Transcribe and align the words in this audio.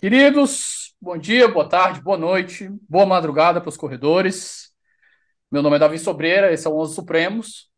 Queridos, 0.00 0.94
bom 0.98 1.18
dia, 1.18 1.46
boa 1.46 1.68
tarde, 1.68 2.00
boa 2.00 2.16
noite, 2.16 2.70
boa 2.88 3.04
madrugada 3.04 3.60
para 3.60 3.68
os 3.68 3.76
corredores. 3.76 4.69
Meu 5.50 5.62
nome 5.62 5.74
é 5.76 5.78
Davi 5.80 5.98
Sobreira, 5.98 6.52
esse 6.52 6.64
é 6.64 6.70
o 6.70 6.76
Onze 6.76 6.94
Supremos, 6.94 7.68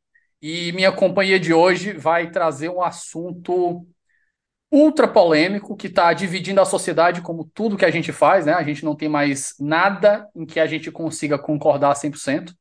e 0.42 0.72
minha 0.72 0.92
companhia 0.92 1.40
de 1.40 1.54
hoje 1.54 1.94
vai 1.94 2.30
trazer 2.30 2.68
um 2.68 2.82
assunto 2.82 3.86
ultra 4.70 5.08
polêmico 5.08 5.74
que 5.74 5.86
está 5.86 6.12
dividindo 6.12 6.60
a 6.60 6.66
sociedade 6.66 7.22
como 7.22 7.50
tudo 7.54 7.76
que 7.78 7.86
a 7.86 7.90
gente 7.90 8.12
faz, 8.12 8.44
né? 8.44 8.52
A 8.52 8.62
gente 8.62 8.84
não 8.84 8.94
tem 8.94 9.08
mais 9.08 9.54
nada 9.58 10.28
em 10.36 10.44
que 10.44 10.60
a 10.60 10.66
gente 10.66 10.90
consiga 10.90 11.38
concordar 11.38 11.94
100%. 11.94 12.54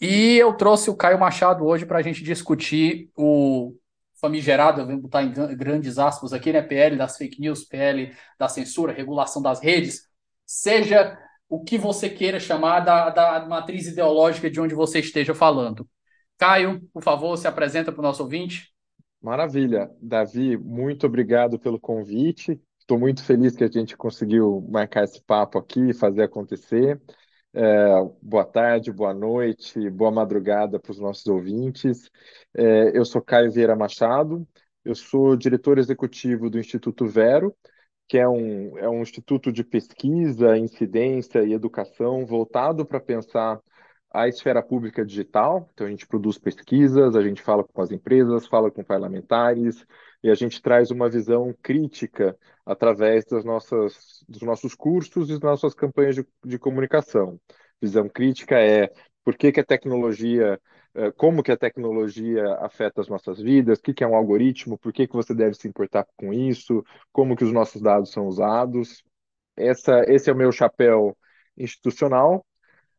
E 0.00 0.38
eu 0.38 0.54
trouxe 0.54 0.88
o 0.88 0.96
Caio 0.96 1.18
Machado 1.18 1.66
hoje 1.66 1.84
para 1.84 1.98
a 1.98 2.02
gente 2.02 2.24
discutir 2.24 3.10
o 3.14 3.74
famigerado, 4.18 4.86
vou 4.86 4.96
botar 4.96 5.22
em 5.22 5.32
grandes 5.54 5.98
aspas 5.98 6.32
aqui, 6.32 6.50
né? 6.50 6.62
PL 6.62 6.96
das 6.96 7.18
fake 7.18 7.38
news, 7.38 7.62
PL 7.62 8.16
da 8.38 8.48
censura, 8.48 8.90
regulação 8.90 9.42
das 9.42 9.60
redes, 9.60 10.08
seja 10.46 11.18
o 11.52 11.62
que 11.62 11.76
você 11.76 12.08
queira 12.08 12.40
chamar 12.40 12.80
da, 12.80 13.10
da 13.10 13.46
matriz 13.46 13.86
ideológica 13.86 14.50
de 14.50 14.58
onde 14.58 14.74
você 14.74 15.00
esteja 15.00 15.34
falando. 15.34 15.86
Caio, 16.38 16.80
por 16.94 17.02
favor, 17.02 17.36
se 17.36 17.46
apresenta 17.46 17.92
para 17.92 18.00
o 18.00 18.02
nosso 18.02 18.22
ouvinte. 18.22 18.72
Maravilha. 19.20 19.90
Davi, 20.00 20.56
muito 20.56 21.06
obrigado 21.06 21.58
pelo 21.58 21.78
convite. 21.78 22.58
Estou 22.78 22.98
muito 22.98 23.22
feliz 23.22 23.54
que 23.54 23.64
a 23.64 23.70
gente 23.70 23.98
conseguiu 23.98 24.66
marcar 24.70 25.04
esse 25.04 25.22
papo 25.22 25.58
aqui 25.58 25.90
e 25.90 25.94
fazer 25.94 26.22
acontecer. 26.22 26.98
É, 27.52 27.86
boa 28.22 28.46
tarde, 28.46 28.90
boa 28.90 29.12
noite, 29.12 29.90
boa 29.90 30.10
madrugada 30.10 30.80
para 30.80 30.90
os 30.90 30.98
nossos 30.98 31.26
ouvintes. 31.26 32.10
É, 32.56 32.96
eu 32.96 33.04
sou 33.04 33.20
Caio 33.20 33.52
Vieira 33.52 33.76
Machado, 33.76 34.48
eu 34.82 34.94
sou 34.94 35.36
diretor 35.36 35.76
executivo 35.76 36.48
do 36.48 36.58
Instituto 36.58 37.06
Vero, 37.06 37.54
que 38.08 38.18
é 38.18 38.28
um, 38.28 38.76
é 38.78 38.88
um 38.88 39.02
instituto 39.02 39.52
de 39.52 39.64
pesquisa, 39.64 40.56
incidência 40.58 41.42
e 41.42 41.52
educação 41.52 42.26
voltado 42.26 42.84
para 42.84 43.00
pensar 43.00 43.60
a 44.12 44.28
esfera 44.28 44.62
pública 44.62 45.04
digital. 45.04 45.68
Então, 45.72 45.86
a 45.86 45.90
gente 45.90 46.06
produz 46.06 46.38
pesquisas, 46.38 47.16
a 47.16 47.22
gente 47.22 47.40
fala 47.40 47.64
com 47.64 47.80
as 47.80 47.90
empresas, 47.90 48.46
fala 48.46 48.70
com 48.70 48.84
parlamentares, 48.84 49.84
e 50.22 50.30
a 50.30 50.34
gente 50.34 50.60
traz 50.60 50.90
uma 50.90 51.08
visão 51.08 51.54
crítica 51.62 52.36
através 52.64 53.24
das 53.24 53.44
nossas, 53.44 54.24
dos 54.28 54.42
nossos 54.42 54.74
cursos 54.74 55.30
e 55.30 55.32
das 55.32 55.42
nossas 55.42 55.74
campanhas 55.74 56.14
de, 56.14 56.26
de 56.44 56.58
comunicação. 56.58 57.40
Visão 57.80 58.08
crítica 58.08 58.56
é 58.58 58.92
por 59.24 59.36
que, 59.36 59.50
que 59.50 59.60
a 59.60 59.64
tecnologia, 59.64 60.60
como 61.16 61.42
que 61.42 61.52
a 61.52 61.56
tecnologia 61.56 62.54
afeta 62.56 63.00
as 63.00 63.08
nossas 63.08 63.40
vidas, 63.40 63.78
o 63.78 63.82
que, 63.82 63.94
que 63.94 64.04
é 64.04 64.06
um 64.06 64.14
algoritmo, 64.14 64.78
por 64.78 64.92
que, 64.92 65.06
que 65.06 65.14
você 65.14 65.34
deve 65.34 65.54
se 65.54 65.66
importar 65.68 66.06
com 66.16 66.32
isso, 66.32 66.84
como 67.12 67.36
que 67.36 67.44
os 67.44 67.52
nossos 67.52 67.80
dados 67.80 68.10
são 68.10 68.26
usados. 68.26 69.02
Essa, 69.56 70.04
esse 70.08 70.30
é 70.30 70.32
o 70.32 70.36
meu 70.36 70.52
chapéu 70.52 71.16
institucional. 71.56 72.44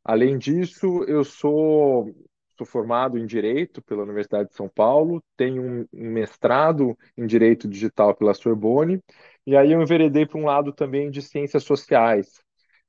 Além 0.04 0.38
disso, 0.38 1.04
eu 1.08 1.24
sou 1.24 2.14
sou 2.58 2.66
formado 2.68 3.18
em 3.18 3.26
Direito 3.26 3.82
pela 3.82 4.04
Universidade 4.04 4.50
de 4.50 4.56
São 4.56 4.70
Paulo, 4.70 5.24
tenho 5.36 5.64
um, 5.64 5.88
mestrado 5.92 6.98
em 7.18 7.26
Direito 7.26 7.68
Digital 7.68 8.16
pela 8.16 8.34
Sorbonne, 8.34 9.02
e 9.46 9.56
aí 9.56 9.72
eu 9.72 9.82
enveredei 9.82 10.26
para 10.26 10.40
um 10.40 10.46
lado 10.46 10.72
também 10.72 11.10
de 11.10 11.22
Ciências 11.22 11.64
Sociais. 11.64 12.42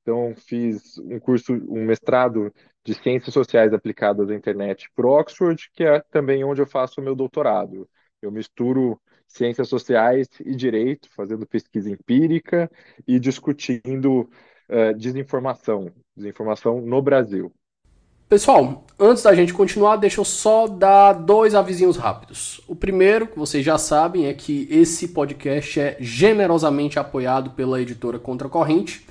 Então, 0.03 0.34
fiz 0.36 0.98
um 0.98 1.19
curso, 1.19 1.54
um 1.54 1.84
mestrado 1.86 2.53
de 2.84 2.95
Ciências 2.95 3.33
Sociais 3.33 3.72
aplicadas 3.72 4.31
à 4.31 4.34
internet 4.34 4.91
por 4.95 5.06
Oxford, 5.06 5.71
que 5.72 5.83
é 5.83 6.00
também 6.11 6.45
onde 6.45 6.61
eu 6.61 6.67
faço 6.67 7.00
o 7.00 7.05
meu 7.05 7.15
doutorado. 7.15 7.89
Eu 8.21 8.31
misturo 8.31 9.00
ciências 9.27 9.69
sociais 9.69 10.28
e 10.45 10.55
direito, 10.55 11.09
fazendo 11.15 11.47
pesquisa 11.47 11.91
empírica 11.91 12.71
e 13.06 13.19
discutindo 13.19 14.28
uh, 14.69 14.95
desinformação, 14.97 15.91
desinformação 16.17 16.81
no 16.81 17.03
Brasil. 17.03 17.53
Pessoal, 18.28 18.87
antes 18.99 19.22
da 19.22 19.34
gente 19.34 19.53
continuar, 19.53 19.97
deixa 19.97 20.21
eu 20.21 20.25
só 20.25 20.66
dar 20.66 21.12
dois 21.12 21.55
avisinhos 21.55 21.97
rápidos. 21.97 22.61
O 22.66 22.75
primeiro, 22.75 23.27
que 23.27 23.39
vocês 23.39 23.65
já 23.65 23.77
sabem, 23.77 24.27
é 24.27 24.34
que 24.34 24.66
esse 24.71 25.09
podcast 25.09 25.78
é 25.78 25.97
generosamente 26.01 26.99
apoiado 26.99 27.51
pela 27.51 27.81
editora 27.81 28.19
Contracorrente. 28.19 29.06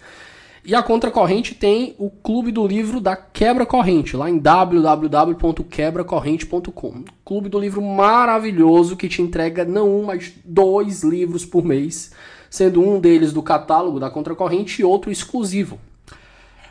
E 0.65 0.73
a 0.73 0.81
Contracorrente 0.81 1.53
tem 1.53 1.93
o 1.97 2.09
Clube 2.09 2.49
do 2.49 2.65
Livro 2.65 3.01
da 3.01 3.17
Quebra 3.17 3.65
Corrente, 3.65 4.15
lá 4.15 4.29
em 4.29 4.37
www.quebracorrente.com. 4.37 7.03
Clube 7.25 7.49
do 7.49 7.59
Livro 7.59 7.81
maravilhoso 7.81 8.95
que 8.95 9.09
te 9.09 9.21
entrega 9.21 9.65
não 9.65 9.93
um, 9.93 10.05
mas 10.05 10.31
dois 10.45 11.03
livros 11.03 11.45
por 11.45 11.65
mês, 11.65 12.13
sendo 12.49 12.81
um 12.81 12.97
deles 12.97 13.33
do 13.33 13.43
catálogo 13.43 13.99
da 13.99 14.09
Contracorrente 14.09 14.81
e 14.81 14.85
outro 14.85 15.11
exclusivo. 15.11 15.77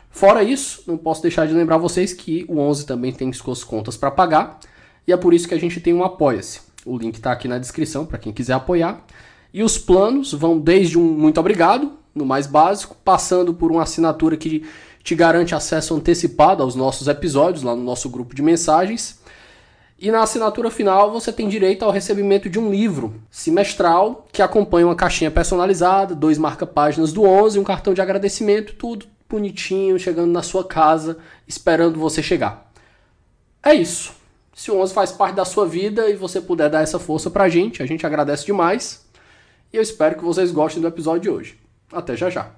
Fora 0.09 0.41
isso, 0.41 0.81
não 0.87 0.97
posso 0.97 1.21
deixar 1.21 1.45
de 1.45 1.53
lembrar 1.53 1.77
vocês 1.77 2.13
que 2.13 2.47
o 2.49 2.57
11 2.57 2.87
também 2.87 3.13
tem 3.13 3.31
suas 3.31 3.63
contas 3.63 3.95
para 3.95 4.09
pagar, 4.09 4.59
e 5.07 5.13
é 5.13 5.17
por 5.17 5.35
isso 5.35 5.47
que 5.47 5.53
a 5.53 5.59
gente 5.59 5.79
tem 5.79 5.93
um 5.93 6.03
Apoia-se. 6.03 6.61
O 6.83 6.97
link 6.97 7.13
está 7.13 7.31
aqui 7.31 7.47
na 7.47 7.59
descrição 7.59 8.07
para 8.07 8.17
quem 8.17 8.33
quiser 8.33 8.53
apoiar. 8.53 9.05
E 9.53 9.61
os 9.61 9.77
planos 9.77 10.33
vão 10.33 10.59
desde 10.59 10.97
um 10.97 11.03
muito 11.03 11.39
obrigado, 11.39 12.01
no 12.13 12.25
mais 12.25 12.47
básico, 12.47 12.95
passando 13.03 13.53
por 13.53 13.71
uma 13.71 13.83
assinatura 13.83 14.37
que 14.37 14.65
te 15.03 15.15
garante 15.15 15.53
acesso 15.53 15.95
antecipado 15.95 16.63
aos 16.63 16.75
nossos 16.75 17.07
episódios 17.07 17.63
lá 17.63 17.75
no 17.75 17.83
nosso 17.83 18.09
grupo 18.09 18.33
de 18.33 18.41
mensagens. 18.41 19.21
E 19.99 20.11
na 20.11 20.21
assinatura 20.21 20.69
final 20.69 21.11
você 21.11 21.31
tem 21.31 21.47
direito 21.47 21.83
ao 21.83 21.91
recebimento 21.91 22.49
de 22.49 22.59
um 22.59 22.69
livro 22.69 23.15
semestral 23.29 24.25
que 24.31 24.41
acompanha 24.41 24.87
uma 24.87 24.95
caixinha 24.95 25.31
personalizada, 25.31 26.15
dois 26.15 26.37
marca-páginas 26.37 27.13
do 27.13 27.23
11, 27.23 27.59
um 27.59 27.63
cartão 27.63 27.93
de 27.93 28.01
agradecimento, 28.01 28.75
tudo 28.75 29.05
bonitinho, 29.29 29.97
chegando 29.97 30.31
na 30.31 30.41
sua 30.41 30.63
casa, 30.63 31.17
esperando 31.47 31.99
você 31.99 32.21
chegar. 32.21 32.71
É 33.63 33.73
isso. 33.73 34.13
Se 34.53 34.69
o 34.69 34.77
11 34.79 34.93
faz 34.93 35.11
parte 35.11 35.35
da 35.35 35.45
sua 35.45 35.65
vida 35.65 36.09
e 36.09 36.15
você 36.15 36.39
puder 36.39 36.69
dar 36.69 36.81
essa 36.81 36.99
força 36.99 37.29
pra 37.31 37.49
gente, 37.49 37.81
a 37.81 37.85
gente 37.85 38.05
agradece 38.05 38.45
demais. 38.45 39.05
E 39.71 39.77
eu 39.77 39.81
espero 39.81 40.15
que 40.15 40.23
vocês 40.23 40.51
gostem 40.51 40.81
do 40.81 40.87
episódio 40.87 41.21
de 41.21 41.29
hoje. 41.29 41.62
Até 41.93 42.15
já 42.17 42.29
já. 42.29 42.51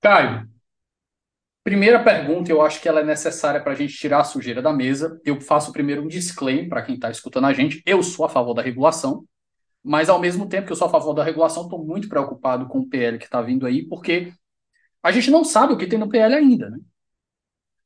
Caio, 0.00 0.52
Primeira 1.64 2.02
pergunta, 2.02 2.50
eu 2.50 2.60
acho 2.60 2.80
que 2.80 2.88
ela 2.88 3.00
é 3.00 3.04
necessária 3.04 3.60
para 3.60 3.72
a 3.72 3.74
gente 3.76 3.94
tirar 3.94 4.20
a 4.20 4.24
sujeira 4.24 4.60
da 4.60 4.72
mesa. 4.72 5.20
Eu 5.24 5.40
faço 5.40 5.72
primeiro 5.72 6.02
um 6.02 6.08
disclaimer 6.08 6.68
para 6.68 6.82
quem 6.82 6.96
está 6.96 7.08
escutando 7.08 7.46
a 7.46 7.52
gente. 7.52 7.80
Eu 7.86 8.02
sou 8.02 8.24
a 8.24 8.28
favor 8.28 8.52
da 8.52 8.62
regulação, 8.62 9.24
mas 9.82 10.08
ao 10.08 10.18
mesmo 10.20 10.48
tempo 10.48 10.66
que 10.66 10.72
eu 10.72 10.76
sou 10.76 10.86
a 10.86 10.90
favor 10.90 11.14
da 11.14 11.24
regulação, 11.24 11.64
estou 11.64 11.84
muito 11.84 12.08
preocupado 12.08 12.66
com 12.66 12.80
o 12.80 12.88
PL 12.88 13.18
que 13.18 13.24
está 13.24 13.42
vindo 13.42 13.66
aí, 13.66 13.86
porque 13.86 14.32
a 15.02 15.10
gente 15.10 15.30
não 15.30 15.44
sabe 15.44 15.72
o 15.72 15.76
que 15.76 15.86
tem 15.86 15.98
no 15.98 16.08
PL 16.08 16.34
ainda. 16.34 16.70
Né? 16.70 16.78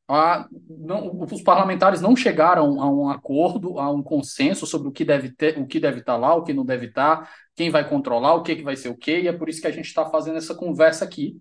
A, 0.08 0.46
não, 0.68 1.20
os 1.22 1.42
parlamentares 1.42 2.00
não 2.00 2.14
chegaram 2.14 2.80
a 2.80 2.90
um 2.90 3.08
acordo, 3.08 3.78
a 3.80 3.90
um 3.90 4.02
consenso 4.02 4.66
sobre 4.66 4.88
o 4.88 4.92
que 4.92 5.04
deve 5.04 5.32
ter, 5.32 5.58
o 5.58 5.66
que 5.66 5.80
deve 5.80 6.00
estar 6.00 6.12
tá 6.12 6.18
lá, 6.18 6.34
o 6.34 6.44
que 6.44 6.52
não 6.52 6.64
deve 6.64 6.86
estar, 6.86 7.22
tá, 7.22 7.30
quem 7.54 7.70
vai 7.70 7.88
controlar, 7.88 8.34
o 8.34 8.42
que, 8.42 8.56
que 8.56 8.62
vai 8.62 8.76
ser 8.76 8.88
o 8.88 8.96
quê, 8.96 9.22
e 9.22 9.28
é 9.28 9.32
por 9.32 9.48
isso 9.48 9.60
que 9.60 9.66
a 9.66 9.72
gente 9.72 9.86
está 9.86 10.08
fazendo 10.08 10.36
essa 10.36 10.54
conversa 10.54 11.04
aqui 11.04 11.40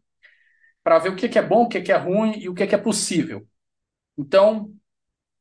para 0.84 1.00
ver 1.00 1.10
o 1.10 1.16
que, 1.16 1.30
que 1.30 1.38
é 1.38 1.42
bom, 1.42 1.64
o 1.64 1.70
que, 1.70 1.82
que 1.82 1.92
é 1.92 1.98
ruim 1.98 2.40
e 2.40 2.50
o 2.50 2.54
que, 2.56 2.66
que 2.66 2.76
é 2.76 2.78
possível. 2.78 3.46
Então, 4.18 4.72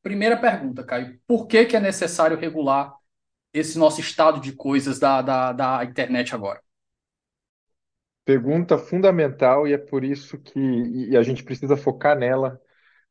primeira 0.03 0.37
pergunta, 0.37 0.83
Caio, 0.83 1.19
por 1.27 1.47
que, 1.47 1.65
que 1.65 1.75
é 1.75 1.79
necessário 1.79 2.37
regular 2.37 2.93
esse 3.55 3.79
nosso 3.79 4.01
estado 4.01 4.41
de 4.41 4.51
coisas 4.51 4.99
da, 4.99 5.21
da, 5.21 5.53
da 5.53 5.85
internet 5.85 6.35
agora? 6.35 6.61
Pergunta 8.25 8.77
fundamental 8.77 9.67
e 9.67 9.73
é 9.73 9.77
por 9.77 10.03
isso 10.03 10.37
que 10.37 11.15
a 11.15 11.23
gente 11.23 11.43
precisa 11.43 11.77
focar 11.77 12.17
nela 12.17 12.59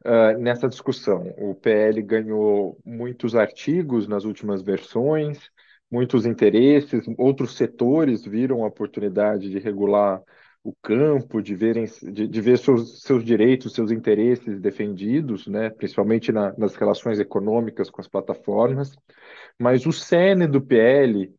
uh, 0.05 0.39
nessa 0.39 0.69
discussão. 0.69 1.33
O 1.39 1.55
PL 1.55 2.03
ganhou 2.03 2.79
muitos 2.85 3.35
artigos 3.35 4.07
nas 4.07 4.25
últimas 4.25 4.61
versões, 4.61 5.51
muitos 5.91 6.27
interesses, 6.27 7.07
outros 7.17 7.57
setores 7.57 8.25
viram 8.27 8.65
a 8.65 8.67
oportunidade 8.67 9.49
de 9.49 9.59
regular 9.59 10.21
o 10.65 10.75
campo, 10.83 11.43
de, 11.43 11.55
verem, 11.55 11.85
de, 11.85 12.27
de 12.27 12.41
ver 12.41 12.57
seus, 12.57 13.03
seus 13.03 13.23
direitos, 13.23 13.75
seus 13.75 13.91
interesses 13.91 14.59
defendidos, 14.59 15.47
né, 15.47 15.69
principalmente 15.69 16.33
na, 16.33 16.55
nas 16.57 16.75
relações 16.75 17.21
econômicas 17.21 17.91
com 17.91 18.01
as 18.01 18.09
plataformas. 18.09 18.97
Mas 19.59 19.85
o 19.85 19.93
cerne 19.93 20.47
do 20.47 20.63
PL 20.63 21.31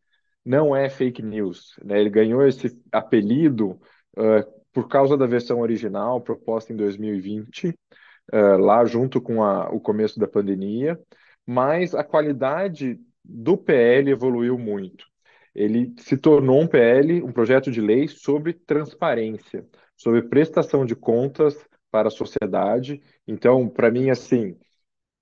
não 0.46 0.76
é 0.76 0.88
fake 0.90 1.24
news. 1.24 1.76
Né? 1.84 2.00
Ele 2.00 2.10
ganhou 2.12 2.46
esse 2.46 2.80
apelido 2.92 3.72
uh, 4.16 4.46
por 4.72 4.88
causa 4.88 5.18
da 5.18 5.26
versão 5.26 5.60
original 5.60 6.22
proposta 6.22 6.72
em 6.72 6.76
2020, 6.76 7.70
uh, 7.70 8.58
lá 8.60 8.86
junto 8.86 9.20
com 9.20 9.44
a, 9.44 9.70
o 9.72 9.80
começo 9.80 10.20
da 10.20 10.28
pandemia, 10.28 11.00
mas 11.48 11.96
a 11.96 12.04
qualidade 12.04 13.00
do 13.24 13.58
PL 13.58 14.12
evoluiu 14.12 14.56
muito. 14.56 15.08
Ele 15.56 15.94
se 16.00 16.18
tornou 16.18 16.62
um 16.62 16.68
PL, 16.68 17.24
um 17.24 17.32
projeto 17.32 17.72
de 17.72 17.80
lei 17.80 18.08
sobre 18.08 18.54
transparência, 18.54 19.66
sobre 19.96 20.22
prestação 20.24 20.86
de 20.86 20.96
contas 20.96 21.58
para 21.90 22.10
a 22.10 22.12
sociedade. 22.12 23.02
Então, 23.26 23.70
para 23.70 23.90
mim, 23.90 24.10
assim, 24.10 24.58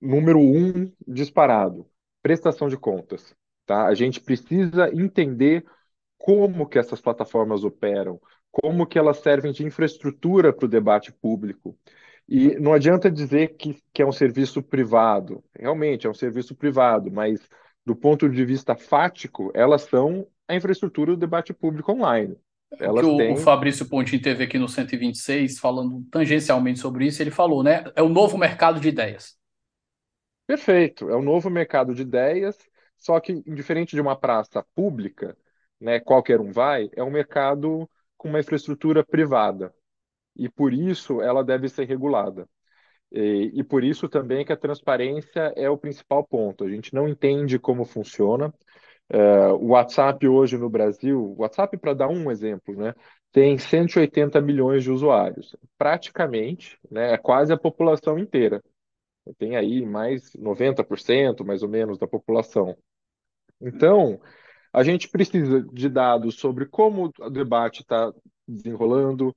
número 0.00 0.40
um 0.40 0.90
disparado, 1.06 1.86
prestação 2.20 2.68
de 2.68 2.76
contas. 2.76 3.34
Tá? 3.64 3.86
A 3.86 3.94
gente 3.94 4.20
precisa 4.20 4.90
entender 4.92 5.64
como 6.18 6.66
que 6.66 6.78
essas 6.78 7.00
plataformas 7.00 7.64
operam, 7.64 8.20
como 8.50 8.86
que 8.86 8.98
elas 8.98 9.18
servem 9.18 9.52
de 9.52 9.64
infraestrutura 9.64 10.52
para 10.52 10.66
o 10.66 10.68
debate 10.68 11.12
público. 11.12 11.76
E 12.28 12.58
não 12.58 12.72
adianta 12.72 13.10
dizer 13.10 13.56
que, 13.56 13.78
que 13.92 14.02
é 14.02 14.06
um 14.06 14.12
serviço 14.12 14.62
privado. 14.62 15.44
Realmente 15.54 16.06
é 16.06 16.10
um 16.10 16.14
serviço 16.14 16.54
privado, 16.54 17.10
mas 17.10 17.40
do 17.84 17.94
ponto 17.94 18.28
de 18.28 18.44
vista 18.44 18.74
fático, 18.74 19.50
elas 19.54 19.82
são 19.82 20.26
a 20.48 20.54
infraestrutura 20.54 21.12
do 21.12 21.18
debate 21.18 21.52
público 21.52 21.92
online. 21.92 22.36
Elas 22.78 23.06
o, 23.06 23.16
têm... 23.16 23.32
o 23.32 23.36
Fabrício 23.36 23.86
Pontin 23.86 24.18
teve 24.18 24.44
aqui 24.44 24.58
no 24.58 24.68
126, 24.68 25.58
falando 25.58 26.04
tangencialmente 26.10 26.78
sobre 26.78 27.06
isso, 27.06 27.22
ele 27.22 27.30
falou, 27.30 27.62
né? 27.62 27.84
É 27.94 28.02
o 28.02 28.08
novo 28.08 28.36
mercado 28.36 28.80
de 28.80 28.88
ideias. 28.88 29.36
Perfeito, 30.46 31.08
é 31.08 31.16
o 31.16 31.22
novo 31.22 31.48
mercado 31.48 31.94
de 31.94 32.02
ideias, 32.02 32.58
só 32.96 33.18
que, 33.20 33.42
diferente 33.42 33.94
de 33.94 34.00
uma 34.00 34.16
praça 34.16 34.64
pública, 34.74 35.36
né, 35.80 36.00
qualquer 36.00 36.40
um 36.40 36.50
vai, 36.50 36.90
é 36.94 37.02
um 37.02 37.10
mercado 37.10 37.88
com 38.16 38.28
uma 38.28 38.40
infraestrutura 38.40 39.04
privada. 39.04 39.74
E 40.36 40.48
por 40.48 40.72
isso 40.72 41.22
ela 41.22 41.44
deve 41.44 41.68
ser 41.68 41.84
regulada. 41.84 42.48
E, 43.14 43.52
e, 43.54 43.62
por 43.62 43.84
isso 43.84 44.08
também 44.08 44.44
que 44.44 44.52
a 44.52 44.56
transparência 44.56 45.52
é 45.54 45.70
o 45.70 45.78
principal 45.78 46.26
ponto. 46.26 46.64
A 46.64 46.68
gente 46.68 46.92
não 46.92 47.08
entende 47.08 47.60
como 47.60 47.84
funciona. 47.84 48.52
Uh, 49.12 49.54
o 49.60 49.68
WhatsApp 49.68 50.26
hoje 50.26 50.58
no 50.58 50.68
Brasil, 50.68 51.34
WhatsApp, 51.38 51.76
para 51.78 51.94
dar 51.94 52.08
um 52.08 52.28
exemplo, 52.28 52.74
né, 52.74 52.92
tem 53.30 53.56
180 53.56 54.40
milhões 54.40 54.82
de 54.82 54.90
usuários. 54.90 55.54
Praticamente, 55.78 56.76
né, 56.90 57.12
é 57.12 57.16
quase 57.18 57.52
a 57.52 57.56
população 57.56 58.18
inteira. 58.18 58.60
Tem 59.38 59.56
aí 59.56 59.86
mais 59.86 60.32
90%, 60.34 61.44
mais 61.44 61.62
ou 61.62 61.68
menos, 61.68 61.98
da 61.98 62.08
população. 62.08 62.76
Então, 63.60 64.20
a 64.72 64.82
gente 64.82 65.08
precisa 65.08 65.62
de 65.72 65.88
dados 65.88 66.34
sobre 66.36 66.66
como 66.66 67.12
o 67.20 67.30
debate 67.30 67.82
está 67.82 68.12
desenrolando, 68.46 69.34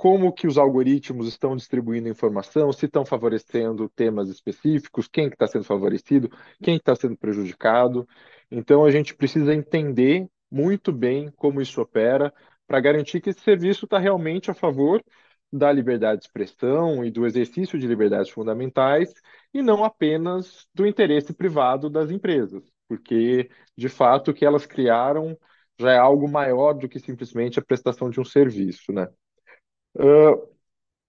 como 0.00 0.32
que 0.32 0.46
os 0.46 0.56
algoritmos 0.56 1.28
estão 1.28 1.54
distribuindo 1.54 2.08
informação, 2.08 2.72
se 2.72 2.86
estão 2.86 3.04
favorecendo 3.04 3.86
temas 3.90 4.30
específicos, 4.30 5.06
quem 5.06 5.24
está 5.24 5.30
que 5.32 5.36
tá 5.36 5.46
sendo 5.46 5.64
favorecido, 5.66 6.30
quem 6.62 6.76
está 6.76 6.96
sendo 6.96 7.18
prejudicado. 7.18 8.08
Então, 8.50 8.82
a 8.86 8.90
gente 8.90 9.14
precisa 9.14 9.54
entender 9.54 10.26
muito 10.50 10.90
bem 10.90 11.30
como 11.36 11.60
isso 11.60 11.82
opera 11.82 12.32
para 12.66 12.80
garantir 12.80 13.20
que 13.20 13.28
esse 13.28 13.40
serviço 13.40 13.84
está 13.84 13.98
realmente 13.98 14.50
a 14.50 14.54
favor 14.54 15.04
da 15.52 15.70
liberdade 15.70 16.20
de 16.20 16.28
expressão 16.28 17.04
e 17.04 17.10
do 17.10 17.26
exercício 17.26 17.78
de 17.78 17.86
liberdades 17.86 18.30
fundamentais 18.30 19.12
e 19.52 19.60
não 19.60 19.84
apenas 19.84 20.66
do 20.74 20.86
interesse 20.86 21.34
privado 21.34 21.90
das 21.90 22.10
empresas, 22.10 22.64
porque, 22.88 23.50
de 23.76 23.90
fato, 23.90 24.30
o 24.30 24.34
que 24.34 24.46
elas 24.46 24.64
criaram 24.64 25.36
já 25.78 25.92
é 25.92 25.98
algo 25.98 26.26
maior 26.26 26.72
do 26.72 26.88
que 26.88 26.98
simplesmente 26.98 27.58
a 27.58 27.62
prestação 27.62 28.08
de 28.08 28.18
um 28.18 28.24
serviço, 28.24 28.92
né? 28.94 29.06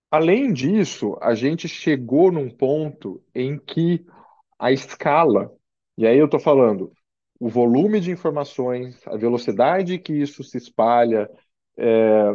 Além 0.09 0.51
disso, 0.51 1.17
a 1.21 1.33
gente 1.33 1.67
chegou 1.67 2.31
num 2.31 2.49
ponto 2.49 3.23
em 3.33 3.57
que 3.57 4.05
a 4.59 4.71
escala, 4.71 5.53
e 5.97 6.05
aí 6.07 6.17
eu 6.17 6.25
estou 6.25 6.39
falando, 6.39 6.91
o 7.39 7.49
volume 7.49 7.99
de 7.99 8.11
informações, 8.11 9.05
a 9.07 9.17
velocidade 9.17 9.97
que 9.99 10.13
isso 10.13 10.43
se 10.43 10.57
espalha, 10.57 11.29
é, 11.77 12.31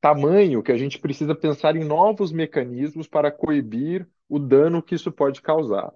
tamanho 0.00 0.62
que 0.62 0.72
a 0.72 0.76
gente 0.76 0.98
precisa 0.98 1.34
pensar 1.34 1.76
em 1.76 1.84
novos 1.84 2.32
mecanismos 2.32 3.08
para 3.08 3.30
coibir 3.32 4.08
o 4.28 4.38
dano 4.38 4.82
que 4.82 4.94
isso 4.94 5.10
pode 5.10 5.40
causar. 5.42 5.92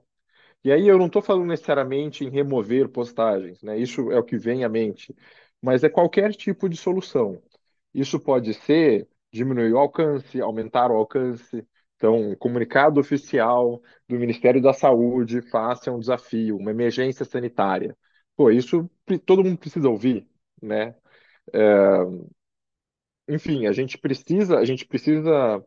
E 0.64 0.72
aí 0.72 0.88
eu 0.88 0.98
não 0.98 1.06
estou 1.06 1.22
falando 1.22 1.46
necessariamente 1.48 2.24
em 2.24 2.30
remover 2.30 2.88
postagens, 2.88 3.62
né? 3.62 3.78
Isso 3.78 4.10
é 4.12 4.18
o 4.18 4.24
que 4.24 4.38
vem 4.38 4.64
à 4.64 4.68
mente, 4.68 5.14
mas 5.62 5.84
é 5.84 5.88
qualquer 5.88 6.32
tipo 6.34 6.68
de 6.68 6.76
solução. 6.76 7.42
Isso 7.94 8.18
pode 8.20 8.54
ser 8.54 9.08
diminuir 9.32 9.72
o 9.72 9.78
alcance, 9.78 10.40
aumentar 10.40 10.90
o 10.90 10.96
alcance. 10.96 11.66
Então, 11.96 12.34
comunicado 12.36 12.98
oficial 13.00 13.80
do 14.08 14.16
Ministério 14.18 14.62
da 14.62 14.72
Saúde 14.72 15.42
face 15.42 15.88
a 15.88 15.92
um 15.92 15.98
desafio, 16.00 16.56
uma 16.56 16.70
emergência 16.70 17.24
sanitária. 17.24 17.96
Pô, 18.36 18.50
isso 18.50 18.90
todo 19.26 19.44
mundo 19.44 19.58
precisa 19.58 19.88
ouvir, 19.88 20.26
né? 20.62 20.94
É, 21.52 21.60
enfim, 23.28 23.66
a 23.66 23.72
gente 23.72 23.96
precisa, 23.98 24.58
a 24.58 24.64
gente 24.64 24.86
precisa 24.86 25.64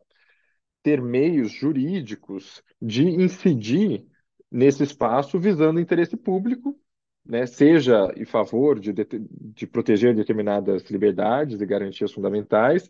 ter 0.84 1.02
meios 1.02 1.52
jurídicos 1.52 2.64
de 2.82 3.04
incidir 3.06 4.08
nesse 4.52 4.84
espaço 4.84 5.40
visando 5.40 5.80
interesse 5.80 6.18
público, 6.18 6.80
né, 7.26 7.46
seja 7.46 8.12
em 8.18 8.26
favor 8.26 8.80
de, 8.80 8.94
de 8.94 9.68
proteger 9.68 10.16
determinadas 10.16 10.84
liberdades 10.90 11.62
e 11.62 11.66
garantias 11.66 12.12
fundamentais, 12.12 12.90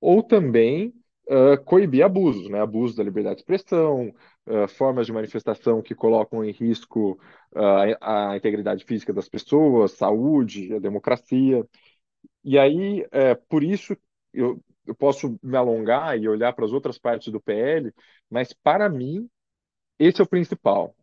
ou 0.00 0.22
também 0.22 0.94
uh, 1.28 1.62
coibir 1.64 2.04
abusos, 2.04 2.48
né, 2.48 2.60
abuso 2.60 2.96
da 2.96 3.02
liberdade 3.04 3.36
de 3.36 3.42
expressão, 3.42 4.14
uh, 4.46 4.68
formas 4.68 5.06
de 5.06 5.12
manifestação 5.12 5.82
que 5.82 5.94
colocam 5.94 6.44
em 6.44 6.52
risco 6.52 7.20
uh, 7.54 7.96
a 8.00 8.36
integridade 8.36 8.84
física 8.84 9.12
das 9.12 9.28
pessoas, 9.28 9.92
saúde, 9.92 10.74
a 10.74 10.78
democracia. 10.78 11.66
E 12.44 12.58
aí, 12.58 13.06
é, 13.10 13.34
por 13.34 13.62
isso, 13.62 13.96
eu, 14.32 14.62
eu 14.86 14.94
posso 14.94 15.38
me 15.42 15.56
alongar 15.56 16.18
e 16.18 16.28
olhar 16.28 16.52
para 16.54 16.64
as 16.64 16.72
outras 16.72 16.98
partes 16.98 17.32
do 17.32 17.40
PL, 17.40 17.92
mas 18.30 18.52
para 18.52 18.88
mim, 18.88 19.28
esse 19.98 20.20
é 20.20 20.24
o 20.24 20.28
principal. 20.28 20.94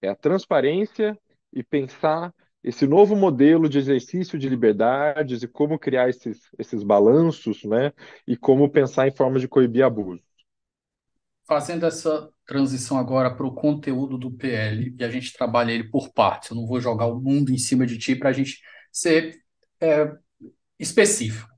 É 0.00 0.08
a 0.08 0.14
transparência 0.14 1.18
e 1.56 1.62
pensar 1.62 2.34
esse 2.62 2.86
novo 2.86 3.16
modelo 3.16 3.66
de 3.66 3.78
exercício 3.78 4.38
de 4.38 4.46
liberdades 4.46 5.42
e 5.42 5.48
como 5.48 5.78
criar 5.78 6.10
esses, 6.10 6.38
esses 6.58 6.82
balanços, 6.82 7.64
né? 7.64 7.92
E 8.26 8.36
como 8.36 8.68
pensar 8.68 9.08
em 9.08 9.16
formas 9.16 9.40
de 9.40 9.48
coibir 9.48 9.82
abuso. 9.82 10.22
Fazendo 11.48 11.86
essa 11.86 12.28
transição 12.44 12.98
agora 12.98 13.34
para 13.34 13.46
o 13.46 13.54
conteúdo 13.54 14.18
do 14.18 14.30
PL, 14.30 14.94
e 14.98 15.04
a 15.04 15.08
gente 15.08 15.32
trabalha 15.32 15.72
ele 15.72 15.84
por 15.84 16.12
partes, 16.12 16.50
eu 16.50 16.56
não 16.56 16.66
vou 16.66 16.78
jogar 16.78 17.06
o 17.06 17.20
mundo 17.20 17.52
em 17.52 17.58
cima 17.58 17.86
de 17.86 17.96
ti 17.96 18.14
para 18.14 18.28
a 18.28 18.32
gente 18.32 18.60
ser 18.92 19.40
é, 19.80 20.12
específico. 20.78 21.48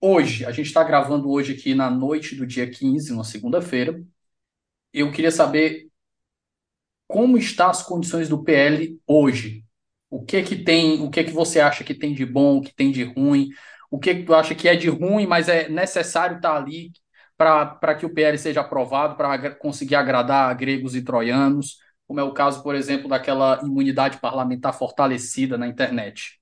Hoje, 0.00 0.44
a 0.44 0.52
gente 0.52 0.66
está 0.66 0.84
gravando 0.84 1.28
hoje 1.30 1.54
aqui 1.54 1.74
na 1.74 1.90
noite 1.90 2.36
do 2.36 2.46
dia 2.46 2.70
15, 2.70 3.12
uma 3.12 3.24
segunda-feira. 3.24 4.00
Eu 4.92 5.10
queria 5.10 5.30
saber 5.32 5.88
como 7.14 7.38
estão 7.38 7.70
as 7.70 7.80
condições 7.80 8.28
do 8.28 8.42
PL 8.42 9.00
hoje. 9.06 9.64
O 10.10 10.24
que 10.24 10.42
que 10.42 10.56
tem, 10.56 11.00
o 11.00 11.08
que 11.08 11.22
que 11.22 11.30
você 11.30 11.60
acha 11.60 11.84
que 11.84 11.94
tem 11.94 12.12
de 12.12 12.26
bom, 12.26 12.56
o 12.56 12.60
que 12.60 12.74
tem 12.74 12.90
de 12.90 13.04
ruim, 13.04 13.50
o 13.88 14.00
que 14.00 14.16
que 14.16 14.24
tu 14.24 14.34
acha 14.34 14.52
que 14.52 14.68
é 14.68 14.74
de 14.74 14.88
ruim, 14.88 15.24
mas 15.24 15.48
é 15.48 15.68
necessário 15.68 16.38
estar 16.38 16.50
tá 16.50 16.56
ali 16.56 16.90
para 17.36 17.94
que 17.94 18.04
o 18.04 18.12
PL 18.12 18.36
seja 18.36 18.62
aprovado, 18.62 19.14
para 19.16 19.54
conseguir 19.54 19.94
agradar 19.94 20.52
gregos 20.56 20.96
e 20.96 21.02
troianos, 21.02 21.78
como 22.04 22.18
é 22.18 22.24
o 22.24 22.34
caso, 22.34 22.64
por 22.64 22.74
exemplo, 22.74 23.08
daquela 23.08 23.60
imunidade 23.62 24.18
parlamentar 24.18 24.76
fortalecida 24.76 25.56
na 25.56 25.68
internet. 25.68 26.40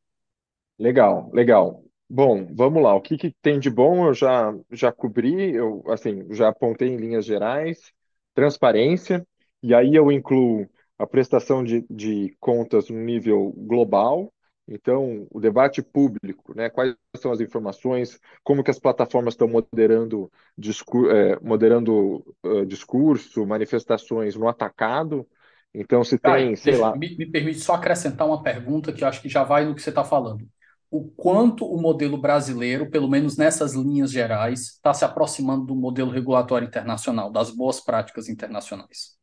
Legal, 0.78 1.30
legal. 1.34 1.84
Bom, 2.08 2.48
vamos 2.50 2.82
lá. 2.82 2.94
O 2.94 3.02
que, 3.02 3.18
que 3.18 3.30
tem 3.42 3.60
de 3.60 3.68
bom 3.68 4.06
eu 4.06 4.14
já, 4.14 4.54
já 4.70 4.90
cobri, 4.90 5.54
eu 5.54 5.84
assim, 5.88 6.32
já 6.32 6.48
apontei 6.48 6.88
em 6.88 6.96
linhas 6.96 7.26
gerais, 7.26 7.92
transparência, 8.34 9.22
e 9.62 9.74
aí 9.74 9.94
eu 9.94 10.10
incluo 10.10 10.68
a 10.98 11.06
prestação 11.06 11.62
de, 11.64 11.84
de 11.90 12.36
contas 12.40 12.88
no 12.88 12.98
nível 12.98 13.52
global, 13.56 14.32
então 14.66 15.26
o 15.30 15.40
debate 15.40 15.82
público, 15.82 16.54
né? 16.54 16.70
Quais 16.70 16.94
são 17.16 17.32
as 17.32 17.40
informações, 17.40 18.20
como 18.44 18.62
que 18.62 18.70
as 18.70 18.78
plataformas 18.78 19.34
estão 19.34 19.48
moderando, 19.48 20.30
discur 20.56 21.10
é, 21.10 21.38
moderando 21.40 22.24
uh, 22.44 22.64
discurso, 22.64 23.46
manifestações 23.46 24.36
no 24.36 24.48
atacado. 24.48 25.26
Então, 25.74 26.04
se 26.04 26.18
tem, 26.18 26.54
sei 26.54 26.72
deixa, 26.72 26.86
lá. 26.86 26.96
Me, 26.96 27.16
me 27.16 27.26
permite 27.26 27.60
só 27.60 27.74
acrescentar 27.74 28.26
uma 28.26 28.42
pergunta 28.42 28.92
que 28.92 29.02
eu 29.02 29.08
acho 29.08 29.22
que 29.22 29.28
já 29.28 29.42
vai 29.42 29.64
no 29.64 29.74
que 29.74 29.82
você 29.82 29.88
está 29.88 30.04
falando 30.04 30.46
o 30.92 31.08
quanto 31.08 31.64
o 31.64 31.80
modelo 31.80 32.18
brasileiro, 32.18 32.90
pelo 32.90 33.08
menos 33.08 33.38
nessas 33.38 33.72
linhas 33.72 34.10
gerais, 34.12 34.74
está 34.74 34.92
se 34.92 35.06
aproximando 35.06 35.64
do 35.64 35.74
modelo 35.74 36.10
regulatório 36.10 36.68
internacional, 36.68 37.32
das 37.32 37.50
boas 37.50 37.80
práticas 37.80 38.28
internacionais. 38.28 39.16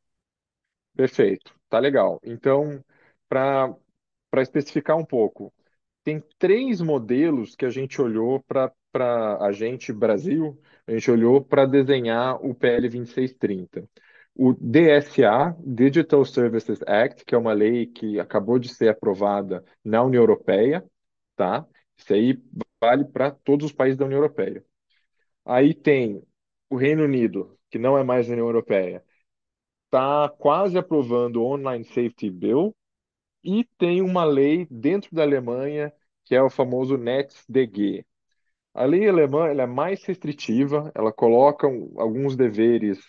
Perfeito, 1.00 1.53
tá 1.70 1.79
legal. 1.79 2.20
Então, 2.24 2.84
para 3.27 3.74
para 4.32 4.44
especificar 4.44 4.98
um 4.98 5.06
pouco, 5.06 5.53
tem 6.06 6.24
três 6.39 6.82
modelos 6.82 7.56
que 7.56 7.65
a 7.65 7.70
gente 7.72 8.01
olhou 8.01 8.41
para 8.44 8.74
a 9.41 9.51
gente, 9.51 9.94
Brasil, 9.94 10.60
a 10.88 10.94
gente 10.94 11.12
olhou 11.12 11.44
para 11.46 11.65
desenhar 11.68 12.38
o 12.46 12.56
PL 12.56 12.89
2630. 12.89 13.89
O 14.36 14.53
DSA, 14.56 15.56
Digital 15.65 16.25
Services 16.25 16.82
Act, 16.88 17.25
que 17.25 17.36
é 17.36 17.38
uma 17.39 17.53
lei 17.53 17.88
que 17.88 18.20
acabou 18.20 18.60
de 18.60 18.70
ser 18.74 18.89
aprovada 18.89 19.63
na 19.86 20.03
União 20.03 20.24
Europeia, 20.24 20.84
tá? 21.38 21.68
Isso 21.98 22.13
aí 22.13 22.41
vale 22.82 23.06
para 23.06 23.32
todos 23.32 23.68
os 23.68 23.74
países 23.74 23.98
da 24.00 24.06
União 24.06 24.20
Europeia. 24.20 24.65
Aí 25.46 25.74
tem 25.74 26.22
o 26.70 26.75
Reino 26.77 27.03
Unido, 27.03 27.58
que 27.70 27.77
não 27.79 27.98
é 27.98 28.03
mais 28.03 28.29
União 28.29 28.46
Europeia, 28.48 29.03
está 29.89 30.29
quase 30.29 30.77
aprovando 30.77 31.41
o 31.41 31.46
Online 31.46 31.84
Safety 31.84 32.29
Bill, 32.29 32.75
e 33.43 33.65
tem 33.77 34.01
uma 34.01 34.24
lei 34.24 34.67
dentro 34.69 35.15
da 35.15 35.24
Alemanha, 35.24 35.91
que 36.25 36.36
é 36.36 36.41
o 36.41 36.50
famoso 36.50 36.98
NetzDG. 36.98 38.05
A 38.74 38.86
lei 38.86 39.10
alemã 39.10 39.48
é 39.48 39.65
mais 39.65 40.03
restritiva, 40.05 40.91
ela 40.93 41.12
coloca 41.12 41.67
alguns 41.98 42.36
deveres 42.36 43.00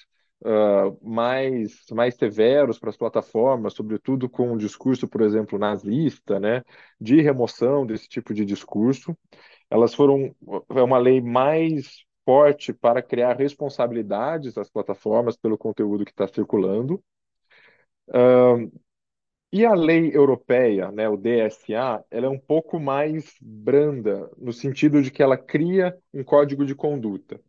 uh, 0.43 0.99
mais, 1.07 1.85
mais 1.93 2.15
severos 2.17 2.79
para 2.79 2.91
as 2.91 2.97
plataformas, 2.97 3.75
sobretudo 3.75 4.29
com 4.29 4.53
um 4.53 4.57
discurso, 4.57 5.07
por 5.09 5.21
exemplo, 5.21 5.59
nazista, 5.59 6.41
né, 6.41 6.63
de 7.01 7.21
remoção 7.21 7.85
desse 7.85 8.09
tipo 8.09 8.33
de 8.33 8.45
discurso. 8.45 9.17
Elas 9.69 9.95
foram 9.95 10.35
é 10.71 10.83
uma 10.83 10.99
lei 10.99 11.21
mais 11.21 12.05
forte 12.31 12.73
para 12.73 13.03
criar 13.03 13.37
responsabilidades 13.37 14.57
às 14.57 14.71
plataformas 14.71 15.37
pelo 15.37 15.59
conteúdo 15.59 16.05
que 16.05 16.13
está 16.13 16.29
circulando. 16.29 17.03
E 19.53 19.67
a 19.67 19.75
lei 19.75 20.15
europeia, 20.15 20.93
né, 20.93 21.09
o 21.09 21.17
DSA, 21.17 22.05
ela 22.09 22.27
é 22.27 22.29
um 22.29 22.39
pouco 22.39 22.79
mais 22.79 23.35
branda, 23.41 24.31
no 24.39 24.53
sentido 24.53 25.03
de 25.03 25.11
que 25.11 25.25
ela 25.25 25.37
cria 25.37 25.99
um 26.15 26.23
código 26.23 26.65
de 26.65 26.73
conduta. 26.73 27.41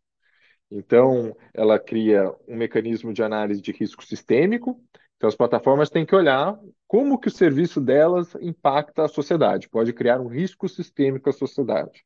Então, 0.71 1.37
ela 1.53 1.77
cria 1.77 2.33
um 2.47 2.55
mecanismo 2.55 3.13
de 3.13 3.21
análise 3.21 3.61
de 3.61 3.71
risco 3.71 4.03
sistêmico. 4.03 4.81
Então, 5.15 5.27
as 5.27 5.35
plataformas 5.35 5.91
têm 5.91 6.07
que 6.07 6.15
olhar 6.15 6.59
como 6.87 7.19
que 7.19 7.27
o 7.27 7.31
serviço 7.31 7.79
delas 7.79 8.33
impacta 8.41 9.03
a 9.03 9.07
sociedade, 9.07 9.69
pode 9.69 9.93
criar 9.93 10.19
um 10.19 10.27
risco 10.27 10.67
sistêmico 10.67 11.29
à 11.29 11.33
sociedade. 11.33 12.03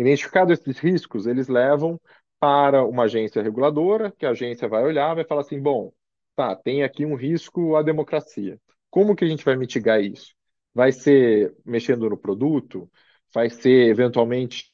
Identificados 0.00 0.60
esses 0.60 0.78
riscos, 0.78 1.26
eles 1.26 1.48
levam 1.48 2.00
para 2.38 2.84
uma 2.84 3.04
agência 3.04 3.42
reguladora, 3.42 4.12
que 4.12 4.24
a 4.24 4.30
agência 4.30 4.68
vai 4.68 4.84
olhar, 4.84 5.14
vai 5.14 5.24
falar 5.24 5.40
assim, 5.40 5.60
bom, 5.60 5.92
tá, 6.36 6.54
tem 6.54 6.84
aqui 6.84 7.04
um 7.04 7.16
risco 7.16 7.74
à 7.74 7.82
democracia. 7.82 8.60
Como 8.90 9.16
que 9.16 9.24
a 9.24 9.28
gente 9.28 9.44
vai 9.44 9.56
mitigar 9.56 10.00
isso? 10.00 10.34
Vai 10.72 10.92
ser 10.92 11.52
mexendo 11.64 12.08
no 12.08 12.16
produto? 12.16 12.88
Vai 13.34 13.50
ser 13.50 13.88
eventualmente 13.88 14.72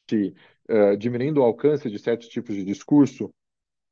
uh, 0.69 0.95
diminuindo 0.95 1.41
o 1.41 1.43
alcance 1.43 1.89
de 1.89 1.97
certos 1.97 2.27
tipos 2.27 2.55
de 2.55 2.63
discurso? 2.63 3.33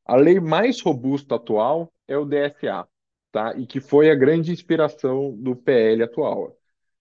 A 0.05 0.15
lei 0.15 0.39
mais 0.39 0.81
robusta 0.81 1.35
atual 1.35 1.91
é 2.07 2.17
o 2.17 2.25
DSA, 2.25 2.87
tá? 3.31 3.55
E 3.57 3.65
que 3.65 3.79
foi 3.79 4.11
a 4.11 4.15
grande 4.15 4.51
inspiração 4.51 5.35
do 5.35 5.55
PL 5.55 6.03
atual. 6.03 6.55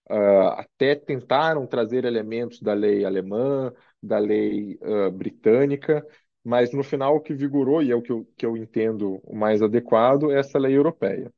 Uh, 0.09 0.49
até 0.57 0.95
tentaram 0.95 1.65
trazer 1.65 2.03
elementos 2.05 2.59
da 2.61 2.73
lei 2.73 3.05
alemã, 3.05 3.73
da 4.01 4.19
lei 4.19 4.77
uh, 4.81 5.09
britânica, 5.11 6.05
mas 6.43 6.73
no 6.73 6.83
final 6.83 7.15
o 7.15 7.21
que 7.21 7.33
vigorou, 7.33 7.81
e 7.81 7.91
é 7.91 7.95
o 7.95 8.01
que 8.01 8.11
eu, 8.11 8.27
que 8.37 8.45
eu 8.45 8.57
entendo 8.57 9.21
o 9.23 9.35
mais 9.35 9.61
adequado, 9.61 10.29
é 10.31 10.39
essa 10.39 10.59
lei 10.59 10.75
europeia. 10.75 11.31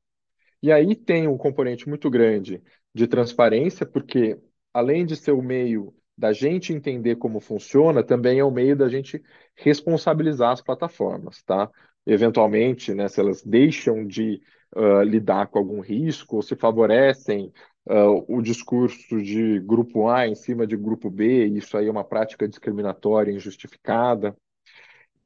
E 0.62 0.72
aí 0.72 0.96
tem 0.96 1.28
um 1.28 1.38
componente 1.38 1.88
muito 1.88 2.10
grande 2.10 2.62
de 2.94 3.08
transparência, 3.08 3.86
porque 3.86 4.40
além 4.74 5.06
de 5.06 5.16
ser 5.16 5.32
o 5.32 5.42
meio 5.42 5.94
da 6.18 6.34
gente 6.34 6.74
entender 6.74 7.18
como 7.18 7.40
funciona, 7.40 8.04
também 8.04 8.40
é 8.40 8.44
o 8.44 8.52
meio 8.52 8.76
da 8.76 8.88
gente 8.88 9.22
responsabilizar 9.56 10.52
as 10.52 10.62
plataformas, 10.62 11.44
tá? 11.44 11.70
Eventualmente, 12.06 12.94
né, 12.94 13.08
se 13.08 13.20
elas 13.20 13.44
deixam 13.44 14.06
de 14.06 14.42
uh, 14.76 15.02
lidar 15.04 15.48
com 15.48 15.60
algum 15.60 15.82
risco 15.82 16.38
ou 16.38 16.42
se 16.42 16.56
favorecem 16.56 17.52
uh, 17.88 18.26
o 18.28 18.42
discurso 18.42 19.22
de 19.22 19.60
grupo 19.60 20.08
A 20.08 20.28
em 20.28 20.36
cima 20.36 20.66
de 20.66 20.76
grupo 20.76 21.10
B, 21.10 21.46
isso 21.48 21.78
aí 21.78 21.88
é 21.88 21.92
uma 21.92 22.04
prática 22.04 22.48
discriminatória 22.48 23.32
injustificada. 23.32 24.36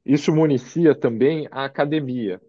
Isso 0.04 0.34
municia 0.34 0.94
também 0.94 1.46
a 1.50 1.64
academia, 1.64 2.40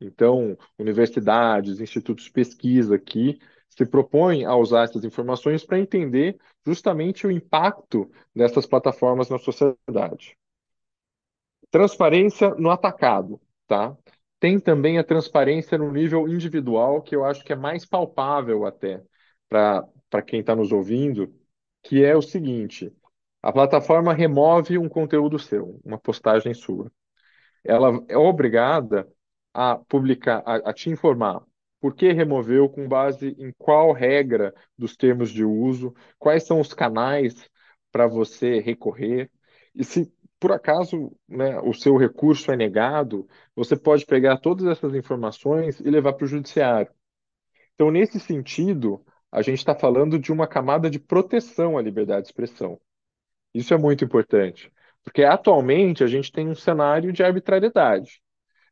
então, 0.00 0.56
universidades, 0.78 1.80
institutos 1.80 2.24
de 2.24 2.30
pesquisa 2.30 2.94
aqui 2.94 3.38
se 3.68 3.84
propõem 3.84 4.44
a 4.44 4.56
usar 4.56 4.84
essas 4.84 5.04
informações 5.04 5.64
para 5.64 5.78
entender 5.78 6.36
justamente 6.66 7.26
o 7.26 7.30
impacto 7.30 8.10
dessas 8.34 8.66
plataformas 8.66 9.28
na 9.28 9.38
sociedade. 9.38 10.36
Transparência 11.70 12.54
no 12.54 12.70
atacado, 12.70 13.40
tá? 13.66 13.96
Tem 14.40 14.58
também 14.58 14.98
a 14.98 15.04
transparência 15.04 15.76
no 15.76 15.90
nível 15.92 16.28
individual, 16.28 17.02
que 17.02 17.14
eu 17.14 17.24
acho 17.24 17.44
que 17.44 17.52
é 17.52 17.56
mais 17.56 17.84
palpável 17.84 18.64
até 18.66 19.02
para 19.48 20.22
quem 20.26 20.40
está 20.40 20.54
nos 20.54 20.72
ouvindo, 20.72 21.32
que 21.82 22.04
é 22.04 22.16
o 22.16 22.22
seguinte: 22.22 22.92
a 23.42 23.52
plataforma 23.52 24.12
remove 24.12 24.78
um 24.78 24.88
conteúdo 24.88 25.38
seu, 25.38 25.80
uma 25.84 25.98
postagem 25.98 26.54
sua. 26.54 26.90
Ela 27.64 28.04
é 28.08 28.16
obrigada 28.16 29.08
a 29.54 29.76
publicar, 29.76 30.42
a, 30.46 30.70
a 30.70 30.72
te 30.72 30.90
informar 30.90 31.44
por 31.80 31.94
que 31.94 32.12
removeu, 32.12 32.68
com 32.68 32.88
base 32.88 33.36
em 33.38 33.52
qual 33.56 33.92
regra 33.92 34.54
dos 34.76 34.96
termos 34.96 35.30
de 35.30 35.44
uso, 35.44 35.94
quais 36.18 36.44
são 36.44 36.60
os 36.60 36.74
canais 36.74 37.48
para 37.92 38.06
você 38.06 38.60
recorrer. 38.60 39.30
E 39.74 39.84
se 39.84 40.12
por 40.40 40.52
acaso 40.52 41.12
né, 41.28 41.58
o 41.60 41.72
seu 41.72 41.96
recurso 41.96 42.52
é 42.52 42.56
negado, 42.56 43.28
você 43.54 43.76
pode 43.76 44.06
pegar 44.06 44.38
todas 44.38 44.66
essas 44.66 44.94
informações 44.94 45.80
e 45.80 45.90
levar 45.90 46.12
para 46.12 46.24
o 46.24 46.28
judiciário. 46.28 46.92
Então, 47.74 47.90
nesse 47.90 48.20
sentido, 48.20 49.04
a 49.30 49.42
gente 49.42 49.58
está 49.58 49.74
falando 49.74 50.18
de 50.18 50.32
uma 50.32 50.46
camada 50.46 50.90
de 50.90 50.98
proteção 50.98 51.76
à 51.78 51.82
liberdade 51.82 52.22
de 52.22 52.28
expressão. 52.28 52.80
Isso 53.54 53.74
é 53.74 53.78
muito 53.78 54.04
importante, 54.04 54.72
porque 55.02 55.24
atualmente 55.24 56.04
a 56.04 56.06
gente 56.06 56.32
tem 56.32 56.48
um 56.48 56.54
cenário 56.54 57.12
de 57.12 57.22
arbitrariedade. 57.22 58.20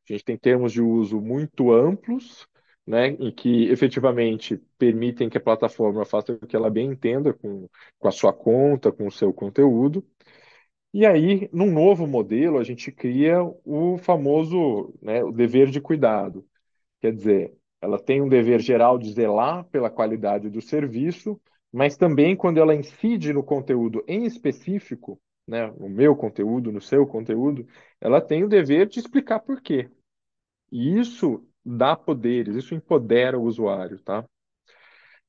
A 0.08 0.12
gente 0.12 0.24
tem 0.24 0.36
termos 0.38 0.72
de 0.72 0.80
uso 0.82 1.20
muito 1.20 1.72
amplos, 1.72 2.46
né, 2.86 3.08
em 3.08 3.32
que 3.32 3.64
efetivamente 3.70 4.56
permitem 4.78 5.28
que 5.28 5.38
a 5.38 5.40
plataforma 5.40 6.04
faça 6.04 6.32
o 6.32 6.46
que 6.46 6.54
ela 6.54 6.70
bem 6.70 6.90
entenda 6.92 7.32
com, 7.34 7.68
com 7.98 8.08
a 8.08 8.12
sua 8.12 8.32
conta, 8.32 8.92
com 8.92 9.06
o 9.08 9.10
seu 9.10 9.32
conteúdo. 9.32 10.06
E 10.92 11.04
aí, 11.04 11.48
num 11.52 11.70
novo 11.70 12.06
modelo, 12.06 12.58
a 12.58 12.64
gente 12.64 12.90
cria 12.92 13.42
o 13.64 13.98
famoso, 13.98 14.94
né, 15.02 15.22
o 15.22 15.32
dever 15.32 15.70
de 15.70 15.80
cuidado. 15.80 16.46
Quer 17.00 17.12
dizer, 17.12 17.54
ela 17.86 18.02
tem 18.02 18.20
um 18.20 18.28
dever 18.28 18.60
geral 18.60 18.98
de 18.98 19.12
zelar 19.12 19.64
pela 19.66 19.88
qualidade 19.88 20.50
do 20.50 20.60
serviço, 20.60 21.40
mas 21.72 21.96
também 21.96 22.36
quando 22.36 22.58
ela 22.58 22.74
incide 22.74 23.32
no 23.32 23.44
conteúdo 23.44 24.02
em 24.08 24.24
específico, 24.24 25.20
né, 25.46 25.72
no 25.78 25.88
meu 25.88 26.16
conteúdo, 26.16 26.72
no 26.72 26.80
seu 26.80 27.06
conteúdo, 27.06 27.64
ela 28.00 28.20
tem 28.20 28.42
o 28.42 28.48
dever 28.48 28.88
de 28.88 28.98
explicar 28.98 29.38
por 29.38 29.60
quê. 29.62 29.88
E 30.72 30.98
isso 30.98 31.46
dá 31.64 31.94
poderes, 31.94 32.56
isso 32.56 32.74
empodera 32.74 33.38
o 33.38 33.44
usuário, 33.44 34.00
tá? 34.00 34.24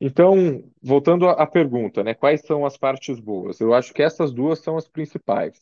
Então, 0.01 0.63
voltando 0.81 1.27
à 1.27 1.45
pergunta, 1.45 2.03
né, 2.03 2.15
quais 2.15 2.41
são 2.41 2.65
as 2.65 2.75
partes 2.75 3.19
boas? 3.19 3.59
Eu 3.59 3.71
acho 3.71 3.93
que 3.93 4.01
essas 4.01 4.33
duas 4.33 4.59
são 4.59 4.77
as 4.77 4.87
principais. 4.87 5.59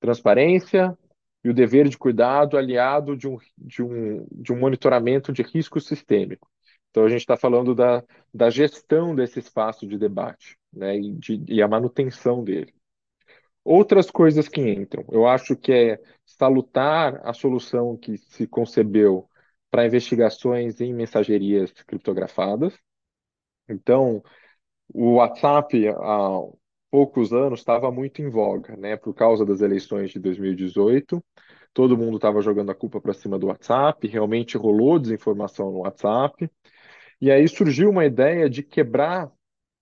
Transparência 0.00 0.96
e 1.44 1.50
o 1.50 1.54
dever 1.54 1.88
de 1.88 1.98
cuidado 1.98 2.56
aliado 2.56 3.16
de 3.16 3.28
um, 3.28 3.36
de 3.58 3.82
um, 3.82 4.26
de 4.32 4.52
um 4.52 4.58
monitoramento 4.58 5.30
de 5.32 5.42
risco 5.42 5.78
sistêmico. 5.78 6.48
Então, 6.90 7.04
a 7.04 7.08
gente 7.08 7.20
está 7.20 7.36
falando 7.36 7.74
da, 7.74 8.02
da 8.32 8.48
gestão 8.48 9.14
desse 9.14 9.40
espaço 9.40 9.86
de 9.86 9.98
debate 9.98 10.56
né, 10.72 10.96
e, 10.96 11.12
de, 11.12 11.44
e 11.48 11.60
a 11.60 11.68
manutenção 11.68 12.42
dele. 12.42 12.72
Outras 13.62 14.10
coisas 14.10 14.48
que 14.48 14.60
entram. 14.60 15.04
Eu 15.10 15.26
acho 15.26 15.56
que 15.56 15.72
é 15.72 16.00
salutar 16.24 17.20
a 17.26 17.32
solução 17.32 17.96
que 17.96 18.16
se 18.16 18.46
concebeu 18.46 19.28
para 19.70 19.86
investigações 19.86 20.80
em 20.80 20.94
mensagerias 20.94 21.72
criptografadas. 21.72 22.78
Então, 23.68 24.22
o 24.88 25.14
WhatsApp, 25.14 25.88
poucos 26.94 27.32
anos, 27.32 27.58
estava 27.58 27.90
muito 27.90 28.22
em 28.22 28.28
voga, 28.28 28.76
né, 28.76 28.96
por 28.96 29.12
causa 29.12 29.44
das 29.44 29.60
eleições 29.60 30.12
de 30.12 30.20
2018. 30.20 31.20
Todo 31.72 31.98
mundo 31.98 32.18
estava 32.18 32.40
jogando 32.40 32.70
a 32.70 32.74
culpa 32.74 33.00
para 33.00 33.12
cima 33.12 33.36
do 33.36 33.48
WhatsApp, 33.48 34.06
realmente 34.06 34.56
rolou 34.56 35.00
desinformação 35.00 35.72
no 35.72 35.80
WhatsApp. 35.80 36.48
E 37.20 37.32
aí 37.32 37.48
surgiu 37.48 37.90
uma 37.90 38.04
ideia 38.04 38.48
de 38.48 38.62
quebrar 38.62 39.28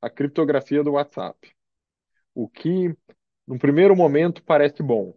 a 0.00 0.08
criptografia 0.08 0.82
do 0.82 0.92
WhatsApp. 0.92 1.52
o 2.34 2.48
que, 2.48 2.96
no 3.46 3.58
primeiro 3.58 3.94
momento, 3.94 4.42
parece 4.42 4.82
bom, 4.82 5.14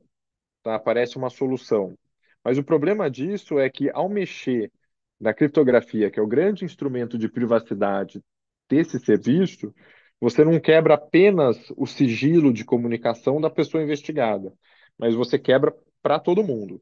tá? 0.64 0.78
Parece 0.78 1.16
uma 1.16 1.30
solução. 1.30 1.98
Mas 2.44 2.58
o 2.58 2.64
problema 2.64 3.10
disso 3.10 3.58
é 3.58 3.70
que, 3.70 3.90
ao 3.92 4.10
mexer 4.10 4.70
na 5.18 5.34
criptografia, 5.34 6.12
que 6.12 6.20
é 6.20 6.22
o 6.22 6.28
grande 6.28 6.66
instrumento 6.66 7.18
de 7.18 7.30
privacidade 7.30 8.22
desse 8.70 9.00
serviço, 9.00 9.74
você 10.20 10.44
não 10.44 10.60
quebra 10.60 10.96
apenas 10.96 11.58
o 11.78 11.86
sigilo 11.86 12.54
de 12.54 12.66
comunicação 12.66 13.40
da 13.40 13.50
pessoa 13.50 13.84
investigada, 13.84 14.54
mas 14.98 15.14
você 15.14 15.38
quebra 15.38 15.76
para 16.02 16.20
todo 16.20 16.44
mundo. 16.44 16.82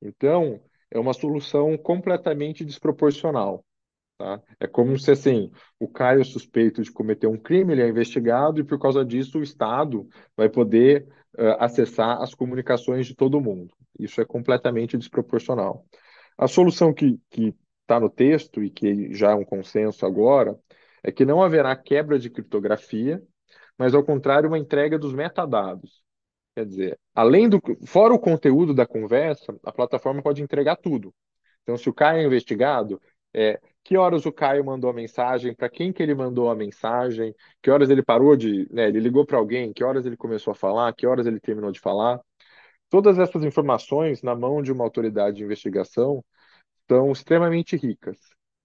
Então, 0.00 0.60
é 0.90 0.98
uma 0.98 1.12
solução 1.12 1.76
completamente 1.78 2.64
desproporcional. 2.64 3.64
Tá? 4.18 4.40
É 4.60 4.66
como 4.66 4.98
se 4.98 5.10
assim, 5.10 5.50
o 5.78 5.88
Caio 5.88 6.24
suspeito 6.24 6.82
de 6.82 6.92
cometer 6.92 7.26
um 7.26 7.38
crime, 7.38 7.72
ele 7.72 7.82
é 7.82 7.88
investigado 7.88 8.60
e 8.60 8.64
por 8.64 8.78
causa 8.78 9.04
disso 9.04 9.38
o 9.38 9.42
Estado 9.42 10.08
vai 10.36 10.48
poder 10.48 11.06
uh, 11.38 11.56
acessar 11.58 12.20
as 12.20 12.34
comunicações 12.34 13.06
de 13.06 13.14
todo 13.14 13.40
mundo. 13.40 13.74
Isso 13.98 14.20
é 14.20 14.24
completamente 14.24 14.96
desproporcional. 14.96 15.84
A 16.36 16.46
solução 16.46 16.92
que 16.92 17.18
está 17.82 18.00
no 18.00 18.10
texto 18.10 18.62
e 18.62 18.70
que 18.70 19.12
já 19.12 19.32
é 19.32 19.34
um 19.34 19.44
consenso 19.44 20.06
agora 20.06 20.58
é 21.02 21.12
que 21.12 21.24
não 21.24 21.42
haverá 21.42 21.74
quebra 21.76 22.18
de 22.18 22.30
criptografia, 22.30 23.22
mas 23.76 23.94
ao 23.94 24.04
contrário 24.04 24.48
uma 24.48 24.58
entrega 24.58 24.98
dos 24.98 25.12
metadados. 25.12 26.02
Quer 26.54 26.66
dizer, 26.66 27.00
além 27.14 27.48
do, 27.48 27.60
fora 27.86 28.12
o 28.12 28.18
conteúdo 28.18 28.74
da 28.74 28.86
conversa, 28.86 29.54
a 29.64 29.72
plataforma 29.72 30.22
pode 30.22 30.42
entregar 30.42 30.76
tudo. 30.76 31.14
Então, 31.62 31.76
se 31.76 31.88
o 31.88 31.94
Caio 31.94 32.20
é 32.20 32.24
investigado, 32.24 33.00
é, 33.34 33.58
que 33.82 33.96
horas 33.96 34.26
o 34.26 34.32
Caio 34.32 34.64
mandou 34.64 34.90
a 34.90 34.92
mensagem, 34.92 35.54
para 35.54 35.68
quem 35.68 35.92
que 35.92 36.02
ele 36.02 36.14
mandou 36.14 36.50
a 36.50 36.54
mensagem, 36.54 37.34
que 37.62 37.70
horas 37.70 37.88
ele 37.88 38.02
parou 38.02 38.36
de, 38.36 38.68
né, 38.70 38.88
ele 38.88 39.00
ligou 39.00 39.24
para 39.24 39.38
alguém, 39.38 39.72
que 39.72 39.82
horas 39.82 40.04
ele 40.04 40.16
começou 40.16 40.52
a 40.52 40.54
falar, 40.54 40.92
que 40.94 41.06
horas 41.06 41.26
ele 41.26 41.40
terminou 41.40 41.72
de 41.72 41.80
falar. 41.80 42.20
Todas 42.90 43.18
essas 43.18 43.42
informações 43.44 44.22
na 44.22 44.34
mão 44.34 44.62
de 44.62 44.70
uma 44.70 44.84
autoridade 44.84 45.38
de 45.38 45.44
investigação 45.44 46.22
são 46.88 47.10
extremamente 47.12 47.76
ricas 47.76 48.18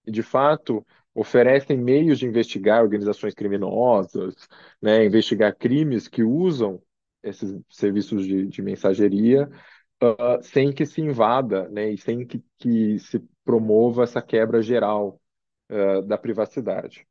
e, 0.06 0.12
de 0.12 0.24
fato, 0.24 0.86
oferecem 1.18 1.76
meios 1.76 2.20
de 2.20 2.28
investigar 2.28 2.84
organizações 2.84 3.34
criminosas, 3.34 4.36
né, 4.80 5.04
investigar 5.04 5.56
crimes 5.58 6.08
que 6.08 6.22
usam 6.22 6.80
esses 7.24 7.60
serviços 7.72 8.24
de, 8.24 8.46
de 8.46 8.62
mensageria 8.62 9.50
uh, 10.04 10.44
sem 10.44 10.72
que 10.72 10.86
se 10.86 11.02
invada, 11.02 11.68
né, 11.70 11.90
e 11.90 11.98
sem 11.98 12.24
que, 12.24 12.44
que 12.60 13.00
se 13.00 13.20
promova 13.44 14.04
essa 14.04 14.22
quebra 14.22 14.62
geral 14.62 15.20
uh, 15.72 16.04
da 16.04 16.20
privacidade. 16.20 17.08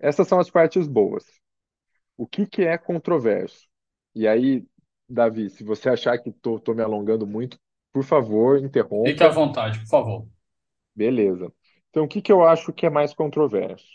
Essas 0.00 0.26
são 0.26 0.40
as 0.40 0.50
partes 0.50 0.88
boas. 0.88 1.24
O 2.16 2.26
que, 2.26 2.46
que 2.46 2.62
é 2.62 2.76
controverso? 2.76 3.68
E 4.12 4.26
aí, 4.26 4.66
Davi, 5.08 5.50
se 5.50 5.62
você 5.62 5.88
achar 5.88 6.18
que 6.18 6.30
estou 6.30 6.74
me 6.74 6.82
alongando 6.82 7.24
muito, 7.28 7.60
por 7.92 8.02
favor, 8.02 8.58
interrompa. 8.58 9.08
Fique 9.08 9.22
à 9.22 9.28
vontade, 9.28 9.78
por 9.78 9.88
favor. 9.88 10.26
Beleza. 10.92 11.52
Então, 11.96 12.04
o 12.04 12.08
que, 12.08 12.20
que 12.20 12.30
eu 12.30 12.46
acho 12.46 12.74
que 12.74 12.84
é 12.84 12.90
mais 12.90 13.14
controverso? 13.14 13.86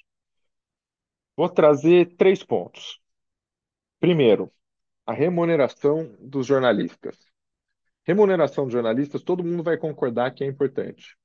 Vou 1.38 1.48
trazer 1.48 2.16
três 2.18 2.44
pontos. 2.44 3.00
Primeiro, 4.00 4.52
a 5.06 5.14
remuneração 5.14 6.12
dos 6.20 6.48
jornalistas. 6.48 7.16
Remuneração 8.04 8.64
dos 8.64 8.74
jornalistas, 8.74 9.22
todo 9.22 9.44
mundo 9.44 9.62
vai 9.62 9.78
concordar 9.78 10.34
que 10.34 10.44
é 10.44 10.48
importante. 10.48 11.16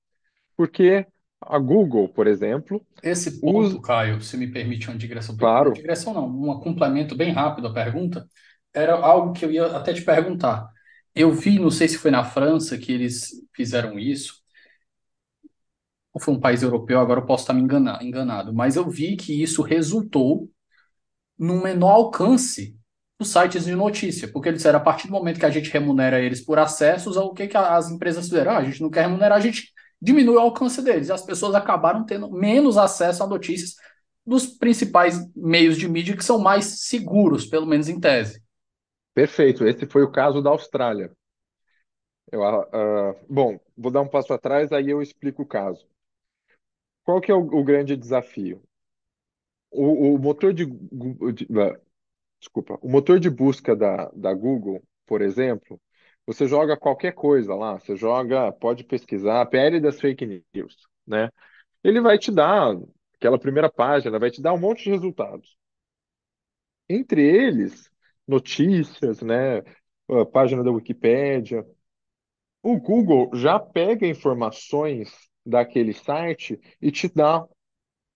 Porque 0.54 1.06
a 1.40 1.58
Google, 1.58 2.10
por 2.10 2.26
exemplo. 2.26 2.86
Esse 3.02 3.40
ponto, 3.40 3.58
usa... 3.58 3.80
Caio, 3.80 4.20
se 4.20 4.36
me 4.36 4.46
permite 4.46 4.90
uma 4.90 4.98
digressão. 4.98 5.34
Claro. 5.34 5.70
Uma 5.70 5.76
digressão 5.76 6.12
não, 6.12 6.28
um 6.28 6.60
complemento 6.60 7.16
bem 7.16 7.32
rápido 7.32 7.68
à 7.68 7.72
pergunta. 7.72 8.28
Era 8.74 8.96
algo 8.96 9.32
que 9.32 9.46
eu 9.46 9.50
ia 9.50 9.64
até 9.64 9.94
te 9.94 10.04
perguntar. 10.04 10.68
Eu 11.14 11.32
vi, 11.32 11.58
não 11.58 11.70
sei 11.70 11.88
se 11.88 11.96
foi 11.96 12.10
na 12.10 12.22
França 12.22 12.76
que 12.76 12.92
eles 12.92 13.30
fizeram 13.54 13.98
isso, 13.98 14.44
ou 16.16 16.20
foi 16.20 16.32
um 16.32 16.40
país 16.40 16.62
europeu, 16.62 16.98
agora 16.98 17.20
eu 17.20 17.26
posso 17.26 17.42
estar 17.42 17.52
me 17.52 17.60
enganar, 17.60 18.02
enganado, 18.02 18.50
mas 18.50 18.74
eu 18.74 18.88
vi 18.88 19.16
que 19.16 19.42
isso 19.42 19.60
resultou 19.60 20.50
num 21.38 21.62
menor 21.62 21.90
alcance 21.90 22.74
dos 23.18 23.28
sites 23.28 23.66
de 23.66 23.74
notícia, 23.74 24.26
porque 24.26 24.48
eles 24.48 24.60
disseram, 24.60 24.78
a 24.78 24.82
partir 24.82 25.08
do 25.08 25.12
momento 25.12 25.38
que 25.38 25.44
a 25.44 25.50
gente 25.50 25.70
remunera 25.70 26.18
eles 26.18 26.40
por 26.40 26.58
acessos, 26.58 27.18
o 27.18 27.34
que, 27.34 27.46
que 27.46 27.56
as 27.58 27.90
empresas 27.90 28.24
fizeram? 28.24 28.52
Ah, 28.52 28.56
a 28.56 28.64
gente 28.64 28.80
não 28.80 28.88
quer 28.88 29.02
remunerar, 29.02 29.36
a 29.36 29.42
gente 29.42 29.70
diminui 30.00 30.36
o 30.36 30.40
alcance 30.40 30.80
deles. 30.80 31.08
E 31.08 31.12
as 31.12 31.20
pessoas 31.20 31.54
acabaram 31.54 32.06
tendo 32.06 32.30
menos 32.30 32.78
acesso 32.78 33.22
a 33.22 33.26
notícias 33.26 33.74
dos 34.24 34.46
principais 34.46 35.20
meios 35.36 35.76
de 35.76 35.86
mídia 35.86 36.16
que 36.16 36.24
são 36.24 36.38
mais 36.38 36.86
seguros, 36.86 37.44
pelo 37.44 37.66
menos 37.66 37.90
em 37.90 38.00
tese. 38.00 38.42
Perfeito. 39.12 39.66
Esse 39.66 39.84
foi 39.84 40.02
o 40.02 40.10
caso 40.10 40.40
da 40.40 40.48
Austrália. 40.48 41.12
Eu, 42.32 42.40
uh, 42.40 43.14
bom, 43.28 43.60
vou 43.76 43.92
dar 43.92 44.00
um 44.00 44.08
passo 44.08 44.32
atrás, 44.32 44.72
aí 44.72 44.88
eu 44.88 45.02
explico 45.02 45.42
o 45.42 45.46
caso. 45.46 45.86
Qual 47.06 47.20
que 47.22 47.32
é 47.32 47.34
o, 47.34 47.38
o 47.38 47.64
grande 47.64 47.96
desafio? 47.96 48.62
O, 49.70 50.14
o 50.14 50.18
motor 50.18 50.52
de, 50.52 50.66
de, 50.66 51.46
desculpa, 52.40 52.78
o 52.82 52.88
motor 52.88 53.20
de 53.20 53.30
busca 53.30 53.76
da, 53.76 54.10
da 54.14 54.34
Google, 54.34 54.82
por 55.06 55.22
exemplo, 55.22 55.80
você 56.26 56.46
joga 56.48 56.76
qualquer 56.76 57.12
coisa 57.12 57.54
lá, 57.54 57.78
você 57.78 57.96
joga, 57.96 58.52
pode 58.52 58.84
pesquisar, 58.84 59.46
PL 59.46 59.80
das 59.80 60.00
fake 60.00 60.26
news, 60.54 60.76
né? 61.06 61.30
Ele 61.84 62.00
vai 62.00 62.18
te 62.18 62.32
dar 62.32 62.76
aquela 63.14 63.38
primeira 63.38 63.70
página, 63.70 64.18
vai 64.18 64.30
te 64.30 64.42
dar 64.42 64.52
um 64.54 64.58
monte 64.58 64.84
de 64.84 64.90
resultados. 64.90 65.56
Entre 66.88 67.22
eles, 67.22 67.90
notícias, 68.26 69.22
né? 69.22 69.58
A 70.08 70.24
página 70.24 70.62
da 70.64 70.70
Wikipédia. 70.70 71.64
O 72.62 72.78
Google 72.78 73.30
já 73.34 73.58
pega 73.58 74.06
informações 74.06 75.10
daquele 75.46 75.92
site 75.94 76.60
e 76.82 76.90
te 76.90 77.08
dá 77.08 77.46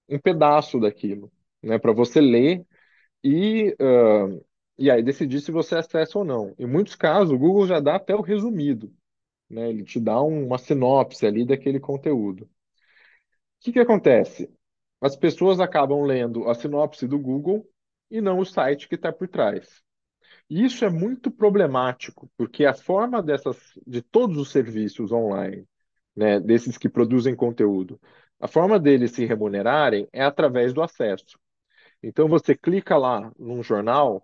um 0.08 0.18
pedaço 0.18 0.80
daquilo, 0.80 1.32
né? 1.62 1.78
Para 1.78 1.92
você 1.92 2.20
ler 2.20 2.66
e, 3.24 3.76
uh, 3.80 4.44
e 4.78 4.90
aí 4.90 5.02
decidir 5.02 5.40
se 5.40 5.52
você 5.52 5.76
acessa 5.76 6.18
ou 6.18 6.24
não. 6.24 6.54
Em 6.58 6.66
muitos 6.66 6.96
casos, 6.96 7.32
o 7.32 7.38
Google 7.38 7.66
já 7.66 7.80
dá 7.80 7.96
até 7.96 8.14
o 8.14 8.22
resumido, 8.22 8.92
né? 9.50 9.70
Ele 9.70 9.84
te 9.84 10.00
dá 10.00 10.20
uma 10.22 10.58
sinopse 10.58 11.26
ali 11.26 11.44
daquele 11.46 11.80
conteúdo. 11.80 12.44
O 12.44 12.48
que 13.60 13.72
que 13.72 13.80
acontece? 13.80 14.50
As 15.00 15.16
pessoas 15.16 15.60
acabam 15.60 16.02
lendo 16.02 16.48
a 16.48 16.54
sinopse 16.54 17.06
do 17.06 17.18
Google 17.18 17.66
e 18.10 18.20
não 18.20 18.38
o 18.38 18.44
site 18.46 18.88
que 18.88 18.96
está 18.96 19.12
por 19.12 19.28
trás. 19.28 19.82
E 20.48 20.64
isso 20.64 20.84
é 20.84 20.90
muito 20.90 21.30
problemático, 21.30 22.30
porque 22.36 22.64
a 22.64 22.74
forma 22.74 23.22
dessas, 23.22 23.56
de 23.86 24.02
todos 24.02 24.36
os 24.36 24.50
serviços 24.50 25.12
online, 25.12 25.66
né, 26.20 26.38
desses 26.38 26.76
que 26.76 26.87
produzem 26.87 27.35
conteúdo, 27.35 27.98
a 28.38 28.46
forma 28.46 28.78
deles 28.78 29.12
se 29.12 29.24
remunerarem 29.24 30.06
é 30.12 30.22
através 30.22 30.74
do 30.74 30.83
acesso. 30.83 31.38
Então 32.02 32.28
você 32.28 32.54
clica 32.54 32.94
lá 32.98 33.33
num 33.38 33.62
jornal, 33.62 34.22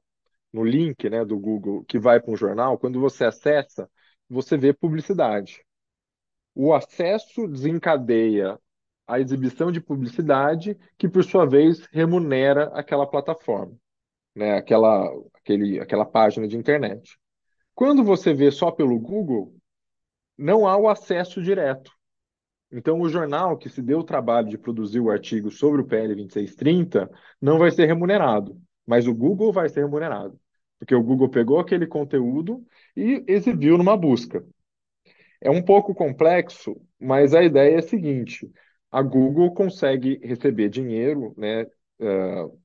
no 0.53 0.63
link, 0.63 1.09
né, 1.09 1.25
do 1.25 1.39
Google 1.39 1.85
que 1.87 1.99
vai 1.99 2.21
para 2.21 2.31
um 2.31 2.37
jornal, 2.37 2.79
quando 2.79 3.01
você 3.01 3.25
acessa, 3.25 3.89
você 4.29 4.59
vê 4.59 4.75
publicidade. 4.75 5.65
O 6.55 6.75
acesso 6.75 7.49
desencadeia 7.49 8.59
a 9.07 9.19
exibição 9.19 9.73
de 9.73 9.81
publicidade, 9.81 10.77
que 10.99 11.09
por 11.09 11.25
sua 11.25 11.47
vez 11.47 11.87
remunera 11.93 12.65
aquela 12.75 13.07
plataforma, 13.07 13.75
né, 14.35 14.59
aquela, 14.59 15.11
aquele, 15.33 15.81
aquela 15.81 16.05
página 16.05 16.47
de 16.47 16.59
internet. 16.59 17.19
Quando 17.75 18.05
você 18.05 18.35
vê 18.35 18.51
só 18.51 18.71
pelo 18.71 18.99
Google, 18.99 19.56
não 20.37 20.66
há 20.66 20.77
o 20.77 20.88
acesso 20.88 21.42
direto. 21.42 21.90
Então, 22.70 23.01
o 23.01 23.09
jornal 23.09 23.57
que 23.57 23.68
se 23.68 23.81
deu 23.81 24.01
o 24.01 24.05
trabalho 24.05 24.49
de 24.49 24.59
produzir 24.59 25.01
o 25.01 25.11
artigo 25.11 25.51
sobre 25.51 25.81
o 25.81 25.87
PL 25.87 26.14
2630 26.14 27.11
não 27.40 27.59
vai 27.59 27.70
ser 27.70 27.87
remunerado, 27.87 28.61
mas 28.87 29.07
o 29.07 29.14
Google 29.14 29.53
vai 29.53 29.68
ser 29.68 29.81
remunerado, 29.81 30.38
porque 30.79 30.94
o 30.94 31.03
Google 31.03 31.29
pegou 31.31 31.61
aquele 31.61 31.87
conteúdo 31.87 32.64
e 32.96 33.25
exibiu 33.27 33.79
numa 33.79 33.96
busca. 33.96 34.44
É 35.40 35.51
um 35.51 35.62
pouco 35.62 35.94
complexo, 35.94 36.77
mas 36.99 37.35
a 37.35 37.42
ideia 37.42 37.77
é 37.77 37.79
a 37.79 37.83
seguinte: 37.83 38.51
a 38.90 39.01
Google 39.01 39.55
consegue 39.55 40.18
receber 40.22 40.68
dinheiro, 40.68 41.35
né, 41.37 41.64
uh, 42.01 42.59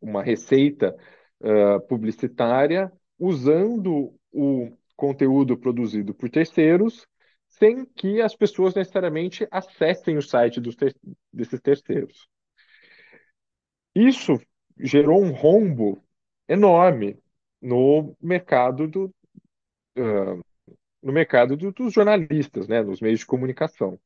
uma 0.00 0.22
receita 0.22 0.96
uh, 1.40 1.80
publicitária, 1.86 2.90
usando 3.18 4.12
o 4.32 4.76
conteúdo 4.96 5.56
produzido 5.56 6.14
por 6.14 6.30
terceiros 6.30 7.06
sem 7.48 7.84
que 7.84 8.20
as 8.20 8.34
pessoas 8.34 8.74
necessariamente 8.74 9.46
acessem 9.50 10.16
o 10.16 10.22
site 10.22 10.60
ter 10.76 10.94
desses 11.32 11.60
terceiros. 11.60 12.28
Isso 13.94 14.38
gerou 14.78 15.22
um 15.22 15.32
rombo 15.32 16.02
enorme 16.48 17.18
no 17.62 18.14
mercado 18.20 18.86
do, 18.86 19.14
uh, 19.96 20.44
no 21.02 21.12
mercado 21.12 21.56
do, 21.56 21.72
dos 21.72 21.92
jornalistas, 21.92 22.68
né, 22.68 22.82
nos 22.82 23.00
meios 23.00 23.20
de 23.20 23.26
comunicação. 23.26 23.98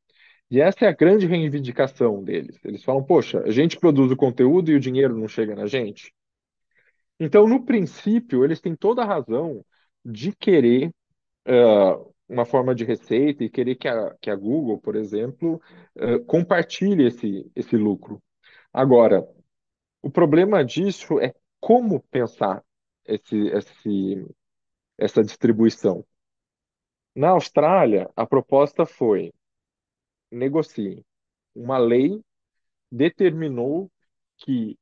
E 0.49 0.59
essa 0.59 0.85
é 0.85 0.87
a 0.87 0.93
grande 0.93 1.25
reivindicação 1.25 2.23
deles. 2.23 2.59
Eles 2.63 2.83
falam: 2.83 3.03
poxa, 3.03 3.41
a 3.45 3.51
gente 3.51 3.79
produz 3.79 4.11
o 4.11 4.17
conteúdo 4.17 4.69
e 4.71 4.75
o 4.75 4.79
dinheiro 4.79 5.17
não 5.17 5.27
chega 5.27 5.55
na 5.55 5.65
gente. 5.65 6.13
Então, 7.19 7.47
no 7.47 7.63
princípio, 7.65 8.43
eles 8.43 8.59
têm 8.59 8.75
toda 8.75 9.03
a 9.03 9.05
razão 9.05 9.63
de 10.03 10.35
querer 10.35 10.91
uh, 11.47 12.13
uma 12.27 12.45
forma 12.45 12.73
de 12.73 12.83
receita 12.83 13.43
e 13.43 13.49
querer 13.49 13.75
que 13.75 13.87
a, 13.87 14.15
que 14.21 14.29
a 14.29 14.35
Google, 14.35 14.79
por 14.79 14.95
exemplo, 14.95 15.61
uh, 15.95 16.23
compartilhe 16.25 17.07
esse, 17.07 17.51
esse 17.55 17.75
lucro. 17.75 18.21
Agora, 18.73 19.27
o 20.01 20.09
problema 20.09 20.63
disso 20.63 21.19
é 21.19 21.33
como 21.59 22.01
pensar 22.09 22.63
esse, 23.05 23.47
esse, 23.47 24.27
essa 24.97 25.21
distribuição. 25.21 26.05
Na 27.15 27.29
Austrália, 27.31 28.09
a 28.15 28.25
proposta 28.25 28.85
foi 28.85 29.33
negocie. 30.31 31.05
Uma 31.53 31.77
lei 31.77 32.23
determinou 32.89 33.91
que 34.37 34.77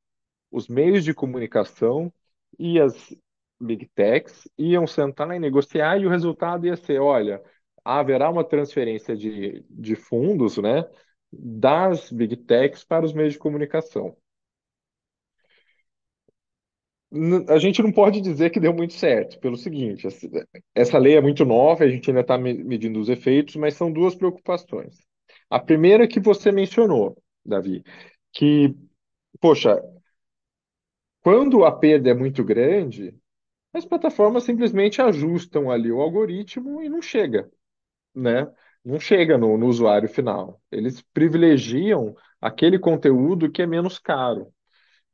os 0.50 0.68
meios 0.68 1.04
de 1.04 1.12
comunicação 1.12 2.12
e 2.58 2.80
as 2.80 3.14
big 3.60 3.86
techs 3.94 4.48
iam 4.58 4.86
sentar 4.86 5.30
e 5.34 5.38
negociar 5.38 5.98
e 5.98 6.06
o 6.06 6.10
resultado 6.10 6.66
ia 6.66 6.76
ser, 6.76 7.00
olha, 7.00 7.42
haverá 7.84 8.30
uma 8.30 8.44
transferência 8.44 9.16
de, 9.16 9.64
de 9.68 9.94
fundos, 9.96 10.58
né, 10.58 10.88
das 11.32 12.10
big 12.10 12.36
techs 12.36 12.84
para 12.84 13.04
os 13.04 13.12
meios 13.12 13.34
de 13.34 13.38
comunicação. 13.38 14.16
A 17.48 17.58
gente 17.58 17.82
não 17.82 17.90
pode 17.90 18.20
dizer 18.20 18.50
que 18.50 18.60
deu 18.60 18.72
muito 18.72 18.94
certo, 18.94 19.38
pelo 19.40 19.56
seguinte, 19.56 20.06
essa 20.72 20.96
lei 20.96 21.16
é 21.16 21.20
muito 21.20 21.44
nova, 21.44 21.82
a 21.82 21.88
gente 21.88 22.08
ainda 22.08 22.20
está 22.20 22.38
medindo 22.38 23.00
os 23.00 23.08
efeitos, 23.08 23.56
mas 23.56 23.74
são 23.74 23.92
duas 23.92 24.14
preocupações. 24.14 24.96
A 25.48 25.58
primeira 25.58 26.06
que 26.06 26.20
você 26.20 26.52
mencionou, 26.52 27.20
Davi, 27.44 27.82
que, 28.32 28.76
poxa, 29.40 29.82
quando 31.20 31.64
a 31.64 31.72
perda 31.72 32.10
é 32.10 32.14
muito 32.14 32.44
grande, 32.44 33.14
as 33.72 33.84
plataformas 33.84 34.44
simplesmente 34.44 35.00
ajustam 35.00 35.70
ali 35.70 35.90
o 35.92 36.00
algoritmo 36.00 36.82
e 36.82 36.88
não 36.88 37.00
chega, 37.02 37.50
né? 38.14 38.46
Não 38.84 39.00
chega 39.00 39.38
no, 39.38 39.58
no 39.58 39.66
usuário 39.66 40.08
final. 40.08 40.60
Eles 40.70 41.02
privilegiam 41.12 42.14
aquele 42.40 42.78
conteúdo 42.78 43.50
que 43.50 43.62
é 43.62 43.66
menos 43.66 43.98
caro. 43.98 44.52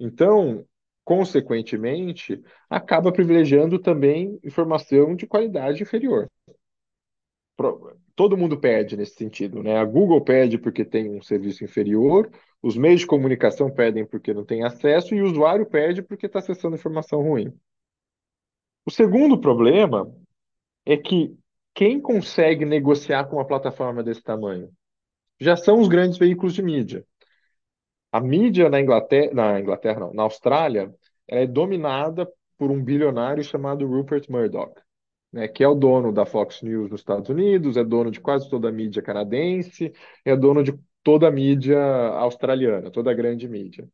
Então, 0.01 0.67
consequentemente, 1.05 2.43
acaba 2.71 3.13
privilegiando 3.13 3.79
também 3.79 4.39
informação 4.45 5.17
de 5.17 5.27
qualidade 5.27 5.83
inferior. 5.83 6.29
Todo 8.15 8.37
mundo 8.37 8.59
perde 8.59 8.97
nesse 8.97 9.15
sentido, 9.15 9.63
né? 9.63 9.77
A 9.77 9.85
Google 9.85 10.23
perde 10.23 10.59
porque 10.59 10.85
tem 10.85 11.11
um 11.11 11.23
serviço 11.23 11.65
inferior, 11.65 12.31
os 12.63 12.77
meios 12.77 13.01
de 13.01 13.07
comunicação 13.07 13.71
perdem 13.71 14.07
porque 14.07 14.33
não 14.33 14.45
tem 14.45 14.65
acesso 14.65 15.15
e 15.15 15.21
o 15.23 15.27
usuário 15.27 15.67
perde 15.67 16.03
porque 16.03 16.27
está 16.27 16.39
acessando 16.39 16.77
informação 16.77 17.21
ruim. 17.23 17.53
O 18.87 18.91
segundo 18.91 19.41
problema 19.41 20.09
é 20.85 20.97
que 20.97 21.37
quem 21.75 22.01
consegue 22.01 22.65
negociar 22.65 23.25
com 23.25 23.37
uma 23.37 23.47
plataforma 23.47 24.01
desse 24.01 24.23
tamanho? 24.23 24.71
Já 25.41 25.57
são 25.57 25.81
os 25.81 25.89
grandes 25.89 26.17
veículos 26.17 26.55
de 26.55 26.63
mídia. 26.63 27.05
A 28.13 28.21
mídia 28.21 28.71
na 28.71 28.81
Inglaterra, 28.81 29.35
na 29.35 29.61
Inglaterra 29.61 30.01
não, 30.01 30.15
na 30.15 30.23
Austrália, 30.23 30.95
é 31.27 31.47
dominada 31.49 32.31
por 32.57 32.71
um 32.71 32.83
bilionário 32.83 33.43
chamado 33.43 33.87
Rupert 33.87 34.31
Murdoch, 34.31 34.81
né, 35.33 35.49
que 35.49 35.65
é 35.65 35.69
o 35.69 35.75
dono 35.75 36.13
da 36.13 36.25
Fox 36.25 36.63
News 36.63 36.89
nos 36.89 37.01
Estados 37.01 37.29
Unidos, 37.29 37.77
é 37.77 37.85
dono 37.85 38.11
de 38.11 38.21
quase 38.21 38.49
toda 38.49 38.69
a 38.69 38.73
mídia 38.73 39.03
canadense, 39.03 39.93
é 40.25 40.37
dono 40.37 40.63
de 40.63 40.73
toda 41.03 41.27
a 41.27 41.31
mídia 41.31 41.79
australiana, 42.15 42.91
toda 42.91 43.11
a 43.11 43.15
grande 43.15 43.49
mídia. 43.49 43.87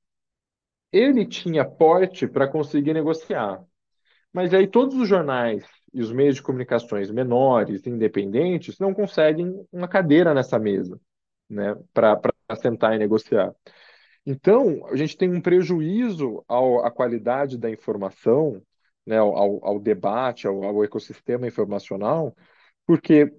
Ele 0.93 1.27
tinha 1.27 1.65
porte 1.65 2.29
para 2.29 2.47
conseguir 2.47 2.93
negociar. 2.93 3.65
Mas 4.33 4.55
aí 4.55 4.67
todos 4.67 4.97
os 4.97 5.09
jornais 5.09 5.65
e 5.93 6.01
os 6.01 6.13
meios 6.13 6.37
de 6.37 6.43
comunicações 6.43 7.11
menores, 7.11 7.87
independentes, 7.87 8.79
não 8.79 8.95
conseguem 8.95 9.67
uma 9.71 9.87
cadeira 9.89 10.33
nessa 10.33 10.59
mesa, 10.59 10.99
né, 11.49 11.77
para 11.93 12.19
sentar 12.57 12.95
e 12.95 12.99
negociar. 12.99 13.55
Então, 14.25 14.87
a 14.87 14.97
gente 14.97 15.17
tem 15.17 15.31
um 15.31 15.41
prejuízo 15.41 16.45
ao, 16.49 16.85
à 16.85 16.91
qualidade 16.91 17.59
da 17.59 17.71
informação, 17.71 18.63
né, 19.05 19.19
ao, 19.19 19.65
ao 19.65 19.81
debate, 19.81 20.47
ao, 20.47 20.63
ao 20.65 20.85
ecossistema 20.85 21.47
informacional, 21.47 22.35
porque, 22.87 23.33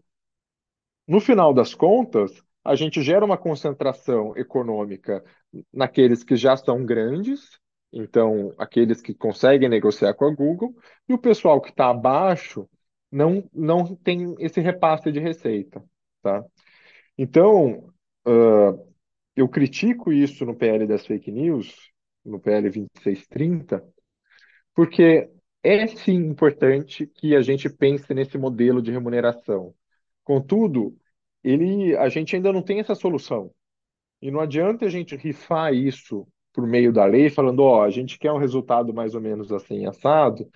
no 1.08 1.20
final 1.20 1.54
das 1.54 1.74
contas, 1.74 2.44
a 2.64 2.76
gente 2.76 3.02
gera 3.02 3.26
uma 3.26 3.38
concentração 3.38 4.36
econômica 4.38 5.24
naqueles 5.72 6.24
que 6.24 6.36
já 6.36 6.56
são 6.56 6.86
grandes, 6.86 7.60
então, 7.94 8.52
aqueles 8.58 9.02
que 9.02 9.14
conseguem 9.14 9.70
negociar 9.70 10.16
com 10.16 10.26
a 10.26 10.34
Google, 10.34 10.76
e 11.08 11.14
o 11.14 11.18
pessoal 11.18 11.62
que 11.62 11.70
está 11.70 11.92
abaixo 11.92 12.68
não, 13.12 13.48
não 13.54 13.96
tem 13.96 14.36
esse 14.40 14.60
repasse 14.60 15.12
de 15.12 15.20
receita. 15.20 15.84
Tá? 16.24 16.44
Então, 17.16 17.94
uh, 18.26 18.94
eu 19.36 19.48
critico 19.48 20.12
isso 20.12 20.44
no 20.44 20.56
PL 20.56 20.88
das 20.88 21.06
fake 21.06 21.32
news, 21.32 21.92
no 22.26 22.40
PL 22.40 22.64
2630, 22.72 23.84
porque 24.74 25.30
é 25.62 25.86
sim 25.86 26.16
importante 26.16 27.06
que 27.06 27.36
a 27.36 27.42
gente 27.42 27.70
pense 27.70 28.12
nesse 28.12 28.40
modelo 28.40 28.82
de 28.82 28.92
remuneração. 28.92 29.76
Contudo, 30.24 30.98
ele, 31.44 31.96
a 31.96 32.10
gente 32.10 32.36
ainda 32.36 32.52
não 32.52 32.64
tem 32.64 32.80
essa 32.80 32.96
solução. 32.96 33.54
E 34.20 34.32
não 34.32 34.40
adianta 34.40 34.86
a 34.86 34.90
gente 34.90 35.16
rifar 35.16 35.74
isso 35.74 36.28
por 36.54 36.68
meio 36.68 36.94
da 36.94 37.06
lei, 37.06 37.30
falando, 37.30 37.62
ó, 37.62 37.84
a 37.84 37.90
gente 37.90 38.20
quer 38.20 38.32
um 38.32 38.38
resultado 38.38 38.94
mais 38.94 39.16
ou 39.16 39.22
menos 39.22 39.52
assim, 39.52 39.86
assado, 39.86 40.48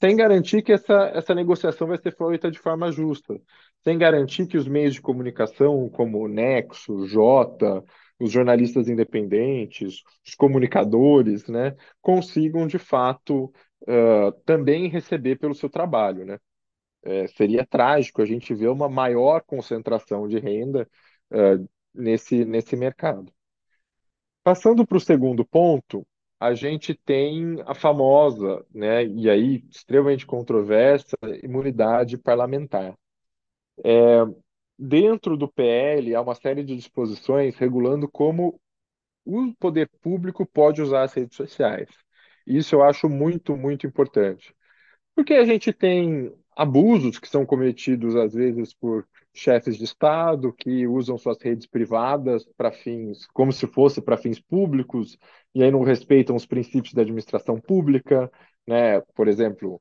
sem 0.00 0.16
garantir 0.16 0.62
que 0.62 0.72
essa, 0.72 1.10
essa 1.14 1.34
negociação 1.34 1.86
vai 1.86 1.98
ser 1.98 2.16
feita 2.16 2.50
de 2.50 2.58
forma 2.58 2.90
justa, 2.90 3.40
sem 3.82 3.98
garantir 3.98 4.46
que 4.46 4.56
os 4.56 4.66
meios 4.66 4.94
de 4.94 5.00
comunicação, 5.02 5.88
como 5.90 6.18
o 6.24 6.28
Nexo, 6.28 7.06
Jota, 7.06 7.82
os 8.18 8.30
jornalistas 8.30 8.88
independentes, 8.88 10.02
os 10.26 10.34
comunicadores, 10.34 11.46
né, 11.48 11.76
consigam 12.00 12.66
de 12.66 12.78
fato 12.78 13.52
uh, 13.82 14.32
também 14.44 14.88
receber 14.88 15.36
pelo 15.36 15.54
seu 15.54 15.68
trabalho, 15.68 16.24
né? 16.24 16.38
É, 17.06 17.26
seria 17.28 17.66
trágico 17.66 18.22
a 18.22 18.24
gente 18.24 18.54
ver 18.54 18.68
uma 18.68 18.88
maior 18.88 19.42
concentração 19.42 20.26
de 20.26 20.38
renda 20.38 20.88
uh, 21.30 21.68
nesse, 21.94 22.46
nesse 22.46 22.76
mercado. 22.76 23.33
Passando 24.44 24.86
para 24.86 24.98
o 24.98 25.00
segundo 25.00 25.44
ponto, 25.44 26.06
a 26.38 26.54
gente 26.54 26.94
tem 26.94 27.62
a 27.66 27.74
famosa, 27.74 28.64
né, 28.74 29.04
e 29.06 29.30
aí 29.30 29.64
extremamente 29.70 30.26
controversa, 30.26 31.16
imunidade 31.42 32.18
parlamentar. 32.18 32.94
É, 33.84 34.22
dentro 34.78 35.36
do 35.36 35.48
PL, 35.48 36.14
há 36.14 36.20
uma 36.22 36.34
série 36.34 36.64
de 36.64 36.76
disposições 36.76 37.56
regulando 37.56 38.08
como 38.08 38.60
o 39.24 39.54
poder 39.58 39.90
público 40.02 40.46
pode 40.46 40.82
usar 40.82 41.04
as 41.04 41.14
redes 41.14 41.36
sociais. 41.36 41.88
Isso 42.46 42.74
eu 42.74 42.82
acho 42.84 43.08
muito, 43.08 43.56
muito 43.56 43.86
importante. 43.86 44.54
Porque 45.14 45.34
a 45.34 45.44
gente 45.44 45.72
tem 45.72 46.32
abusos 46.56 47.18
que 47.18 47.28
são 47.28 47.44
cometidos, 47.44 48.16
às 48.16 48.34
vezes, 48.34 48.72
por 48.74 49.06
chefes 49.32 49.76
de 49.76 49.84
Estado 49.84 50.52
que 50.52 50.86
usam 50.86 51.18
suas 51.18 51.40
redes 51.42 51.66
privadas 51.66 52.46
para 52.56 52.70
fins, 52.70 53.26
como 53.32 53.52
se 53.52 53.66
fosse 53.66 54.00
para 54.00 54.16
fins 54.16 54.40
públicos, 54.40 55.18
e 55.54 55.62
aí 55.62 55.70
não 55.70 55.82
respeitam 55.82 56.36
os 56.36 56.46
princípios 56.46 56.94
da 56.94 57.02
administração 57.02 57.60
pública, 57.60 58.30
né? 58.66 59.00
Por 59.14 59.26
exemplo, 59.26 59.80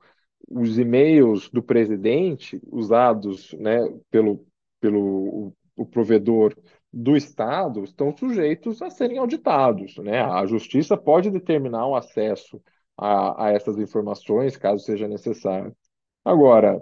os 0.50 0.78
e-mails 0.78 1.50
do 1.50 1.62
presidente 1.64 2.60
usados, 2.72 3.54
né, 3.54 3.78
pelo, 4.12 4.46
pelo 4.80 5.54
o, 5.76 5.86
provedor 5.86 6.56
do 6.92 7.16
Estado 7.16 7.84
estão 7.84 8.16
sujeitos 8.16 8.82
a 8.82 8.90
serem 8.90 9.18
auditados, 9.18 9.98
né? 9.98 10.22
A 10.22 10.46
justiça 10.46 10.98
pode 10.98 11.32
determinar 11.32 11.88
o 11.88 11.96
acesso 11.96 12.62
a, 12.98 13.46
a 13.46 13.52
essas 13.52 13.78
informações, 13.80 14.58
caso 14.58 14.84
seja 14.84 15.08
necessário. 15.08 15.76
Agora, 16.24 16.82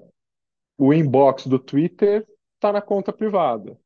o 0.78 0.94
inbox 0.94 1.48
do 1.48 1.60
Twitter 1.60 2.26
está 2.56 2.72
na 2.72 2.82
conta 2.82 3.14
privada. 3.14 3.78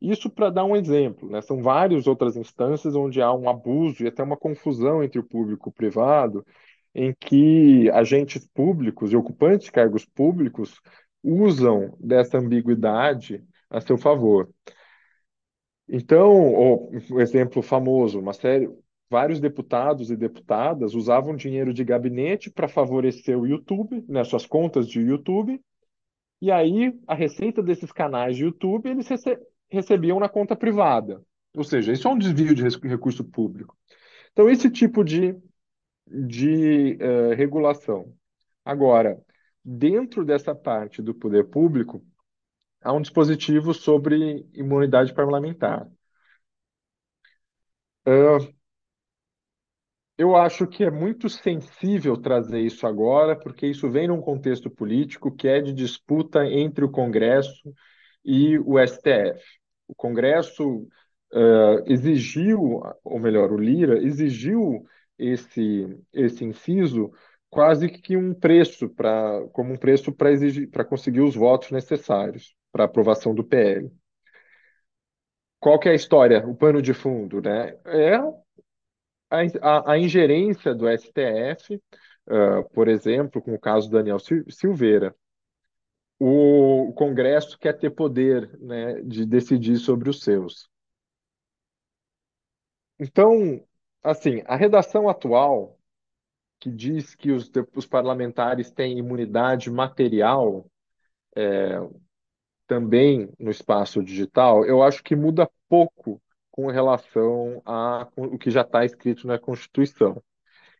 Isso 0.00 0.30
para 0.30 0.50
dar 0.50 0.64
um 0.64 0.76
exemplo, 0.76 1.28
né? 1.30 1.40
São 1.42 1.62
várias 1.62 2.06
outras 2.06 2.36
instâncias 2.36 2.94
onde 2.94 3.20
há 3.20 3.32
um 3.32 3.48
abuso 3.48 4.04
e 4.04 4.08
até 4.08 4.22
uma 4.22 4.36
confusão 4.36 5.02
entre 5.02 5.18
o 5.18 5.24
público 5.24 5.68
e 5.68 5.70
o 5.70 5.74
privado, 5.74 6.46
em 6.94 7.14
que 7.18 7.90
agentes 7.90 8.46
públicos 8.54 9.12
e 9.12 9.16
ocupantes 9.16 9.66
de 9.66 9.72
cargos 9.72 10.04
públicos 10.04 10.80
usam 11.22 11.96
dessa 12.00 12.38
ambiguidade 12.38 13.44
a 13.68 13.80
seu 13.80 13.98
favor. 13.98 14.48
Então, 15.88 16.90
um 17.10 17.20
exemplo 17.20 17.62
famoso, 17.62 18.20
uma 18.20 18.32
série, 18.32 18.68
vários 19.10 19.40
deputados 19.40 20.10
e 20.10 20.16
deputadas 20.16 20.94
usavam 20.94 21.36
dinheiro 21.36 21.72
de 21.72 21.84
gabinete 21.84 22.50
para 22.50 22.68
favorecer 22.68 23.38
o 23.38 23.46
YouTube, 23.46 24.04
né, 24.08 24.22
suas 24.24 24.46
contas 24.46 24.88
de 24.88 25.00
YouTube, 25.00 25.60
e 26.40 26.52
aí, 26.52 26.96
a 27.06 27.14
receita 27.14 27.62
desses 27.62 27.90
canais 27.90 28.36
de 28.36 28.44
YouTube, 28.44 28.88
eles 28.88 29.08
rece 29.08 29.38
recebiam 29.70 30.18
na 30.20 30.28
conta 30.28 30.56
privada. 30.56 31.20
Ou 31.54 31.64
seja, 31.64 31.92
isso 31.92 32.06
é 32.08 32.10
um 32.10 32.18
desvio 32.18 32.54
de 32.54 32.62
recurso 32.86 33.24
público. 33.24 33.76
Então, 34.32 34.48
esse 34.48 34.70
tipo 34.70 35.04
de 35.04 35.36
de 36.10 36.94
uh, 36.94 37.34
regulação. 37.36 38.14
Agora, 38.64 39.22
dentro 39.64 40.24
dessa 40.24 40.54
parte 40.54 41.02
do 41.02 41.14
poder 41.14 41.44
público, 41.50 42.04
há 42.80 42.92
um 42.92 43.02
dispositivo 43.02 43.74
sobre 43.74 44.46
imunidade 44.54 45.12
parlamentar. 45.14 45.86
Uh, 48.06 48.57
eu 50.18 50.34
acho 50.34 50.66
que 50.66 50.82
é 50.82 50.90
muito 50.90 51.28
sensível 51.30 52.16
trazer 52.16 52.60
isso 52.60 52.86
agora, 52.86 53.38
porque 53.38 53.66
isso 53.68 53.88
vem 53.88 54.08
num 54.08 54.20
contexto 54.20 54.68
político 54.68 55.30
que 55.34 55.46
é 55.46 55.60
de 55.60 55.72
disputa 55.72 56.44
entre 56.44 56.84
o 56.84 56.90
Congresso 56.90 57.72
e 58.24 58.58
o 58.58 58.78
STF. 58.80 59.40
O 59.86 59.94
Congresso 59.94 60.88
uh, 61.32 61.84
exigiu, 61.86 62.82
ou 63.04 63.20
melhor, 63.20 63.52
o 63.52 63.56
Lira 63.56 63.96
exigiu 64.02 64.84
esse, 65.16 65.86
esse 66.12 66.44
inciso 66.44 67.12
quase 67.48 67.88
que 67.88 68.16
um 68.16 68.34
preço 68.34 68.88
para 68.88 69.46
como 69.52 69.72
um 69.72 69.76
preço 69.78 70.12
para 70.12 70.32
exigir 70.32 70.68
para 70.68 70.84
conseguir 70.84 71.20
os 71.20 71.34
votos 71.34 71.70
necessários 71.70 72.54
para 72.72 72.84
aprovação 72.84 73.34
do 73.34 73.44
PL. 73.44 73.90
Qual 75.60 75.78
que 75.78 75.88
é 75.88 75.92
a 75.92 75.94
história, 75.94 76.46
o 76.46 76.54
pano 76.54 76.82
de 76.82 76.92
fundo, 76.92 77.40
né? 77.40 77.76
É 77.84 78.18
a, 79.30 79.40
a, 79.62 79.92
a 79.92 79.98
ingerência 79.98 80.74
do 80.74 80.88
STF, 80.88 81.74
uh, 82.26 82.68
por 82.72 82.88
exemplo, 82.88 83.42
com 83.42 83.54
o 83.54 83.60
caso 83.60 83.90
Daniel 83.90 84.18
Silveira. 84.48 85.14
O 86.20 86.92
Congresso 86.96 87.58
quer 87.58 87.78
ter 87.78 87.90
poder 87.90 88.58
né, 88.58 89.00
de 89.02 89.24
decidir 89.24 89.76
sobre 89.76 90.10
os 90.10 90.20
seus. 90.20 90.68
Então, 92.98 93.64
assim, 94.02 94.42
a 94.46 94.56
redação 94.56 95.08
atual, 95.08 95.78
que 96.58 96.70
diz 96.70 97.14
que 97.14 97.30
os, 97.30 97.48
os 97.74 97.86
parlamentares 97.86 98.72
têm 98.72 98.98
imunidade 98.98 99.70
material 99.70 100.68
é, 101.36 101.78
também 102.66 103.30
no 103.38 103.50
espaço 103.50 104.02
digital, 104.02 104.64
eu 104.64 104.82
acho 104.82 105.02
que 105.04 105.14
muda 105.14 105.48
pouco 105.68 106.20
com 106.58 106.66
relação 106.66 107.62
a 107.64 108.08
o 108.16 108.36
que 108.36 108.50
já 108.50 108.62
está 108.62 108.84
escrito 108.84 109.28
na 109.28 109.38
Constituição. 109.38 110.20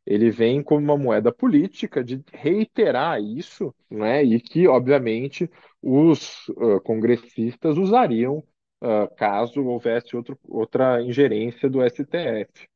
Ele 0.05 0.29
vem 0.29 0.61
como 0.61 0.81
uma 0.81 0.99
moeda 0.99 1.33
política 1.33 2.03
de 2.03 2.21
reiterar 2.33 3.23
isso, 3.23 3.73
né, 3.88 4.25
e 4.25 4.41
que, 4.41 4.67
obviamente, 4.67 5.49
os 5.81 6.49
uh, 6.49 6.81
congressistas 6.83 7.79
usariam 7.79 8.38
uh, 8.83 9.14
caso 9.17 9.64
houvesse 9.64 10.17
outro, 10.17 10.37
outra 10.49 11.01
ingerência 11.01 11.71
do 11.71 11.81
STF. 11.88 12.69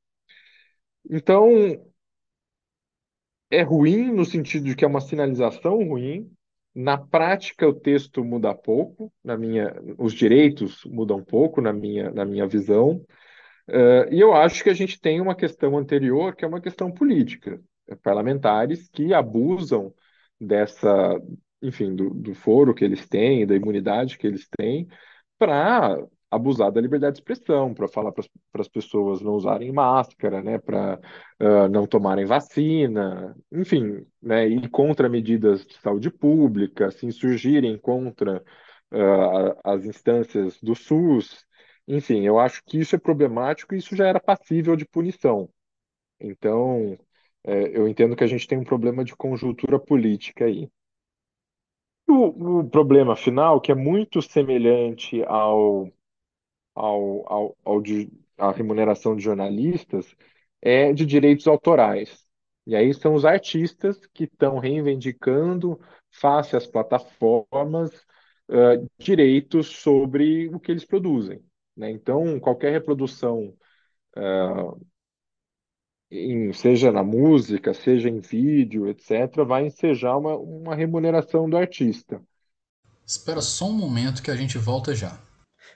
Então, 1.11 1.51
é 3.51 3.63
ruim 3.63 4.13
no 4.13 4.25
sentido 4.25 4.67
de 4.67 4.77
que 4.77 4.85
é 4.85 4.89
uma 4.89 5.01
sinalização 5.01 5.89
ruim. 5.89 6.31
Na 6.75 6.97
prática, 6.97 7.69
o 7.69 7.75
texto 7.75 8.25
muda 8.25 8.55
pouco, 8.55 9.13
na 9.23 9.37
minha, 9.37 9.75
os 9.99 10.15
direitos 10.15 10.85
mudam 10.87 11.23
pouco 11.23 11.61
na 11.61 11.73
minha, 11.73 12.11
na 12.11 12.25
minha 12.25 12.47
visão. 12.47 13.05
Uh, 13.69 14.11
e 14.11 14.21
eu 14.21 14.33
acho 14.33 14.65
que 14.65 14.71
a 14.71 14.75
gente 14.75 15.01
tem 15.01 15.21
uma 15.21 15.35
questão 15.35 15.77
anterior, 15.77 16.35
que 16.35 16.45
é 16.45 16.49
uma 16.49 16.61
questão 16.61 16.91
política. 16.91 17.61
Parlamentares 18.03 18.89
que 18.89 19.13
abusam 19.13 19.95
dessa, 20.41 21.21
enfim, 21.61 21.95
do, 21.95 22.11
do 22.11 22.35
foro 22.35 22.75
que 22.75 22.85
eles 22.85 23.07
têm, 23.07 23.47
da 23.47 23.55
imunidade 23.55 24.17
que 24.17 24.27
eles 24.27 24.49
têm, 24.49 24.89
para 25.39 25.99
abusar 26.33 26.73
da 26.73 26.81
liberdade 26.81 27.17
de 27.17 27.21
expressão, 27.21 27.75
para 27.75 27.87
falar 27.87 28.11
para 28.11 28.25
as 28.63 28.69
pessoas 28.69 29.21
não 29.21 29.35
usarem 29.35 29.71
máscara, 29.71 30.43
né, 30.43 30.59
para 30.59 30.99
uh, 31.41 31.69
não 31.69 31.87
tomarem 31.87 32.25
vacina, 32.25 33.37
enfim, 33.53 34.07
né, 34.21 34.49
ir 34.49 34.69
contra 34.71 35.11
medidas 35.11 35.67
de 35.67 35.75
saúde 35.75 36.11
pública, 36.11 36.91
se 36.91 37.05
insurgirem 37.05 37.79
contra 37.79 38.39
uh, 38.39 39.61
as 39.63 39.85
instâncias 39.85 40.59
do 40.63 40.75
SUS. 40.75 41.45
Enfim, 41.87 42.25
eu 42.25 42.39
acho 42.39 42.63
que 42.65 42.79
isso 42.79 42.97
é 42.97 42.99
problemático 42.99 43.75
e 43.75 43.79
isso 43.79 43.95
já 43.95 44.07
era 44.07 44.21
passível 44.21 44.75
de 44.75 44.87
punição. 44.87 45.51
Então, 46.21 46.97
é, 47.45 47.77
eu 47.77 47.89
entendo 47.89 48.17
que 48.17 48.25
a 48.25 48.27
gente 48.27 48.47
tem 48.47 48.59
um 48.59 48.65
problema 48.65 49.05
de 49.05 49.15
conjuntura 49.17 49.79
política 49.79 50.45
aí. 50.47 50.71
O, 52.09 52.61
o 52.61 52.71
problema 52.71 53.17
final, 53.17 53.61
que 53.61 53.73
é 53.73 53.75
muito 53.75 54.23
semelhante 54.23 55.23
ao 55.25 55.91
ao, 56.75 57.33
ao, 57.33 57.57
ao 57.65 57.81
de, 57.81 58.11
à 58.39 58.51
remuneração 58.53 59.17
de 59.17 59.23
jornalistas 59.23 60.15
é 60.61 60.93
de 60.93 61.05
direitos 61.07 61.47
autorais. 61.47 62.27
E 62.67 62.77
aí 62.77 62.95
são 62.95 63.15
os 63.15 63.25
artistas 63.25 64.07
que 64.15 64.25
estão 64.25 64.59
reivindicando, 64.59 65.81
face 66.11 66.57
às 66.57 66.67
plataformas, 66.67 67.93
uh, 68.49 68.89
direitos 68.99 69.67
sobre 69.67 70.49
o 70.49 70.61
que 70.61 70.71
eles 70.71 70.85
produzem. 70.85 71.43
Né? 71.77 71.91
Então, 71.91 72.39
qualquer 72.39 72.71
reprodução, 72.73 73.55
uh, 74.17 74.81
em, 76.11 76.53
seja 76.53 76.93
na 76.93 77.03
música, 77.03 77.75
seja 77.75 78.09
em 78.09 78.21
vídeo, 78.21 78.87
etc., 78.87 79.45
vai 79.45 79.67
ensejar 79.67 80.17
uma, 80.17 80.37
uma 80.37 80.75
remuneração 80.75 81.51
do 81.51 81.57
artista. 81.57 82.23
Espera 83.05 83.41
só 83.41 83.67
um 83.67 83.73
momento 83.73 84.23
que 84.23 84.31
a 84.31 84.37
gente 84.37 84.57
volta 84.57 84.95
já. 84.95 85.19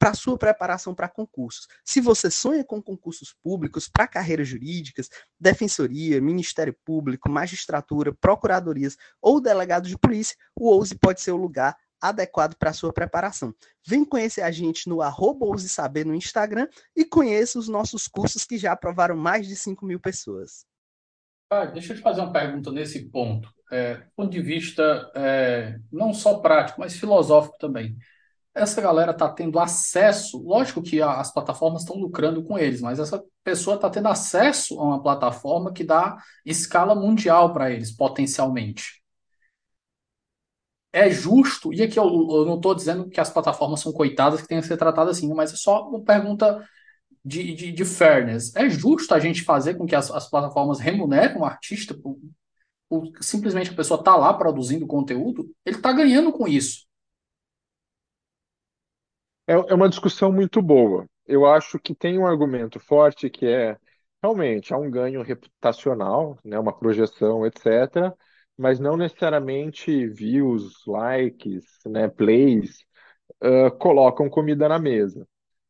para 0.00 0.14
sua 0.14 0.38
preparação 0.38 0.94
para 0.94 1.10
concursos. 1.10 1.68
Se 1.84 2.00
você 2.00 2.30
sonha 2.30 2.64
com 2.64 2.80
concursos 2.80 3.34
públicos 3.42 3.86
para 3.86 4.08
carreiras 4.08 4.48
jurídicas, 4.48 5.10
defensoria, 5.38 6.22
Ministério 6.22 6.74
Público, 6.82 7.28
magistratura, 7.28 8.14
procuradorias 8.14 8.96
ou 9.20 9.42
delegado 9.42 9.86
de 9.86 9.98
polícia, 9.98 10.34
o 10.56 10.70
OUSE 10.70 10.94
pode 10.94 11.20
ser 11.20 11.32
o 11.32 11.36
lugar 11.36 11.76
adequado 12.00 12.54
para 12.56 12.72
sua 12.72 12.94
preparação. 12.94 13.54
Vem 13.86 14.02
conhecer 14.02 14.40
a 14.40 14.50
gente 14.50 14.88
no 14.88 15.02
arroba 15.02 15.46
Saber 15.58 16.06
no 16.06 16.14
Instagram 16.14 16.66
e 16.96 17.04
conheça 17.04 17.58
os 17.58 17.68
nossos 17.68 18.08
cursos 18.08 18.46
que 18.46 18.56
já 18.56 18.72
aprovaram 18.72 19.14
mais 19.14 19.46
de 19.46 19.54
5 19.54 19.84
mil 19.84 20.00
pessoas. 20.00 20.64
Ah, 21.50 21.66
deixa 21.66 21.92
eu 21.92 21.96
te 21.98 22.02
fazer 22.02 22.22
uma 22.22 22.32
pergunta 22.32 22.72
nesse 22.72 23.10
ponto. 23.10 23.52
É, 23.70 23.96
do 23.96 24.10
ponto 24.16 24.30
de 24.30 24.40
vista 24.40 25.12
é, 25.14 25.78
não 25.92 26.14
só 26.14 26.38
prático, 26.38 26.80
mas 26.80 26.96
filosófico 26.96 27.58
também 27.58 27.98
essa 28.54 28.80
galera 28.80 29.12
está 29.12 29.28
tendo 29.28 29.58
acesso, 29.58 30.42
lógico 30.42 30.82
que 30.82 31.00
as 31.00 31.32
plataformas 31.32 31.82
estão 31.82 31.96
lucrando 31.96 32.42
com 32.42 32.58
eles, 32.58 32.80
mas 32.80 32.98
essa 32.98 33.22
pessoa 33.44 33.76
está 33.76 33.88
tendo 33.88 34.08
acesso 34.08 34.78
a 34.80 34.84
uma 34.84 35.02
plataforma 35.02 35.72
que 35.72 35.84
dá 35.84 36.16
escala 36.44 36.94
mundial 36.94 37.52
para 37.52 37.70
eles, 37.70 37.94
potencialmente. 37.94 39.00
É 40.92 41.08
justo, 41.08 41.72
e 41.72 41.82
aqui 41.82 41.98
eu, 41.98 42.04
eu 42.06 42.44
não 42.44 42.56
estou 42.56 42.74
dizendo 42.74 43.08
que 43.08 43.20
as 43.20 43.30
plataformas 43.30 43.80
são 43.80 43.92
coitadas 43.92 44.42
que 44.42 44.48
tenham 44.48 44.60
que 44.60 44.66
ser 44.66 44.76
tratadas 44.76 45.18
assim, 45.18 45.32
mas 45.32 45.52
é 45.52 45.56
só 45.56 45.88
uma 45.88 46.02
pergunta 46.02 46.66
de, 47.24 47.54
de, 47.54 47.72
de 47.72 47.84
fairness. 47.84 48.54
É 48.56 48.68
justo 48.68 49.14
a 49.14 49.20
gente 49.20 49.44
fazer 49.44 49.74
com 49.76 49.86
que 49.86 49.94
as, 49.94 50.10
as 50.10 50.28
plataformas 50.28 50.80
remunerem 50.80 51.38
o 51.38 51.44
artista 51.44 51.94
por, 51.94 52.18
por 52.88 53.12
simplesmente 53.20 53.70
a 53.70 53.74
pessoa 53.74 54.00
está 54.00 54.16
lá 54.16 54.34
produzindo 54.34 54.86
conteúdo? 54.86 55.48
Ele 55.64 55.76
está 55.76 55.92
ganhando 55.92 56.32
com 56.32 56.48
isso. 56.48 56.89
É, 59.50 59.54
é 59.54 59.74
uma 59.74 59.88
discussão 59.88 60.30
muito 60.32 60.62
boa. 60.62 61.06
Eu 61.26 61.44
acho 61.44 61.76
que 61.80 61.92
tem 61.94 62.16
um 62.18 62.26
argumento 62.26 62.78
forte 62.78 63.28
que 63.28 63.46
é 63.46 63.76
realmente 64.22 64.72
há 64.72 64.78
um 64.78 64.88
ganho 64.90 65.22
reputacional, 65.22 66.38
né, 66.44 66.56
uma 66.58 66.72
projeção, 66.72 67.44
etc., 67.44 68.14
mas 68.56 68.78
não 68.78 68.96
necessariamente 68.96 70.06
views, 70.08 70.84
likes, 70.86 71.64
né, 71.86 72.08
plays 72.08 72.84
uh, 73.42 73.70
colocam 73.78 74.30
comida 74.30 74.68
na 74.68 74.78
mesa. 74.78 75.26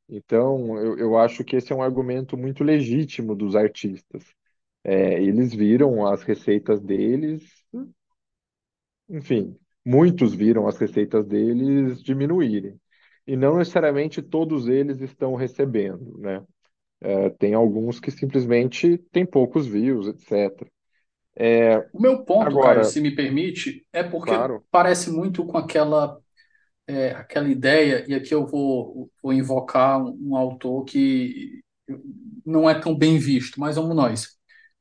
Então, 0.09 0.79
eu, 0.79 0.99
eu 0.99 1.19
acho 1.19 1.45
que 1.45 1.57
esse 1.57 1.73
é 1.73 1.77
um 1.77 1.83
argumento 1.83 2.37
muito 2.37 2.65
legítimo 2.65 3.35
dos 3.37 3.57
artistas. 3.57 4.25
É, 4.85 5.23
eles 5.23 5.55
viram 5.55 6.07
as 6.07 6.23
receitas 6.25 6.81
deles, 6.81 7.43
enfim, 9.09 9.57
muitos 9.85 10.35
viram 10.35 10.67
as 10.69 10.79
receitas 10.79 11.27
deles 11.27 12.03
diminuírem 12.03 12.81
e 13.33 13.37
não 13.37 13.59
necessariamente 13.59 14.23
todos 14.23 14.69
eles 14.69 15.01
estão 15.01 15.35
recebendo, 15.35 16.19
né? 16.19 16.45
É, 17.03 17.31
tem 17.31 17.55
alguns 17.55 18.01
que 18.01 18.11
simplesmente 18.11 18.99
têm 19.13 19.27
poucos 19.27 19.67
views, 19.67 20.09
etc. 20.09 20.71
O 21.93 22.01
meu 22.01 22.25
ponto, 22.25 22.59
Agora, 22.59 22.85
se 22.85 23.01
me 23.01 23.15
permite, 23.15 23.87
é 23.93 24.03
porque 24.03 24.39
claro, 24.39 24.65
parece 24.71 25.11
muito 25.11 25.45
com 25.47 25.59
aquela, 25.59 26.21
é, 26.87 27.13
aquela 27.13 27.49
ideia, 27.49 28.05
e 28.09 28.15
aqui 28.15 28.35
eu 28.35 28.47
vou, 28.47 29.11
vou 29.23 29.33
invocar 29.33 30.01
um, 30.03 30.31
um 30.33 30.37
autor 30.37 30.85
que 30.85 31.63
não 32.47 32.69
é 32.71 32.79
tão 32.81 32.97
bem 32.97 33.19
visto, 33.19 33.61
mas 33.61 33.77
vamos 33.77 33.97
nós, 33.97 34.29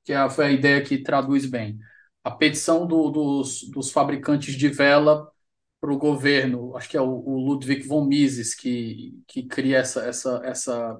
que 0.05 0.13
é 0.13 0.17
a, 0.17 0.29
foi 0.29 0.45
a 0.47 0.51
ideia 0.51 0.83
que 0.83 0.99
traduz 1.03 1.45
bem. 1.45 1.79
A 2.23 2.31
petição 2.31 2.87
do- 2.87 3.09
dos, 3.11 3.63
dos 3.71 3.91
fabricantes 3.91 4.55
de 4.55 4.69
vela 4.69 5.31
para 5.79 5.93
o 5.93 5.97
governo, 5.97 6.75
acho 6.75 6.89
que 6.89 6.97
é 6.97 7.01
o, 7.01 7.07
o 7.09 7.37
Ludwig 7.39 7.87
von 7.87 8.05
Mises 8.05 8.53
que, 8.55 9.13
que 9.27 9.43
cria 9.43 9.77
essa, 9.77 10.01
essa, 10.05 10.41
essa 10.43 10.99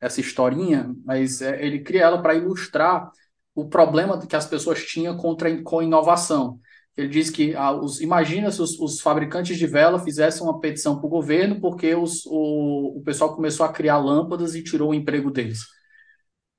essa 0.00 0.20
historinha, 0.20 0.94
mas 1.04 1.40
é, 1.42 1.64
ele 1.64 1.80
cria 1.80 2.02
ela 2.02 2.20
para 2.22 2.34
ilustrar 2.34 3.10
o 3.54 3.68
problema 3.68 4.24
que 4.26 4.36
as 4.36 4.46
pessoas 4.46 4.84
tinham 4.84 5.16
contra, 5.16 5.62
com 5.62 5.82
inovação. 5.82 6.60
Ele 6.96 7.08
diz 7.08 7.30
que, 7.30 7.54
ah, 7.54 7.72
os, 7.72 8.00
imagina 8.00 8.50
se 8.50 8.60
os, 8.60 8.78
os 8.78 9.00
fabricantes 9.00 9.56
de 9.58 9.66
vela 9.66 9.98
fizessem 9.98 10.42
uma 10.42 10.60
petição 10.60 10.96
para 10.98 11.06
o 11.06 11.10
governo 11.10 11.60
porque 11.60 11.94
os, 11.94 12.24
o, 12.26 12.98
o 12.98 13.02
pessoal 13.02 13.34
começou 13.34 13.64
a 13.66 13.72
criar 13.72 13.98
lâmpadas 13.98 14.54
e 14.54 14.62
tirou 14.62 14.90
o 14.90 14.94
emprego 14.94 15.30
deles. 15.30 15.60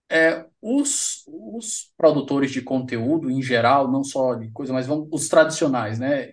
É, 0.09 0.45
os, 0.61 1.23
os 1.27 1.91
produtores 1.97 2.51
de 2.51 2.61
conteúdo, 2.61 3.29
em 3.29 3.41
geral, 3.41 3.91
não 3.91 4.03
só 4.03 4.35
de 4.35 4.49
coisa, 4.51 4.71
mas 4.71 4.87
vamos, 4.87 5.07
os 5.11 5.27
tradicionais, 5.27 5.99
né? 5.99 6.31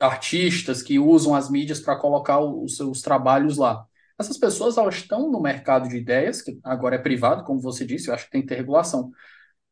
Artistas 0.00 0.82
que 0.82 0.98
usam 0.98 1.34
as 1.34 1.50
mídias 1.50 1.80
para 1.80 1.96
colocar 1.96 2.40
os 2.40 2.76
seus 2.76 3.00
trabalhos 3.00 3.56
lá. 3.56 3.86
Essas 4.18 4.38
pessoas 4.38 4.76
elas 4.76 4.96
estão 4.96 5.30
no 5.30 5.40
mercado 5.40 5.88
de 5.88 5.96
ideias, 5.96 6.40
que 6.40 6.58
agora 6.62 6.96
é 6.96 6.98
privado, 6.98 7.44
como 7.44 7.60
você 7.60 7.84
disse, 7.84 8.08
eu 8.08 8.14
acho 8.14 8.26
que 8.26 8.30
tem 8.30 8.42
que 8.42 8.48
ter 8.48 8.56
regulação. 8.56 9.10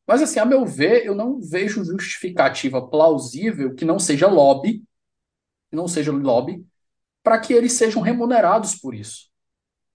Mas, 0.06 0.20
assim, 0.20 0.40
a 0.40 0.44
meu 0.44 0.66
ver, 0.66 1.06
eu 1.06 1.14
não 1.14 1.40
vejo 1.40 1.84
justificativa 1.84 2.86
plausível 2.86 3.74
que 3.74 3.84
não 3.84 3.98
seja 3.98 4.26
lobby, 4.26 4.82
que 5.70 5.76
não 5.76 5.86
seja 5.86 6.10
lobby, 6.12 6.64
para 7.22 7.38
que 7.38 7.52
eles 7.52 7.72
sejam 7.72 8.02
remunerados 8.02 8.74
por 8.74 8.94
isso. 8.94 9.30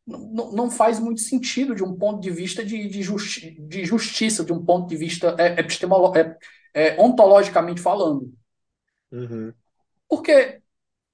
Não, 0.05 0.53
não, 0.53 0.71
faz 0.71 1.01
muito 1.01 1.19
sentido 1.19 1.75
de 1.75 1.83
um 1.83 1.93
ponto 1.93 2.21
de 2.21 2.31
vista 2.31 2.63
de, 2.63 2.87
de, 2.87 3.03
justi 3.03 3.57
de 3.59 3.83
justiça, 3.83 4.45
de 4.45 4.53
um 4.53 4.63
ponto 4.63 4.87
de 4.87 4.95
vista 4.95 5.35
é, 5.37 5.59
é, 5.59 6.37
é, 6.73 7.01
ontologicamente 7.01 7.81
falando. 7.81 8.33
uhum, 9.11 9.53
Porque 10.09 10.61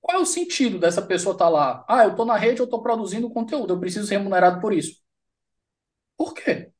qual 0.01 0.19
é 0.19 0.21
o 0.21 0.25
sentido 0.25 0.79
dessa 0.79 1.01
pessoa 1.01 1.33
estar 1.33 1.49
lá? 1.49 1.85
Ah, 1.89 2.05
eu 2.05 2.11
estou 2.11 2.25
na 2.25 2.37
rede, 2.37 2.61
eu 2.61 2.65
estou 2.65 2.81
produzindo 2.83 3.29
conteúdo, 3.31 3.73
eu 3.73 3.79
preciso 3.81 4.07
ser 4.07 4.17
remunerado 4.17 4.61
por 4.61 4.73
isso. 4.73 5.01
Por 6.17 6.33
quê? 6.33 6.73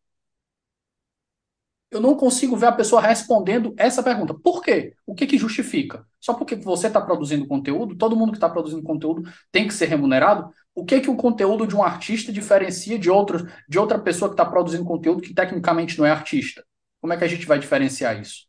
Eu 1.91 2.01
não 2.01 2.15
consigo 2.15 2.55
ver 2.57 2.65
a 2.67 2.71
pessoa 2.71 2.99
respondendo 3.01 3.73
essa 3.77 4.01
pergunta. 4.01 4.33
Por 4.33 4.63
quê? 4.63 4.95
O 5.05 5.13
que 5.13 5.27
que 5.27 5.37
justifica? 5.37 6.03
Só 6.19 6.33
porque 6.33 6.55
você 6.55 6.87
está 6.87 6.99
produzindo 6.99 7.47
conteúdo, 7.47 7.95
todo 7.95 8.15
mundo 8.15 8.31
que 8.31 8.37
está 8.37 8.49
produzindo 8.49 8.81
conteúdo 8.81 9.23
tem 9.51 9.67
que 9.67 9.73
ser 9.73 9.85
remunerado? 9.85 10.51
O 10.73 10.83
que 10.85 10.99
que 10.99 11.09
o 11.09 11.15
conteúdo 11.15 11.67
de 11.67 11.75
um 11.75 11.83
artista 11.83 12.31
diferencia 12.33 12.97
de 12.97 13.11
outro, 13.11 13.47
de 13.69 13.77
outra 13.77 13.99
pessoa 13.99 14.27
que 14.29 14.33
está 14.33 14.45
produzindo 14.45 14.83
conteúdo 14.83 15.21
que 15.21 15.35
tecnicamente 15.35 15.97
não 15.99 16.05
é 16.05 16.09
artista? 16.11 16.65
Como 16.99 17.13
é 17.13 17.17
que 17.17 17.23
a 17.23 17.27
gente 17.27 17.45
vai 17.45 17.59
diferenciar 17.59 18.19
isso? 18.19 18.47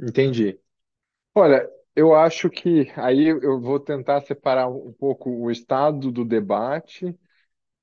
entendi. 0.00 0.58
Olha, 1.34 1.68
eu 1.94 2.14
acho 2.14 2.48
que 2.50 2.90
aí 2.96 3.26
eu 3.28 3.60
vou 3.60 3.78
tentar 3.80 4.20
separar 4.22 4.68
um 4.68 4.92
pouco 4.92 5.30
o 5.30 5.50
estado 5.50 6.10
do 6.10 6.24
debate 6.24 7.18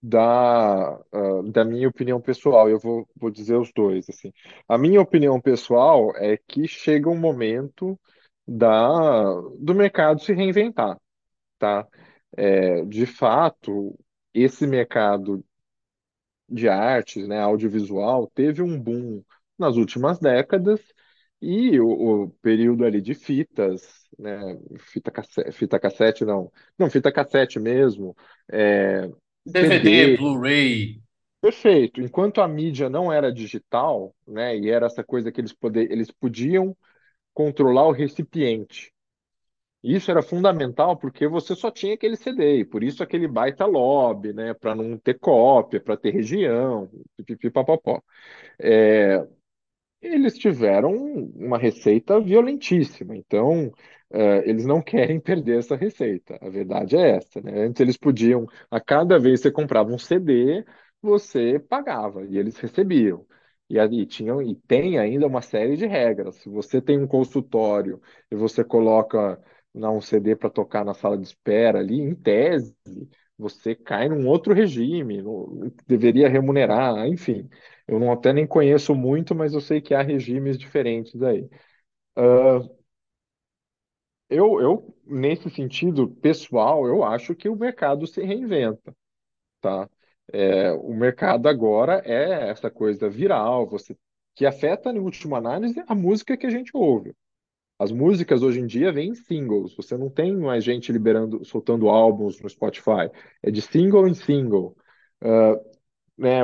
da, 0.04 0.93
ah, 0.95 1.43
da 1.52 1.65
minha 1.65 1.89
opinião 1.89 2.22
pessoal. 2.22 2.69
Eu 2.69 2.80
vou, 2.80 3.08
vou 3.15 3.32
dizer 3.32 3.58
os 3.58 3.72
dois, 3.74 4.10
assim. 4.10 4.34
A 4.67 4.78
minha 4.78 5.02
opinião 5.02 5.41
pessoal 5.41 6.13
é 6.17 6.38
que 6.38 6.67
chega 6.67 7.10
um 7.10 7.17
momento 7.19 8.00
da, 8.48 9.32
do 9.60 9.76
mercado 9.76 10.22
se 10.22 10.34
reinventar, 10.34 10.98
tá? 11.60 11.88
É, 12.38 12.86
de 12.86 13.06
fato, 13.06 13.98
esse 14.34 14.67
mercado 14.67 15.43
de 16.48 16.67
artes, 16.67 17.28
né, 17.28 17.39
audiovisual, 17.39 18.28
teve 18.34 18.62
um 18.62 18.80
boom 18.80 19.24
nas 19.58 19.76
últimas 19.76 20.19
décadas 20.19 20.82
e 21.41 21.80
o, 21.80 22.24
o 22.26 22.30
período 22.41 22.86
ali 22.86 23.02
de 23.02 23.13
fitas, 23.13 23.99
né, 24.19 24.60
fita 24.79 25.10
cassete, 25.10 25.51
fita 25.51 25.79
cassete 25.79 26.25
não, 26.25 26.51
não, 26.77 26.89
fita 26.89 27.12
cassete 27.12 27.60
mesmo, 27.60 28.15
é, 28.51 29.10
DVD, 29.45 30.17
Blu-ray, 30.17 31.01
perfeito. 31.41 32.01
Enquanto 32.01 32.41
a 32.41 32.47
mídia 32.47 32.89
não 32.89 33.12
era 33.12 33.32
digital, 33.32 34.13
né, 34.27 34.58
e 34.58 34.69
era 34.69 34.86
essa 34.86 35.03
coisa 35.03 35.32
que 35.32 35.41
eles, 35.41 35.53
poder, 35.53 35.91
eles 35.91 36.12
podiam 36.12 36.75
controlar 37.34 37.88
o 37.88 37.91
recipiente. 37.91 38.91
Isso 39.82 40.12
era 40.12 40.21
fundamental 40.21 40.97
porque 40.97 41.25
você 41.27 41.55
só 41.55 41.71
tinha 41.71 41.93
aquele 41.93 42.17
CD, 42.17 42.60
e 42.60 42.65
por 42.65 42.84
isso 42.84 43.01
aquele 43.01 43.27
baita 43.27 43.65
lobby, 43.65 44.34
né, 44.34 44.53
para 44.53 44.75
não 44.75 44.97
ter 44.97 45.17
cópia, 45.17 45.79
para 45.79 45.95
ter 45.95 46.12
região, 46.12 46.89
pipipipopopó. 47.15 48.01
É, 48.60 49.25
eles 50.01 50.38
tiveram 50.38 50.91
uma 51.36 51.58
receita 51.58 52.19
violentíssima, 52.19 53.15
então 53.15 53.71
eh, 54.12 54.50
eles 54.50 54.65
não 54.65 54.82
querem 54.82 55.19
perder 55.22 55.60
essa 55.60 55.76
receita. 55.76 56.38
A 56.41 56.50
verdade 56.50 56.95
é 56.98 57.17
essa, 57.17 57.41
né? 57.41 57.62
Antes 57.63 57.80
eles 57.82 57.98
podiam, 57.98 58.45
a 58.72 58.80
cada 58.80 59.19
vez 59.19 59.39
que 59.39 59.43
você 59.43 59.52
comprava 59.52 59.91
um 59.91 59.98
CD, 60.00 60.65
você 61.02 61.60
pagava 61.60 62.26
e 62.26 62.38
eles 62.38 62.58
recebiam. 62.58 63.26
E 63.69 63.80
aí 63.80 64.06
tinham 64.06 64.41
e 64.41 64.56
tem 64.56 64.98
ainda 64.98 65.28
uma 65.28 65.41
série 65.41 65.76
de 65.78 65.86
regras. 65.86 66.38
Se 66.38 66.50
você 66.50 66.82
tem 66.82 66.98
um 67.00 67.08
consultório 67.08 68.02
e 68.32 68.36
você 68.36 68.63
coloca 68.63 69.39
lá, 69.76 69.91
um 69.91 70.02
CD 70.02 70.36
para 70.36 70.50
tocar 70.50 70.84
na 70.84 70.93
sala 70.93 71.17
de 71.17 71.24
espera 71.26 71.80
ali, 71.80 72.00
em 72.02 72.15
tese, 72.15 72.76
você 73.38 73.76
cai 73.76 74.10
num 74.10 74.28
outro 74.28 74.54
regime, 74.54 75.22
no- 75.22 75.72
deveria 75.88 76.28
remunerar, 76.30 77.08
enfim. 77.08 77.48
Eu 77.88 78.00
não 78.00 78.12
até 78.12 78.34
nem 78.34 78.45
conheço 78.48 78.93
muito, 78.95 79.34
mas 79.36 79.54
eu 79.54 79.62
sei 79.62 79.82
que 79.82 79.93
há 79.93 80.02
regimes 80.02 80.58
diferentes 80.58 81.22
aí. 81.24 81.48
Eu, 84.30 84.62
eu, 84.62 84.96
nesse 85.06 85.50
sentido 85.50 86.08
pessoal, 86.08 86.86
eu 86.88 87.04
acho 87.04 87.36
que 87.36 87.50
o 87.50 87.56
mercado 87.56 88.06
se 88.06 88.22
reinventa, 88.24 88.96
tá? 89.62 89.89
É, 90.34 90.72
o 90.74 90.94
mercado 90.94 91.48
agora 91.50 92.02
é 92.06 92.50
essa 92.50 92.72
coisa 92.72 93.10
viral, 93.10 93.68
você 93.68 93.98
que 94.36 94.46
afeta, 94.46 94.92
em 94.92 95.00
última 95.00 95.38
análise, 95.38 95.84
a 95.88 95.96
música 95.96 96.38
que 96.38 96.48
a 96.48 96.50
gente 96.50 96.72
ouve. 96.76 97.13
As 97.80 97.92
músicas 97.92 98.44
hoje 98.44 98.60
em 98.60 98.68
dia 98.68 98.92
vêm 98.92 99.10
em 99.12 99.15
singles, 99.15 99.76
você 99.76 99.98
não 99.98 100.10
tem 100.10 100.36
mais 100.38 100.63
gente 100.63 100.92
liberando, 100.92 101.46
soltando 101.46 101.89
álbuns 101.89 102.39
no 102.42 102.50
Spotify, 102.50 103.10
é 103.44 103.52
de 103.52 103.62
single 103.62 104.08
em 104.08 104.13
single. 104.15 104.76
Ah, 105.22 105.56
né, 106.18 106.42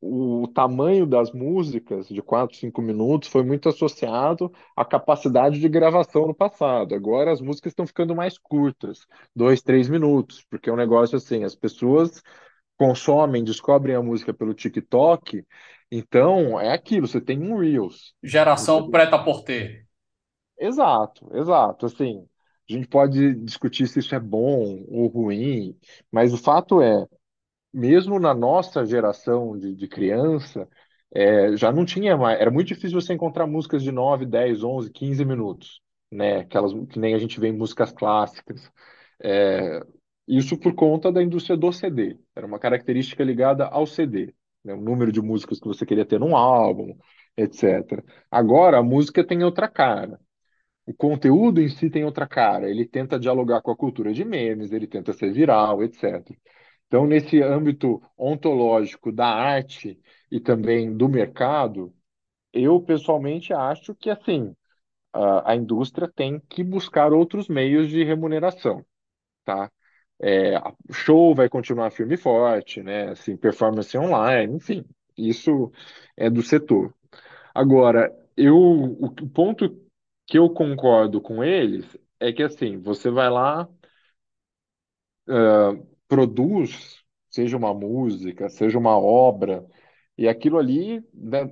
o 0.00 0.46
tamanho 0.48 1.06
das 1.06 1.32
músicas, 1.32 2.08
de 2.08 2.20
4, 2.22 2.56
5 2.56 2.82
minutos, 2.82 3.28
foi 3.28 3.42
muito 3.42 3.68
associado 3.68 4.52
à 4.76 4.84
capacidade 4.84 5.58
de 5.58 5.68
gravação 5.68 6.26
no 6.26 6.34
passado. 6.34 6.94
Agora 6.94 7.32
as 7.32 7.40
músicas 7.40 7.72
estão 7.72 7.86
ficando 7.86 8.14
mais 8.14 8.38
curtas, 8.38 9.06
2, 9.34 9.62
3 9.62 9.88
minutos, 9.88 10.44
porque 10.50 10.68
é 10.68 10.72
um 10.72 10.76
negócio 10.76 11.16
assim, 11.16 11.44
as 11.44 11.54
pessoas 11.54 12.22
consomem, 12.76 13.42
descobrem 13.42 13.96
a 13.96 14.02
música 14.02 14.34
pelo 14.34 14.52
TikTok, 14.54 15.44
então 15.90 16.60
é 16.60 16.72
aquilo, 16.72 17.06
você 17.06 17.20
tem 17.20 17.42
um 17.42 17.58
Reels. 17.58 18.14
Você... 18.20 18.28
geração 18.28 18.90
prêt-à-porter. 18.90 19.86
Exato, 20.58 21.28
exato, 21.34 21.86
assim, 21.86 22.26
a 22.68 22.72
gente 22.72 22.86
pode 22.86 23.34
discutir 23.36 23.86
se 23.86 24.00
isso 24.00 24.14
é 24.14 24.20
bom 24.20 24.84
ou 24.88 25.06
ruim, 25.06 25.76
mas 26.10 26.34
o 26.34 26.38
fato 26.38 26.82
é 26.82 27.06
mesmo 27.76 28.18
na 28.18 28.34
nossa 28.34 28.84
geração 28.86 29.58
de, 29.58 29.74
de 29.74 29.88
criança, 29.88 30.68
é, 31.14 31.56
já 31.56 31.72
não 31.72 31.84
tinha 31.84 32.16
mais. 32.16 32.40
Era 32.40 32.50
muito 32.50 32.68
difícil 32.68 33.00
você 33.00 33.12
encontrar 33.14 33.46
músicas 33.46 33.82
de 33.82 33.92
9, 33.92 34.26
10, 34.26 34.62
11, 34.64 34.90
15 34.90 35.24
minutos, 35.24 35.80
né? 36.10 36.40
Aquelas 36.40 36.72
que 36.88 36.98
nem 36.98 37.14
a 37.14 37.18
gente 37.18 37.40
vê 37.40 37.48
em 37.48 37.52
músicas 37.56 37.92
clássicas. 37.92 38.70
É, 39.22 39.80
isso 40.28 40.58
por 40.58 40.74
conta 40.74 41.12
da 41.12 41.22
indústria 41.22 41.56
do 41.56 41.72
CD. 41.72 42.18
Era 42.34 42.46
uma 42.46 42.58
característica 42.58 43.22
ligada 43.24 43.66
ao 43.66 43.86
CD, 43.86 44.34
né? 44.64 44.74
O 44.74 44.80
número 44.80 45.12
de 45.12 45.20
músicas 45.22 45.60
que 45.60 45.66
você 45.68 45.86
queria 45.86 46.04
ter 46.06 46.18
num 46.20 46.36
álbum, 46.36 46.96
etc. 47.36 48.04
Agora, 48.30 48.78
a 48.78 48.82
música 48.82 49.24
tem 49.26 49.44
outra 49.44 49.68
cara. 49.68 50.18
O 50.86 50.94
conteúdo 50.94 51.60
em 51.60 51.68
si 51.68 51.90
tem 51.90 52.04
outra 52.04 52.26
cara. 52.26 52.70
Ele 52.70 52.86
tenta 52.86 53.18
dialogar 53.18 53.60
com 53.62 53.70
a 53.70 53.76
cultura 53.76 54.12
de 54.12 54.24
memes, 54.24 54.72
ele 54.72 54.86
tenta 54.86 55.12
ser 55.12 55.32
viral, 55.32 55.82
etc. 55.82 56.38
Então, 56.86 57.06
nesse 57.06 57.42
âmbito 57.42 58.00
ontológico 58.16 59.10
da 59.12 59.26
arte 59.28 60.00
e 60.30 60.40
também 60.40 60.96
do 60.96 61.08
mercado, 61.08 61.94
eu 62.52 62.80
pessoalmente 62.82 63.52
acho 63.52 63.94
que 63.94 64.10
assim 64.10 64.54
a, 65.12 65.56
indústria 65.56 66.08
tem 66.14 66.40
que 66.48 66.62
buscar 66.64 67.12
outros 67.12 67.48
meios 67.48 67.88
de 67.88 68.04
remuneração, 68.04 68.84
tá? 69.44 69.70
É, 70.20 70.58
o 70.88 70.92
show 70.92 71.34
vai 71.34 71.48
continuar 71.48 71.90
firme 71.90 72.14
e 72.14 72.18
forte, 72.18 72.82
né? 72.82 73.10
Assim, 73.10 73.36
performance 73.36 73.96
online, 73.98 74.56
enfim, 74.56 74.84
isso 75.16 75.72
é 76.16 76.30
do 76.30 76.42
setor. 76.42 76.94
Agora, 77.54 78.12
eu, 78.36 78.56
o 78.58 79.10
ponto 79.30 79.68
que 80.26 80.38
eu 80.38 80.50
concordo 80.50 81.20
com 81.20 81.44
eles 81.44 81.86
é 82.20 82.32
que 82.32 82.42
assim, 82.42 82.78
você 82.78 83.10
vai 83.10 83.30
lá, 83.30 83.68
uh, 85.28 85.95
produz, 86.08 87.02
seja 87.30 87.56
uma 87.56 87.74
música, 87.74 88.48
seja 88.48 88.78
uma 88.78 88.98
obra, 88.98 89.66
e 90.18 90.28
aquilo 90.28 90.58
ali, 90.58 91.02
né, 91.12 91.50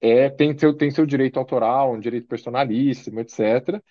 é, 0.00 0.28
tem, 0.30 0.56
seu, 0.58 0.76
tem 0.76 0.90
seu 0.90 1.06
direito 1.06 1.38
autoral, 1.38 1.94
um 1.94 2.00
direito 2.00 2.26
personalíssimo, 2.28 3.20
etc. 3.20 3.82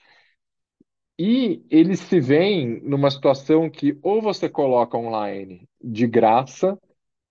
E 1.20 1.64
eles 1.70 2.00
se 2.02 2.20
veem 2.20 2.82
numa 2.82 3.12
situação 3.12 3.70
que 3.70 3.98
ou 4.02 4.22
você 4.22 4.50
coloca 4.50 4.98
online 4.98 5.68
de 5.82 6.08
graça 6.08 6.80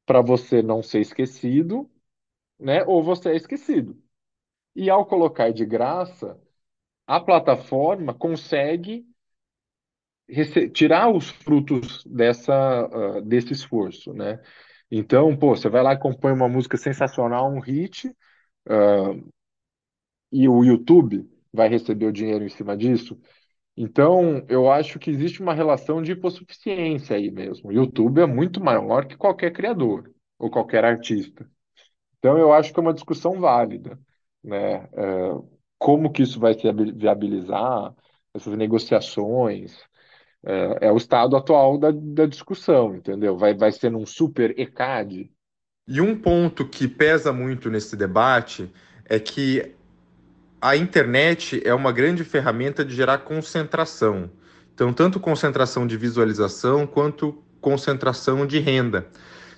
para 0.06 0.22
você 0.22 0.62
não 0.62 0.82
ser 0.82 1.00
esquecido, 1.00 1.90
né, 2.58 2.84
ou 2.86 3.02
você 3.02 3.30
é 3.30 3.36
esquecido. 3.36 3.96
E 4.74 4.90
ao 4.90 5.06
colocar 5.06 5.52
de 5.52 5.64
graça, 5.66 6.40
a 7.06 7.20
plataforma 7.20 8.14
consegue 8.14 9.06
tirar 10.72 11.10
os 11.10 11.30
frutos 11.30 12.04
dessa, 12.04 12.86
uh, 12.86 13.22
desse 13.22 13.52
esforço, 13.52 14.12
né? 14.12 14.40
Então, 14.90 15.36
pô, 15.36 15.56
você 15.56 15.68
vai 15.68 15.82
lá 15.82 15.92
e 15.94 15.98
compõe 15.98 16.32
uma 16.32 16.48
música 16.48 16.76
sensacional, 16.76 17.50
um 17.52 17.60
hit, 17.60 18.08
uh, 18.08 19.30
e 20.32 20.48
o 20.48 20.64
YouTube 20.64 21.28
vai 21.52 21.68
receber 21.68 22.06
o 22.06 22.12
dinheiro 22.12 22.44
em 22.44 22.48
cima 22.48 22.76
disso. 22.76 23.20
Então, 23.76 24.44
eu 24.48 24.70
acho 24.70 24.98
que 24.98 25.10
existe 25.10 25.40
uma 25.42 25.54
relação 25.54 26.02
de 26.02 26.12
hipossuficiência 26.12 27.16
aí 27.16 27.30
mesmo. 27.30 27.70
O 27.70 27.72
YouTube 27.72 28.20
é 28.20 28.26
muito 28.26 28.62
maior 28.62 29.06
que 29.06 29.16
qualquer 29.16 29.52
criador 29.52 30.12
ou 30.38 30.50
qualquer 30.50 30.84
artista. 30.84 31.48
Então, 32.18 32.38
eu 32.38 32.52
acho 32.52 32.72
que 32.72 32.78
é 32.80 32.82
uma 32.82 32.94
discussão 32.94 33.40
válida, 33.40 33.98
né? 34.44 34.84
Uh, 34.92 35.48
como 35.78 36.12
que 36.12 36.22
isso 36.22 36.38
vai 36.38 36.54
se 36.54 36.70
viabilizar, 36.72 37.94
essas 38.34 38.56
negociações, 38.56 39.78
é, 40.44 40.88
é 40.88 40.92
o 40.92 40.96
estado 40.96 41.36
atual 41.36 41.78
da, 41.78 41.90
da 41.90 42.26
discussão, 42.26 42.94
entendeu? 42.94 43.36
Vai, 43.36 43.54
vai 43.54 43.72
ser 43.72 43.90
num 43.90 44.06
super 44.06 44.58
ECAD. 44.58 45.30
E 45.86 46.00
um 46.00 46.16
ponto 46.16 46.66
que 46.66 46.86
pesa 46.86 47.32
muito 47.32 47.70
nesse 47.70 47.96
debate 47.96 48.70
é 49.04 49.18
que 49.18 49.74
a 50.60 50.76
internet 50.76 51.60
é 51.64 51.74
uma 51.74 51.90
grande 51.90 52.22
ferramenta 52.22 52.84
de 52.84 52.94
gerar 52.94 53.18
concentração. 53.18 54.30
Então, 54.74 54.92
tanto 54.92 55.18
concentração 55.18 55.86
de 55.86 55.96
visualização 55.96 56.86
quanto 56.86 57.42
concentração 57.60 58.46
de 58.46 58.58
renda. 58.58 59.06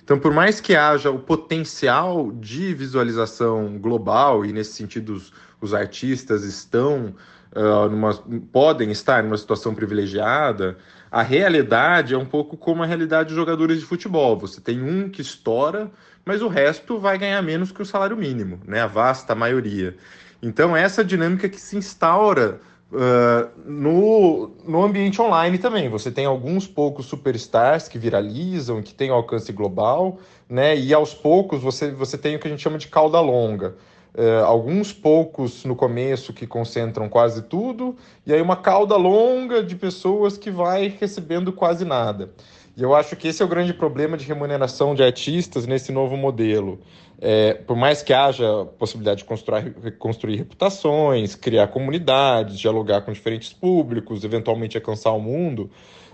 Então, 0.03 0.19
por 0.19 0.33
mais 0.33 0.59
que 0.59 0.75
haja 0.75 1.09
o 1.09 1.19
potencial 1.19 2.31
de 2.31 2.73
visualização 2.73 3.79
global, 3.79 4.45
e 4.45 4.51
nesse 4.51 4.73
sentido 4.73 5.13
os, 5.13 5.31
os 5.61 5.73
artistas 5.73 6.43
estão 6.43 7.15
uh, 7.55 7.89
numa, 7.89 8.13
podem 8.51 8.91
estar 8.91 9.23
numa 9.23 9.37
situação 9.37 9.73
privilegiada, 9.73 10.77
a 11.11 11.21
realidade 11.21 12.13
é 12.13 12.17
um 12.17 12.25
pouco 12.25 12.57
como 12.57 12.83
a 12.83 12.85
realidade 12.85 13.29
dos 13.29 13.35
jogadores 13.35 13.79
de 13.79 13.85
futebol. 13.85 14.37
Você 14.39 14.59
tem 14.59 14.81
um 14.81 15.09
que 15.09 15.21
estoura, 15.21 15.91
mas 16.25 16.41
o 16.41 16.47
resto 16.47 16.99
vai 16.99 17.17
ganhar 17.17 17.41
menos 17.41 17.71
que 17.71 17.81
o 17.81 17.85
salário 17.85 18.17
mínimo, 18.17 18.59
né? 18.65 18.81
A 18.81 18.87
vasta 18.87 19.35
maioria. 19.35 19.95
Então, 20.41 20.75
essa 20.75 21.03
dinâmica 21.03 21.47
que 21.47 21.59
se 21.59 21.77
instaura 21.77 22.59
uh, 22.93 23.49
no, 23.65 24.51
no 24.65 24.83
ambiente 24.83 25.21
online 25.21 25.57
também. 25.57 25.89
Você 25.89 26.11
tem 26.11 26.25
alguns 26.25 26.67
poucos 26.67 27.05
superstars 27.07 27.87
que 27.87 27.97
viralizam, 27.97 28.81
que 28.81 28.93
têm 28.93 29.09
alcance 29.09 29.51
global, 29.51 30.19
né? 30.47 30.77
E 30.77 30.93
aos 30.93 31.13
poucos 31.13 31.61
você, 31.61 31.91
você 31.91 32.17
tem 32.17 32.35
o 32.35 32.39
que 32.39 32.47
a 32.47 32.51
gente 32.51 32.61
chama 32.61 32.77
de 32.77 32.87
cauda 32.87 33.19
longa. 33.19 33.75
Uh, 34.15 34.45
alguns 34.45 34.93
poucos 34.93 35.65
no 35.65 35.75
começo 35.75 36.33
que 36.33 36.45
concentram 36.45 37.09
quase 37.09 37.41
tudo, 37.41 37.95
e 38.27 38.31
aí 38.31 38.39
uma 38.39 38.55
cauda 38.55 38.95
longa 38.95 39.63
de 39.63 39.75
pessoas 39.75 40.37
que 40.37 40.51
vai 40.51 40.87
recebendo 40.99 41.51
quase 41.51 41.83
nada. 41.83 42.29
E 42.77 42.81
eu 42.81 42.95
acho 42.95 43.15
que 43.15 43.27
esse 43.27 43.41
é 43.41 43.45
o 43.45 43.47
grande 43.47 43.73
problema 43.73 44.15
de 44.15 44.25
remuneração 44.25 44.93
de 44.93 45.03
artistas 45.03 45.65
nesse 45.65 45.91
novo 45.91 46.15
modelo. 46.15 46.79
É, 47.21 47.53
por 47.53 47.75
mais 47.75 48.03
que 48.03 48.11
haja 48.11 48.65
possibilidade 48.77 49.19
de 49.19 49.25
construir, 49.25 49.73
construir 49.97 50.35
reputações, 50.35 51.35
criar 51.35 51.67
comunidades, 51.67 52.59
dialogar 52.59 53.01
com 53.01 53.11
diferentes 53.11 53.53
públicos, 53.53 54.23
eventualmente 54.23 54.75
alcançar 54.75 55.11
o 55.11 55.19
mundo, 55.19 55.69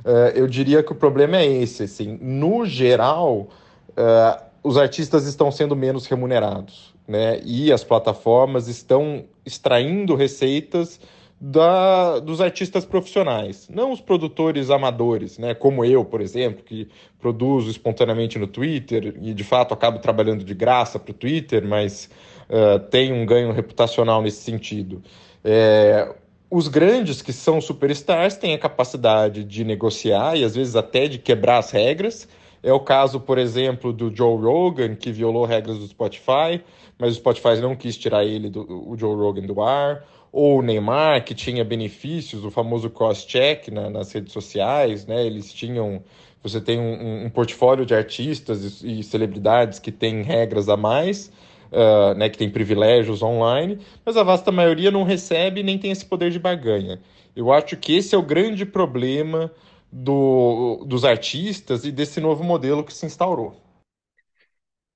é, 0.05 0.33
eu 0.35 0.47
diria 0.47 0.83
que 0.83 0.91
o 0.91 0.95
problema 0.95 1.37
é 1.37 1.45
esse. 1.45 1.83
Assim, 1.83 2.17
no 2.21 2.65
geral, 2.65 3.47
é, 3.95 4.41
os 4.61 4.77
artistas 4.77 5.25
estão 5.25 5.51
sendo 5.51 5.75
menos 5.75 6.05
remunerados 6.05 6.93
né? 7.09 7.41
E 7.43 7.73
as 7.73 7.83
plataformas 7.83 8.67
estão 8.67 9.25
extraindo 9.43 10.13
receitas 10.13 10.99
da, 11.41 12.19
dos 12.19 12.39
artistas 12.39 12.85
profissionais, 12.85 13.67
não 13.67 13.91
os 13.91 13.99
produtores 13.99 14.69
amadores, 14.69 15.39
né? 15.39 15.55
Como 15.55 15.83
eu, 15.83 16.05
por 16.05 16.21
exemplo, 16.21 16.63
que 16.63 16.87
produzo 17.19 17.71
espontaneamente 17.71 18.37
no 18.37 18.45
Twitter 18.45 19.15
e 19.19 19.33
de 19.33 19.43
fato 19.43 19.73
acabo 19.73 19.97
trabalhando 19.97 20.43
de 20.43 20.53
graça 20.53 20.99
para 20.99 21.11
o 21.11 21.13
Twitter, 21.13 21.67
mas 21.67 22.11
uh, 22.47 22.79
tem 22.91 23.11
um 23.11 23.25
ganho 23.25 23.51
reputacional 23.53 24.21
nesse 24.21 24.43
sentido. 24.43 25.01
É, 25.43 26.13
os 26.51 26.67
grandes 26.67 27.23
que 27.23 27.33
são 27.33 27.59
superstars 27.59 28.35
têm 28.35 28.53
a 28.53 28.59
capacidade 28.59 29.43
de 29.43 29.63
negociar 29.63 30.37
e 30.37 30.43
às 30.43 30.55
vezes 30.55 30.75
até 30.75 31.07
de 31.07 31.17
quebrar 31.17 31.57
as 31.57 31.71
regras. 31.71 32.27
É 32.61 32.73
o 32.73 32.79
caso, 32.81 33.21
por 33.21 33.37
exemplo, 33.37 33.93
do 33.93 34.13
Joe 34.13 34.37
Rogan, 34.37 34.93
que 34.93 35.13
violou 35.13 35.45
regras 35.45 35.77
do 35.77 35.87
Spotify 35.87 36.61
mas 36.99 37.13
o 37.13 37.15
Spotify 37.15 37.55
não 37.61 37.75
quis 37.75 37.97
tirar 37.97 38.25
ele, 38.25 38.49
do, 38.49 38.61
o 38.89 38.97
Joe 38.97 39.15
Rogan, 39.15 39.43
do 39.43 39.61
ar. 39.61 40.05
Ou 40.31 40.59
o 40.59 40.61
Neymar, 40.61 41.23
que 41.23 41.33
tinha 41.33 41.63
benefícios, 41.63 42.43
o 42.45 42.51
famoso 42.51 42.89
cross-check 42.89 43.69
na, 43.69 43.89
nas 43.89 44.11
redes 44.11 44.33
sociais, 44.33 45.05
né? 45.07 45.25
Eles 45.25 45.51
tinham. 45.51 46.03
Você 46.43 46.61
tem 46.61 46.79
um, 46.79 47.25
um 47.25 47.29
portfólio 47.29 47.85
de 47.85 47.95
artistas 47.95 48.83
e, 48.83 48.99
e, 48.99 49.03
celebridades 49.03 49.79
que 49.79 49.91
tem 49.91 50.21
regras 50.21 50.69
a 50.69 50.77
mais, 50.77 51.31
uh, 51.71 52.13
né? 52.15 52.29
Que 52.29 52.37
tem 52.37 52.49
privilégios 52.49 53.23
online, 53.23 53.79
mas 54.05 54.17
a 54.17 54.23
vasta 54.23 54.51
maioria 54.51 54.91
não 54.91 55.03
recebe 55.03 55.63
nem 55.63 55.79
tem 55.79 55.91
esse 55.91 56.05
poder 56.05 56.29
de 56.31 56.39
barganha. 56.39 56.99
Eu 57.35 57.51
acho 57.51 57.77
que 57.77 57.95
esse 57.95 58.13
é 58.13 58.17
o 58.17 58.21
grande 58.21 58.65
problema 58.65 59.51
do, 59.91 60.83
dos 60.85 61.05
artistas 61.05 61.85
e 61.85 61.91
desse 61.91 62.19
novo 62.19 62.43
modelo 62.43 62.83
que 62.83 62.93
se 62.93 63.05
instaurou. 63.05 63.55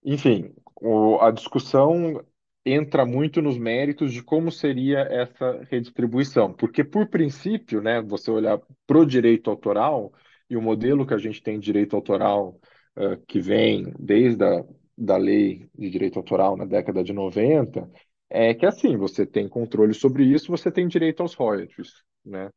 Enfim, 0.06 0.54
o, 0.84 1.20
a 1.22 1.32
discussão 1.32 2.24
entra 2.66 3.06
muito 3.06 3.42
nos 3.42 3.58
méritos 3.58 4.14
de 4.14 4.24
como 4.24 4.52
seria 4.52 5.00
essa 5.00 5.64
redistribuição, 5.70 6.54
porque 6.54 6.84
por 6.84 7.08
princípio, 7.10 7.82
né, 7.82 8.02
você 8.02 8.32
olhar 8.32 8.60
para 8.88 8.98
o 9.00 9.06
direito 9.06 9.50
autoral 9.50 10.14
e 10.50 10.56
o 10.58 10.62
modelo 10.62 11.06
que 11.06 11.14
a 11.14 11.18
gente 11.18 11.42
tem 11.42 11.60
de 11.60 11.66
direito 11.66 11.96
autoral 11.96 12.60
uh, 12.98 13.18
que 13.28 13.40
vem 13.40 13.94
desde 14.00 14.44
a 14.44 14.64
da 14.96 15.18
lei 15.18 15.68
de 15.76 15.90
direito 15.90 16.20
autoral 16.20 16.56
na 16.56 16.66
década 16.66 17.04
de 17.04 17.14
90, 17.14 17.90
é 18.30 18.54
que 18.54 18.66
assim, 18.66 18.96
você 18.96 19.26
tem 19.26 19.50
controle 19.50 19.94
sobre 19.94 20.24
isso, 20.24 20.52
você 20.52 20.72
tem 20.72 20.88
direito 20.88 21.22
aos 21.22 21.34
royalties, 21.34 22.04
né? 22.24 22.50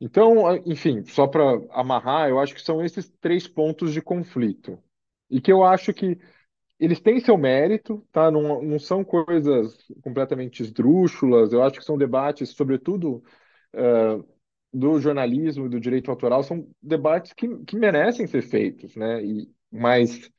Então, 0.00 0.56
enfim, 0.66 1.04
só 1.04 1.26
para 1.26 1.42
amarrar, 1.70 2.30
eu 2.30 2.40
acho 2.40 2.54
que 2.54 2.62
são 2.62 2.82
esses 2.82 3.10
três 3.20 3.46
pontos 3.46 3.92
de 3.92 4.00
conflito. 4.00 4.82
E 5.30 5.40
que 5.40 5.52
eu 5.52 5.64
acho 5.64 5.92
que 5.94 6.18
eles 6.78 6.98
têm 6.98 7.20
seu 7.20 7.36
mérito, 7.36 8.04
tá? 8.10 8.30
Não, 8.30 8.62
não 8.62 8.78
são 8.78 9.04
coisas 9.04 9.76
completamente 10.02 10.62
esdrúxulas. 10.62 11.52
Eu 11.52 11.62
acho 11.62 11.78
que 11.78 11.84
são 11.84 11.98
debates, 11.98 12.50
sobretudo 12.50 13.22
uh, 13.74 14.26
do 14.72 14.98
jornalismo 14.98 15.66
e 15.66 15.68
do 15.68 15.80
direito 15.80 16.10
autoral, 16.10 16.42
são 16.42 16.66
debates 16.82 17.32
que, 17.34 17.48
que 17.64 17.76
merecem 17.76 18.26
ser 18.26 18.42
feitos, 18.42 18.96
né? 18.96 19.22
E, 19.22 19.50
mas 19.70 20.30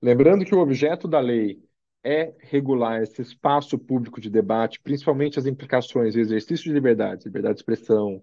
lembrando 0.00 0.44
que 0.44 0.54
o 0.54 0.60
objeto 0.60 1.08
da 1.08 1.20
lei 1.20 1.60
é 2.04 2.32
regular 2.40 3.02
esse 3.02 3.20
espaço 3.20 3.78
público 3.78 4.20
de 4.20 4.30
debate, 4.30 4.80
principalmente 4.80 5.38
as 5.38 5.46
implicações 5.46 6.14
do 6.14 6.20
exercício 6.20 6.64
de 6.64 6.72
liberdade, 6.72 7.24
liberdade 7.24 7.56
de 7.56 7.60
expressão, 7.60 8.22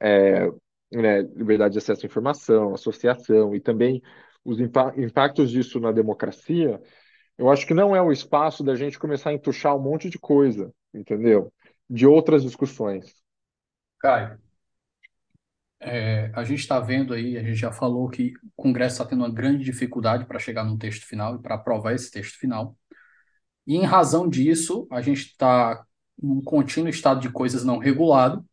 é, 0.00 0.48
né, 0.92 1.22
liberdade 1.22 1.72
de 1.72 1.78
acesso 1.78 2.06
à 2.06 2.06
informação, 2.06 2.74
associação 2.74 3.54
e 3.54 3.60
também 3.60 4.00
os 4.46 4.60
impactos 4.60 5.50
disso 5.50 5.80
na 5.80 5.90
democracia, 5.90 6.80
eu 7.36 7.50
acho 7.50 7.66
que 7.66 7.74
não 7.74 7.94
é 7.94 8.00
o 8.00 8.12
espaço 8.12 8.62
da 8.62 8.74
gente 8.76 8.98
começar 8.98 9.30
a 9.30 9.34
entuchar 9.34 9.76
um 9.76 9.82
monte 9.82 10.08
de 10.08 10.18
coisa, 10.18 10.72
entendeu? 10.94 11.52
De 11.90 12.06
outras 12.06 12.42
discussões. 12.42 13.14
Caio, 13.98 14.38
é, 15.80 16.30
a 16.34 16.44
gente 16.44 16.60
está 16.60 16.80
vendo 16.80 17.12
aí, 17.12 17.36
a 17.36 17.42
gente 17.42 17.56
já 17.56 17.72
falou 17.72 18.08
que 18.08 18.32
o 18.42 18.50
Congresso 18.54 18.94
está 18.94 19.04
tendo 19.04 19.20
uma 19.20 19.32
grande 19.32 19.64
dificuldade 19.64 20.24
para 20.24 20.38
chegar 20.38 20.64
num 20.64 20.78
texto 20.78 21.04
final 21.04 21.36
e 21.36 21.42
para 21.42 21.56
aprovar 21.56 21.92
esse 21.94 22.10
texto 22.10 22.38
final. 22.38 22.76
E 23.66 23.76
em 23.76 23.82
razão 23.82 24.28
disso, 24.28 24.86
a 24.90 25.02
gente 25.02 25.26
está 25.26 25.84
num 26.20 26.40
contínuo 26.40 26.88
estado 26.88 27.20
de 27.20 27.30
coisas 27.30 27.64
não 27.64 27.78
regulado, 27.78 28.44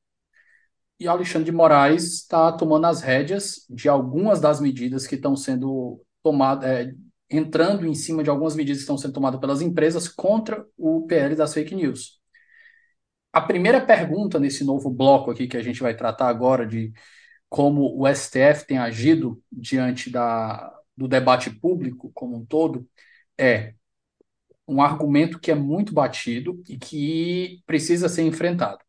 e 1.00 1.08
Alexandre 1.08 1.46
de 1.46 1.52
Moraes 1.52 2.04
está 2.14 2.52
tomando 2.52 2.86
as 2.86 3.02
rédeas 3.02 3.66
de 3.70 3.90
algumas 3.90 4.40
das 4.40 4.60
medidas 4.62 5.08
que 5.08 5.16
estão 5.16 5.36
sendo 5.36 6.02
tomadas, 6.22 6.70
é, 6.70 6.94
entrando 7.30 7.86
em 7.86 7.96
cima 7.96 8.24
de 8.24 8.30
algumas 8.30 8.56
medidas 8.56 8.78
que 8.80 8.84
estão 8.84 8.98
sendo 8.98 9.14
tomadas 9.14 9.40
pelas 9.40 9.62
empresas 9.62 10.08
contra 10.08 10.66
o 10.78 11.06
PL 11.08 11.36
das 11.36 11.54
fake 11.54 11.76
news. 11.76 12.20
A 13.32 13.42
primeira 13.42 13.82
pergunta 13.82 14.40
nesse 14.40 14.64
novo 14.64 14.90
bloco 14.90 15.32
aqui 15.32 15.48
que 15.48 15.58
a 15.58 15.62
gente 15.64 15.82
vai 15.82 15.96
tratar 15.96 16.28
agora 16.28 16.66
de 16.68 16.94
como 17.50 17.96
o 18.00 18.08
STF 18.08 18.66
tem 18.68 18.78
agido 18.78 19.42
diante 19.52 20.10
da, 20.10 20.72
do 20.96 21.08
debate 21.08 21.50
público 21.50 22.12
como 22.14 22.38
um 22.38 22.46
todo 22.46 22.88
é 23.38 23.74
um 24.68 24.82
argumento 24.82 25.40
que 25.40 25.52
é 25.52 25.56
muito 25.56 25.94
batido 25.94 26.64
e 26.68 26.78
que 26.78 27.62
precisa 27.66 28.08
ser 28.10 28.24
enfrentado. 28.24 28.80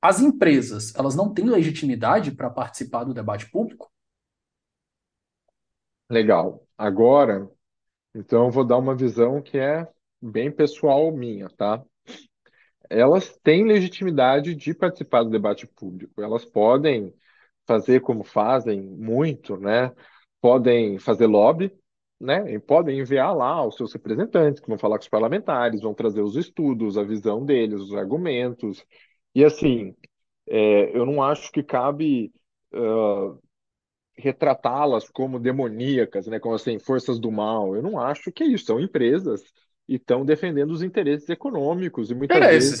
As 0.00 0.20
empresas, 0.20 0.94
elas 0.94 1.16
não 1.16 1.32
têm 1.32 1.44
legitimidade 1.46 2.30
para 2.32 2.50
participar 2.50 3.04
do 3.04 3.12
debate 3.12 3.50
público? 3.50 3.90
Legal. 6.08 6.66
Agora, 6.76 7.50
então, 8.14 8.46
eu 8.46 8.50
vou 8.50 8.64
dar 8.64 8.78
uma 8.78 8.96
visão 8.96 9.42
que 9.42 9.58
é 9.58 9.86
bem 10.20 10.50
pessoal 10.50 11.12
minha, 11.12 11.48
tá? 11.50 11.82
Elas 12.90 13.36
têm 13.42 13.64
legitimidade 13.64 14.54
de 14.54 14.74
participar 14.74 15.22
do 15.22 15.30
debate 15.30 15.66
público. 15.66 16.22
Elas 16.22 16.44
podem 16.44 17.12
fazer 17.66 18.00
como 18.00 18.24
fazem 18.24 18.80
muito, 18.80 19.56
né? 19.58 19.92
Podem 20.40 20.98
fazer 20.98 21.26
lobby, 21.26 21.72
né? 22.18 22.50
E 22.52 22.58
podem 22.58 22.98
enviar 23.00 23.36
lá 23.36 23.64
os 23.66 23.76
seus 23.76 23.92
representantes, 23.92 24.60
que 24.60 24.68
vão 24.68 24.78
falar 24.78 24.96
com 24.96 25.02
os 25.02 25.08
parlamentares, 25.08 25.82
vão 25.82 25.92
trazer 25.94 26.22
os 26.22 26.34
estudos, 26.36 26.96
a 26.96 27.04
visão 27.04 27.44
deles, 27.44 27.80
os 27.80 27.94
argumentos. 27.94 28.84
E 29.38 29.44
assim, 29.44 29.94
é, 30.48 30.96
eu 30.96 31.06
não 31.06 31.22
acho 31.22 31.52
que 31.52 31.62
cabe 31.62 32.32
uh, 32.74 33.38
retratá-las 34.16 35.08
como 35.08 35.38
demoníacas, 35.38 36.26
né? 36.26 36.40
Como 36.40 36.56
assim, 36.56 36.78
forças 36.80 37.20
do 37.20 37.30
mal. 37.30 37.76
Eu 37.76 37.82
não 37.82 38.00
acho 38.00 38.32
que 38.32 38.42
é 38.42 38.48
isso. 38.48 38.66
São 38.66 38.80
empresas 38.80 39.42
e 39.88 39.94
estão 39.96 40.24
defendendo 40.24 40.72
os 40.72 40.82
interesses 40.82 41.28
econômicos 41.28 42.10
e 42.10 42.14
muitas 42.16 42.38
Interesses, 42.38 42.80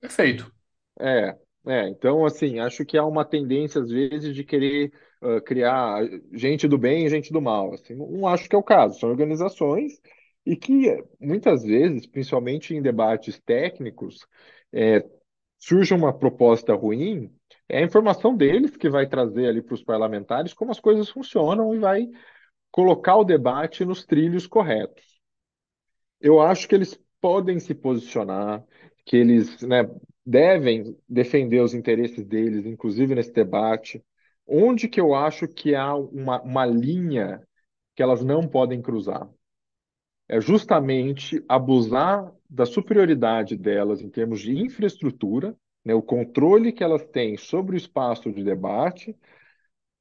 perfeito. 0.00 0.52
é, 1.00 1.36
é, 1.66 1.88
então, 1.88 2.24
assim, 2.24 2.58
acho 2.58 2.84
que 2.84 2.98
há 2.98 3.04
uma 3.04 3.24
tendência, 3.24 3.80
às 3.80 3.90
vezes, 3.90 4.34
de 4.34 4.44
querer 4.44 4.92
uh, 5.22 5.40
criar 5.42 6.02
gente 6.32 6.68
do 6.68 6.76
bem 6.78 7.06
e 7.06 7.08
gente 7.08 7.32
do 7.32 7.40
mal. 7.40 7.72
Assim, 7.72 7.94
não, 7.94 8.10
não 8.10 8.28
acho 8.28 8.48
que 8.48 8.54
é 8.56 8.58
o 8.58 8.62
caso. 8.62 8.98
São 8.98 9.10
organizações 9.10 9.92
e 10.44 10.56
que, 10.56 11.02
muitas 11.20 11.62
vezes, 11.62 12.06
principalmente 12.06 12.74
em 12.74 12.82
debates 12.82 13.40
técnicos, 13.40 14.26
é, 14.72 15.04
surge 15.66 15.94
uma 15.94 16.12
proposta 16.12 16.74
ruim, 16.74 17.34
é 17.66 17.78
a 17.78 17.82
informação 17.82 18.36
deles 18.36 18.76
que 18.76 18.90
vai 18.90 19.06
trazer 19.08 19.48
ali 19.48 19.62
para 19.62 19.74
os 19.74 19.82
parlamentares 19.82 20.52
como 20.52 20.70
as 20.70 20.78
coisas 20.78 21.08
funcionam 21.08 21.74
e 21.74 21.78
vai 21.78 22.06
colocar 22.70 23.16
o 23.16 23.24
debate 23.24 23.82
nos 23.82 24.04
trilhos 24.04 24.46
corretos. 24.46 25.02
Eu 26.20 26.38
acho 26.40 26.68
que 26.68 26.74
eles 26.74 27.00
podem 27.18 27.58
se 27.58 27.74
posicionar, 27.74 28.62
que 29.06 29.16
eles, 29.16 29.62
né, 29.62 29.88
devem 30.24 30.94
defender 31.08 31.60
os 31.60 31.72
interesses 31.72 32.26
deles, 32.26 32.66
inclusive 32.66 33.14
nesse 33.14 33.32
debate. 33.32 34.04
Onde 34.46 34.86
que 34.86 35.00
eu 35.00 35.14
acho 35.14 35.48
que 35.48 35.74
há 35.74 35.94
uma, 35.94 36.42
uma 36.42 36.66
linha 36.66 37.42
que 37.96 38.02
elas 38.02 38.22
não 38.22 38.46
podem 38.46 38.82
cruzar? 38.82 39.30
É 40.28 40.40
justamente 40.40 41.44
abusar 41.48 42.32
da 42.48 42.64
superioridade 42.64 43.56
delas 43.56 44.00
em 44.00 44.08
termos 44.08 44.40
de 44.40 44.58
infraestrutura, 44.58 45.54
né, 45.84 45.94
o 45.94 46.02
controle 46.02 46.72
que 46.72 46.82
elas 46.82 47.04
têm 47.06 47.36
sobre 47.36 47.76
o 47.76 47.78
espaço 47.78 48.32
de 48.32 48.42
debate 48.42 49.14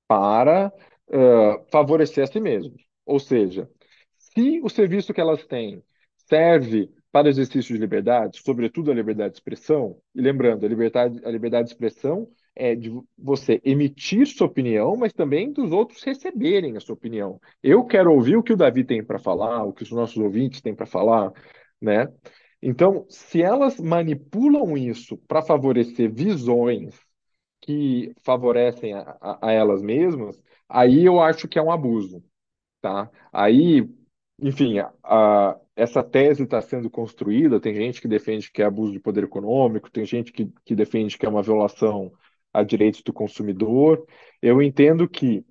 para 0.07 0.71
uh, 1.09 1.65
favorecer 1.71 2.24
a 2.24 2.28
si 2.28 2.39
mesmos. 2.39 2.82
Ou 3.05 3.19
seja, 3.19 3.69
se 4.17 4.61
o 4.63 4.69
serviço 4.69 5.13
que 5.13 5.19
elas 5.21 5.45
têm 5.45 5.84
serve 6.30 6.89
para 7.11 7.28
o 7.28 7.30
exercício 7.30 7.76
de 7.76 7.82
liberdade, 7.82 8.41
sobretudo 8.41 8.91
a 8.91 8.95
liberdade 8.95 9.34
de 9.34 9.38
expressão, 9.38 9.99
e 10.15 10.21
lembrando, 10.21 10.65
a 10.65 10.69
liberdade, 10.69 11.21
a 11.24 11.30
liberdade 11.30 11.67
de 11.67 11.74
expressão 11.74 12.28
é 12.56 12.76
de 12.76 12.91
você 13.18 13.62
emitir 13.64 14.28
sua 14.28 14.47
opinião, 14.47 14.95
mas 14.95 15.14
também 15.14 15.51
dos 15.51 15.72
outros 15.72 16.04
receberem 16.04 16.78
a 16.78 16.80
sua 16.80 16.93
opinião. 16.95 17.39
Eu 17.62 17.86
quero 17.86 18.14
ouvir 18.14 18.38
o 18.38 18.43
que 18.43 18.54
o 18.54 18.58
Davi 18.58 18.84
tem 18.84 19.04
para 19.04 19.20
falar, 19.20 19.64
o 19.64 19.74
que 19.74 19.84
os 19.84 19.91
nossos 19.91 20.18
ouvintes 20.18 20.62
têm 20.62 20.76
para 20.76 20.86
falar, 20.86 21.32
né? 21.82 22.08
Então, 22.62 23.06
se 23.10 23.41
elas 23.41 23.80
manipulam 23.80 24.78
isso 24.78 25.18
para 25.28 25.41
favorecer 25.41 26.12
visões 26.14 26.97
que 27.62 28.14
favorecem 28.24 28.93
a, 28.93 29.18
a, 29.22 29.49
a 29.49 29.51
elas 29.51 29.82
mesmas, 29.82 30.41
aí 30.68 31.06
eu 31.06 31.20
acho 31.22 31.47
que 31.47 31.60
é 31.60 31.62
um 31.62 31.72
abuso, 31.72 32.24
tá? 32.82 33.10
Aí, 33.32 33.88
enfim, 34.39 34.80
a, 35.04 35.60
essa 35.76 36.04
tese 36.04 36.43
está 36.43 36.62
sendo 36.62 36.89
construída, 36.89 37.60
tem 37.60 37.74
gente 37.74 38.01
que 38.01 38.08
defende 38.08 38.51
que 38.51 38.62
é 38.62 38.66
abuso 38.66 38.93
de 38.93 38.99
poder 38.99 39.24
econômico, 39.24 39.91
tem 39.91 40.06
gente 40.06 40.32
que, 40.32 40.51
que 40.66 40.76
defende 40.76 41.18
que 41.18 41.26
é 41.26 41.30
uma 41.30 41.43
violação 41.43 42.12
a 42.54 42.64
direitos 42.64 43.01
do 43.01 43.12
consumidor. 43.12 44.06
Eu 44.41 44.62
entendo 44.62 45.10
que, 45.10 45.45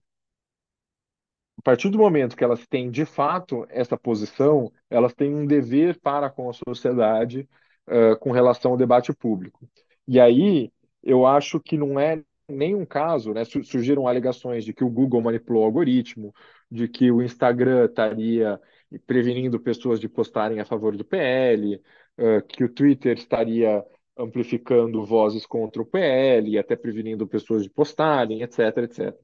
a 1.58 1.62
partir 1.62 1.90
do 1.90 1.98
momento 1.98 2.36
que 2.36 2.44
elas 2.44 2.66
têm 2.66 2.90
de 2.90 3.04
fato 3.04 3.66
essa 3.68 3.96
posição, 3.96 4.72
elas 4.88 5.12
têm 5.14 5.34
um 5.34 5.46
dever 5.46 5.98
para 6.00 6.30
com 6.30 6.48
a 6.48 6.52
sociedade 6.52 7.48
uh, 7.88 8.18
com 8.18 8.30
relação 8.30 8.72
ao 8.72 8.76
debate 8.76 9.12
público. 9.12 9.68
E 10.06 10.20
aí, 10.20 10.70
eu 11.02 11.26
acho 11.26 11.60
que 11.60 11.76
não 11.76 11.98
é 11.98 12.22
nenhum 12.48 12.84
caso, 12.84 13.32
né, 13.32 13.44
surgiram 13.44 14.06
alegações 14.06 14.64
de 14.64 14.72
que 14.72 14.84
o 14.84 14.90
Google 14.90 15.22
manipulou 15.22 15.62
o 15.62 15.66
algoritmo, 15.66 16.34
de 16.70 16.88
que 16.88 17.10
o 17.10 17.22
Instagram 17.22 17.86
estaria 17.86 18.60
prevenindo 19.06 19.58
pessoas 19.60 19.98
de 19.98 20.08
postarem 20.08 20.60
a 20.60 20.64
favor 20.64 20.96
do 20.96 21.04
PL, 21.04 21.76
uh, 22.18 22.46
que 22.46 22.64
o 22.64 22.68
Twitter 22.68 23.16
estaria 23.16 23.82
amplificando 24.22 25.04
vozes 25.04 25.46
contra 25.46 25.82
o 25.82 25.86
PL 25.86 26.58
até 26.58 26.76
prevenindo 26.76 27.26
pessoas 27.26 27.62
de 27.64 27.70
postarem, 27.70 28.42
etc, 28.42 28.58
etc. 28.78 29.18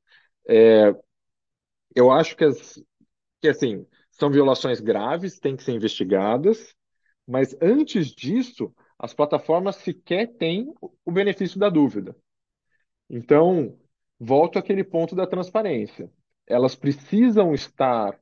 É, 0.49 0.94
eu 1.94 2.11
acho 2.11 2.36
que, 2.36 2.44
as, 2.44 2.82
que 3.40 3.49
assim 3.49 3.86
são 4.11 4.30
violações 4.30 4.80
graves, 4.80 5.38
têm 5.38 5.57
que 5.57 5.62
ser 5.62 5.72
investigadas, 5.72 6.74
mas 7.26 7.57
antes 7.62 8.09
disso, 8.09 8.74
as 8.99 9.14
plataformas 9.14 9.76
sequer 9.76 10.26
têm 10.36 10.72
o 11.05 11.12
benefício 11.12 11.59
da 11.59 11.68
dúvida. 11.68 12.16
Então, 13.09 13.78
volto 14.18 14.59
àquele 14.59 14.84
ponto 14.84 15.14
da 15.14 15.26
transparência. 15.26 16.11
Elas 16.46 16.74
precisam 16.74 17.55
estar 17.55 18.18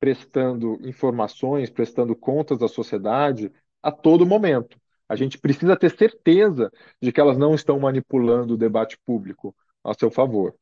prestando 0.00 0.78
informações, 0.86 1.70
prestando 1.70 2.16
contas 2.16 2.62
à 2.62 2.68
sociedade 2.68 3.52
a 3.82 3.92
todo 3.92 4.26
momento. 4.26 4.78
A 5.08 5.16
gente 5.16 5.38
precisa 5.38 5.76
ter 5.76 5.96
certeza 5.96 6.70
de 7.00 7.12
que 7.12 7.20
elas 7.20 7.38
não 7.38 7.54
estão 7.54 7.78
manipulando 7.78 8.54
o 8.54 8.58
debate 8.58 8.98
público 9.04 9.54
a 9.84 9.94
seu 9.94 10.10
favor. 10.10 10.54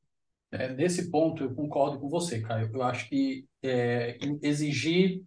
É, 0.52 0.68
nesse 0.72 1.10
ponto, 1.10 1.42
eu 1.42 1.54
concordo 1.54 1.98
com 1.98 2.08
você, 2.08 2.40
Caio. 2.40 2.70
Eu 2.72 2.82
acho 2.82 3.08
que 3.08 3.46
é, 3.62 4.18
exigir 4.42 5.22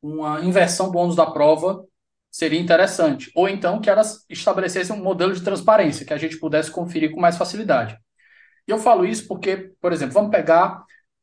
uma 0.00 0.40
inversão 0.40 0.90
do 0.90 0.98
ônus 0.98 1.16
da 1.16 1.26
prova 1.26 1.84
seria 2.30 2.58
interessante. 2.58 3.30
Ou 3.34 3.48
então 3.48 3.80
que 3.80 3.90
elas 3.90 4.24
estabelecessem 4.28 4.96
um 4.96 5.02
modelo 5.02 5.34
de 5.34 5.44
transparência, 5.44 6.06
que 6.06 6.14
a 6.14 6.18
gente 6.18 6.38
pudesse 6.38 6.70
conferir 6.70 7.12
com 7.12 7.20
mais 7.20 7.36
facilidade. 7.36 7.98
E 8.66 8.70
eu 8.70 8.78
falo 8.78 9.04
isso 9.04 9.28
porque, 9.28 9.72
por 9.80 9.92
exemplo, 9.92 10.14
vamos 10.14 10.30
pegar 10.30 10.82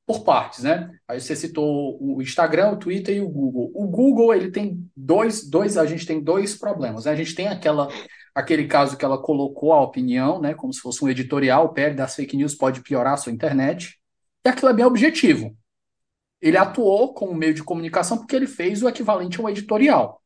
por 0.10 0.24
partes, 0.24 0.64
né? 0.64 0.89
Aí 1.07 1.22
você 1.22 1.36
citou 1.36 1.95
o 2.01 2.20
Instagram, 2.20 2.72
o 2.72 2.78
Twitter 2.78 3.16
e 3.16 3.22
o 3.22 3.30
Google. 3.30 3.72
O 3.76 3.86
Google, 3.86 4.34
ele 4.34 4.49
tem 4.49 4.89
dois, 4.97 5.47
dois 5.47 5.78
a 5.78 5.86
gente 5.86 6.03
tem 6.03 6.20
dois 6.20 6.57
problemas. 6.57 7.05
Né? 7.05 7.12
A 7.12 7.16
gente 7.16 7.36
tem 7.36 7.47
aquela, 7.47 7.88
aquele 8.34 8.66
caso 8.66 8.97
que 8.97 9.05
ela 9.05 9.22
colocou 9.22 9.72
a 9.72 9.84
opinião, 9.84 10.41
né? 10.41 10.55
Como 10.55 10.74
se 10.74 10.80
fosse 10.80 11.05
um 11.05 11.10
editorial, 11.10 11.74
PL 11.74 11.95
das 11.95 12.16
fake 12.16 12.36
news 12.36 12.55
pode 12.55 12.82
piorar 12.82 13.14
a 13.14 13.18
sua 13.18 13.32
internet. 13.32 13.99
E 14.43 14.49
aquilo 14.49 14.72
é 14.72 14.74
bem 14.74 14.84
objetivo. 14.84 15.55
Ele 16.41 16.57
atuou 16.57 17.14
como 17.14 17.36
meio 17.36 17.53
de 17.53 17.64
comunicação 17.64 18.18
porque 18.18 18.36
ele 18.36 18.47
fez 18.47 18.82
o 18.82 18.89
equivalente 18.89 19.39
a 19.39 19.43
um 19.43 19.49
editorial. 19.49 20.24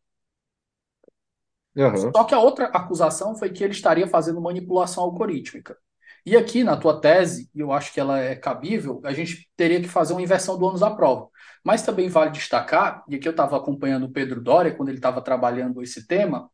Uhum. 1.76 2.10
Só 2.16 2.24
que 2.24 2.34
a 2.34 2.40
outra 2.40 2.68
acusação 2.68 3.36
foi 3.36 3.50
que 3.50 3.62
ele 3.62 3.74
estaria 3.74 4.08
fazendo 4.08 4.40
manipulação 4.40 5.04
algorítmica. 5.04 5.78
E 6.26 6.38
aqui 6.38 6.64
na 6.64 6.78
tua 6.78 7.02
tese, 7.02 7.50
e 7.54 7.60
eu 7.60 7.72
acho 7.72 7.94
que 7.94 8.00
ela 8.00 8.18
é 8.20 8.36
cabível, 8.36 9.02
a 9.04 9.12
gente 9.14 9.50
teria 9.58 9.82
que 9.82 9.90
fazer 9.90 10.14
uma 10.14 10.22
inversão 10.22 10.58
do 10.58 10.66
ônus 10.66 10.80
da 10.80 10.90
prova. 10.90 11.28
Mas 11.64 11.84
também 11.84 12.08
vale 12.08 12.32
destacar, 12.32 13.04
e 13.10 13.16
aqui 13.16 13.28
eu 13.28 13.32
estava 13.32 13.58
acompanhando 13.58 14.06
o 14.06 14.12
Pedro 14.12 14.42
Doria 14.42 14.74
quando 14.74 14.90
ele 14.90 14.98
estava 14.98 15.22
trabalhando 15.22 15.82
esse 15.82 16.08
tema, 16.08 16.50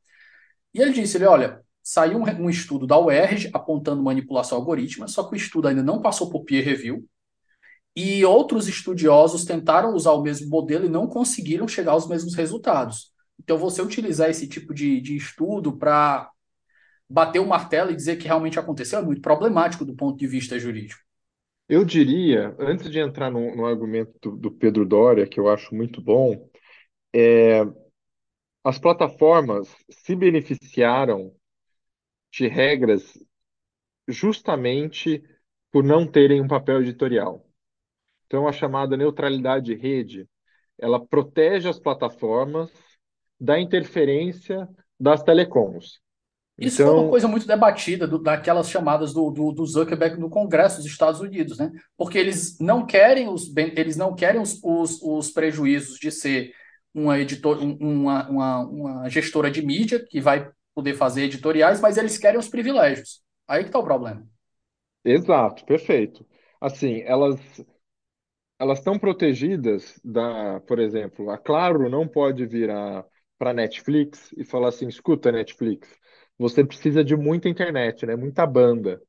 e 0.74 0.82
ele 0.82 0.91
disse, 0.91 1.17
ele, 1.17 1.26
olha, 1.26 1.61
saiu 1.84 2.20
um, 2.20 2.24
um 2.24 2.49
estudo 2.49 2.88
da 2.88 2.99
UERJ 2.99 3.49
apontando 3.53 4.03
manipulação 4.03 4.57
algorítmica, 4.57 5.07
só 5.07 5.24
que 5.24 5.34
o 5.34 5.38
estudo 5.38 5.67
ainda 5.67 5.84
não 5.84 6.01
passou 6.01 6.30
por 6.30 6.43
peer 6.45 6.65
review, 6.65 7.07
e 7.95 8.24
outros 8.24 8.67
estudiosos 8.67 9.45
tentaram 9.45 9.93
usar 9.93 10.13
o 10.13 10.22
mesmo 10.22 10.49
modelo 10.49 10.86
e 10.86 10.89
não 10.89 11.07
conseguiram 11.07 11.67
chegar 11.67 11.91
aos 11.93 12.07
mesmos 12.07 12.36
resultados. 12.36 13.11
Então, 13.39 13.57
você 13.57 13.82
utilizar 13.82 14.30
esse 14.30 14.47
tipo 14.47 14.74
de, 14.74 15.01
de 15.01 15.15
estudo 15.15 15.76
para 15.78 16.30
bater 17.10 17.39
o 17.39 17.47
martelo 17.47 17.91
e 17.91 17.95
dizer 17.95 18.18
que 18.18 18.28
realmente 18.28 18.60
aconteceu 18.60 18.99
é 18.99 19.03
muito 19.03 19.22
problemático 19.22 19.84
do 19.84 19.95
ponto 19.95 20.18
de 20.18 20.28
vista 20.28 20.60
jurídico. 20.60 21.01
Eu 21.68 21.84
diria, 21.84 22.55
antes 22.60 22.89
de 22.89 22.99
entrar 22.99 23.30
no, 23.32 23.55
no 23.55 23.66
argumento 23.66 24.14
do, 24.22 24.38
do 24.38 24.51
Pedro 24.51 24.86
Doria, 24.86 25.28
que 25.28 25.39
eu 25.39 25.47
acho 25.47 25.74
muito 25.74 26.01
bom, 26.01 26.49
é, 27.14 27.62
as 28.64 28.78
plataformas 28.78 29.76
se 29.89 30.16
beneficiaram 30.16 31.34
de 32.32 32.47
regras 32.47 33.18
justamente 34.07 35.24
por 35.72 35.84
não 35.84 36.07
terem 36.07 36.41
um 36.41 36.47
papel 36.47 36.82
editorial. 36.82 37.45
Então, 38.26 38.47
a 38.47 38.51
chamada 38.51 38.97
neutralidade 38.97 39.66
de 39.66 39.76
rede, 39.76 40.28
ela 40.78 41.03
protege 41.03 41.68
as 41.68 41.80
plataformas 41.80 42.72
da 43.39 43.60
interferência 43.60 44.68
das 44.99 45.24
telecoms. 45.24 45.99
Isso 46.62 46.82
foi 46.82 46.91
uma 46.93 47.03
Então, 47.03 47.10
coisa 47.10 47.28
muito 47.28 47.47
debatida 47.47 48.07
do, 48.07 48.20
daquelas 48.22 48.70
chamadas 48.70 49.14
do, 49.14 49.32
do, 49.32 49.51
do 49.53 49.66
Zuckerberg 49.66 50.20
no 50.20 50.30
Congresso 50.30 50.78
dos 50.78 50.86
Estados 50.88 51.22
Unidos, 51.22 51.57
né? 51.57 51.72
Porque 51.97 52.18
eles 52.18 52.57
não 52.60 52.86
querem 52.86 53.30
os, 53.30 53.55
eles 53.55 53.95
não 53.95 54.14
querem 54.16 54.41
os, 54.41 54.60
os, 54.64 55.01
os 55.01 55.32
prejuízos 55.32 55.97
de 55.99 56.12
ser 56.12 56.53
uma 56.93 57.18
editor, 57.20 57.60
um- 57.64 57.78
uma, 57.80 58.30
uma, 58.30 58.60
uma 58.68 59.10
gestora 59.10 59.49
de 59.49 59.62
mídia 59.62 60.05
que 60.10 60.20
vai 60.20 60.51
poder 60.76 60.95
fazer 60.95 61.24
editoriais, 61.24 61.80
mas 61.80 61.97
eles 61.97 62.18
querem 62.18 62.39
os 62.39 62.49
privilégios. 62.49 63.22
Aí 63.47 63.64
que 63.64 63.72
tá 63.72 63.80
o 63.80 63.84
problema. 63.84 64.26
exato, 65.03 65.66
perfeito. 65.66 66.26
Assim, 66.62 67.01
elas 67.01 67.39
elas 68.57 68.80
estão 68.80 68.97
protegidas 68.99 69.99
da, 70.03 70.60
por 70.62 70.80
exemplo, 70.80 71.30
a 71.30 71.38
Claro 71.38 71.89
não 71.89 72.07
pode 72.07 72.45
virar 72.45 73.05
para 73.38 73.53
Netflix 73.53 74.32
e 74.38 74.43
falar 74.43 74.70
assim, 74.70 74.88
escuta, 74.88 75.32
Netflix, 75.32 75.89
você 76.40 76.66
precisa 76.66 77.04
de 77.04 77.16
muita 77.16 77.50
internet, 77.50 78.06
né? 78.08 78.16
Muita 78.16 78.48
banda, 78.48 79.02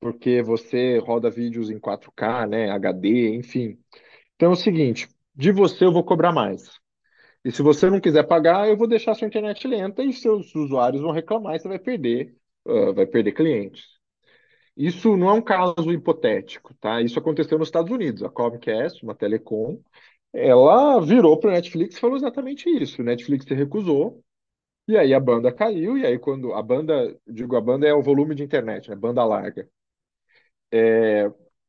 porque 0.00 0.42
você 0.42 0.98
roda 0.98 1.30
vídeos 1.30 1.70
em 1.70 1.78
4K, 1.78 2.46
né? 2.46 2.70
HD, 2.70 3.34
enfim. 3.36 3.78
Então 4.36 4.50
é 4.50 4.52
o 4.52 4.56
seguinte, 4.56 5.08
de 5.34 5.52
você 5.52 5.84
eu 5.84 5.92
vou 5.92 6.04
cobrar 6.04 6.32
mais. 6.32 6.70
E 7.44 7.52
se 7.52 7.62
você 7.62 7.90
não 7.90 8.00
quiser 8.00 8.24
pagar, 8.24 8.68
eu 8.68 8.76
vou 8.76 8.88
deixar 8.88 9.14
sua 9.14 9.28
internet 9.28 9.66
lenta 9.68 10.04
e 10.04 10.12
seus 10.12 10.54
usuários 10.54 11.02
vão 11.02 11.12
reclamar 11.12 11.56
e 11.56 11.60
você 11.60 11.68
vai 11.68 11.78
perder, 11.78 12.36
ah, 12.66 12.92
vai 12.92 13.06
perder 13.06 13.32
clientes. 13.32 13.84
Isso 14.76 15.16
não 15.16 15.28
é 15.28 15.32
um 15.34 15.42
caso 15.42 15.92
hipotético, 15.92 16.74
tá? 16.80 17.02
Isso 17.02 17.18
aconteceu 17.18 17.58
nos 17.58 17.68
Estados 17.68 17.90
Unidos. 17.92 18.22
A 18.22 18.30
Comcast, 18.30 19.02
uma 19.04 19.14
telecom, 19.14 19.80
ela 20.32 21.00
virou 21.00 21.38
para 21.38 21.50
o 21.50 21.52
Netflix 21.52 21.96
e 21.96 22.00
falou 22.00 22.16
exatamente 22.16 22.68
isso. 22.70 23.02
O 23.02 23.04
Netflix 23.04 23.44
se 23.46 23.54
recusou, 23.54 24.22
e 24.88 24.96
aí 24.96 25.14
a 25.14 25.20
banda 25.20 25.52
caiu, 25.52 25.96
e 25.98 26.06
aí 26.06 26.18
quando 26.18 26.52
a 26.54 26.62
banda, 26.62 27.16
digo, 27.26 27.56
a 27.56 27.60
banda 27.60 27.86
é 27.86 27.94
o 27.94 28.02
volume 28.02 28.34
de 28.34 28.42
internet, 28.44 28.88
né? 28.90 28.96
Banda 28.96 29.24
larga. 29.24 29.68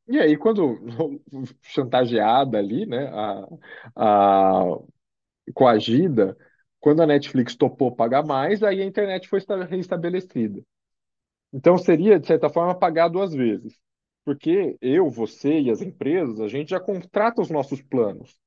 E 0.06 0.18
aí, 0.20 0.36
quando 0.36 0.78
chantageada 1.62 2.58
ali, 2.58 2.84
né? 2.86 3.08
A, 3.08 3.46
a 3.96 4.78
coagida, 5.54 6.36
quando 6.80 7.02
a 7.02 7.06
Netflix 7.06 7.56
topou 7.56 7.94
pagar 7.94 8.24
mais, 8.24 8.62
aí 8.62 8.82
a 8.82 8.86
internet 8.86 9.28
foi 9.28 9.38
esta- 9.40 9.64
reestabelecida. 9.64 10.62
Então 11.52 11.78
seria, 11.78 12.20
de 12.20 12.26
certa 12.26 12.50
forma, 12.50 12.78
pagar 12.78 13.08
duas 13.08 13.34
vezes. 13.34 13.78
Porque 14.24 14.76
eu, 14.82 15.10
você 15.10 15.60
e 15.60 15.70
as 15.70 15.82
empresas, 15.82 16.40
a 16.40 16.48
gente 16.48 16.70
já 16.70 16.80
contrata 16.80 17.42
os 17.42 17.50
nossos 17.50 17.82
planos. 17.82 18.38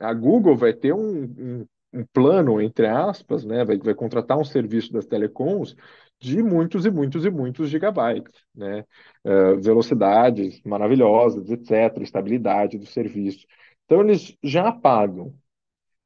A 0.00 0.12
Google 0.14 0.56
vai 0.56 0.72
ter 0.72 0.92
um, 0.94 1.24
um, 1.24 1.66
um 1.96 2.04
plano, 2.12 2.60
entre 2.60 2.86
aspas, 2.86 3.44
né? 3.44 3.64
Vai, 3.64 3.78
vai 3.78 3.94
contratar 3.94 4.38
um 4.38 4.44
serviço 4.44 4.92
das 4.92 5.06
telecoms 5.06 5.76
de 6.20 6.42
muitos 6.42 6.86
e 6.86 6.90
muitos 6.90 7.24
e 7.24 7.30
muitos 7.30 7.68
gigabytes, 7.68 8.32
né? 8.54 8.84
Eh, 9.24 9.54
velocidades 9.56 10.60
maravilhosas, 10.64 11.50
etc., 11.50 12.02
estabilidade 12.02 12.78
do 12.78 12.86
serviço. 12.86 13.46
Então 13.84 14.00
eles 14.02 14.36
já 14.42 14.72
pagam. 14.72 15.34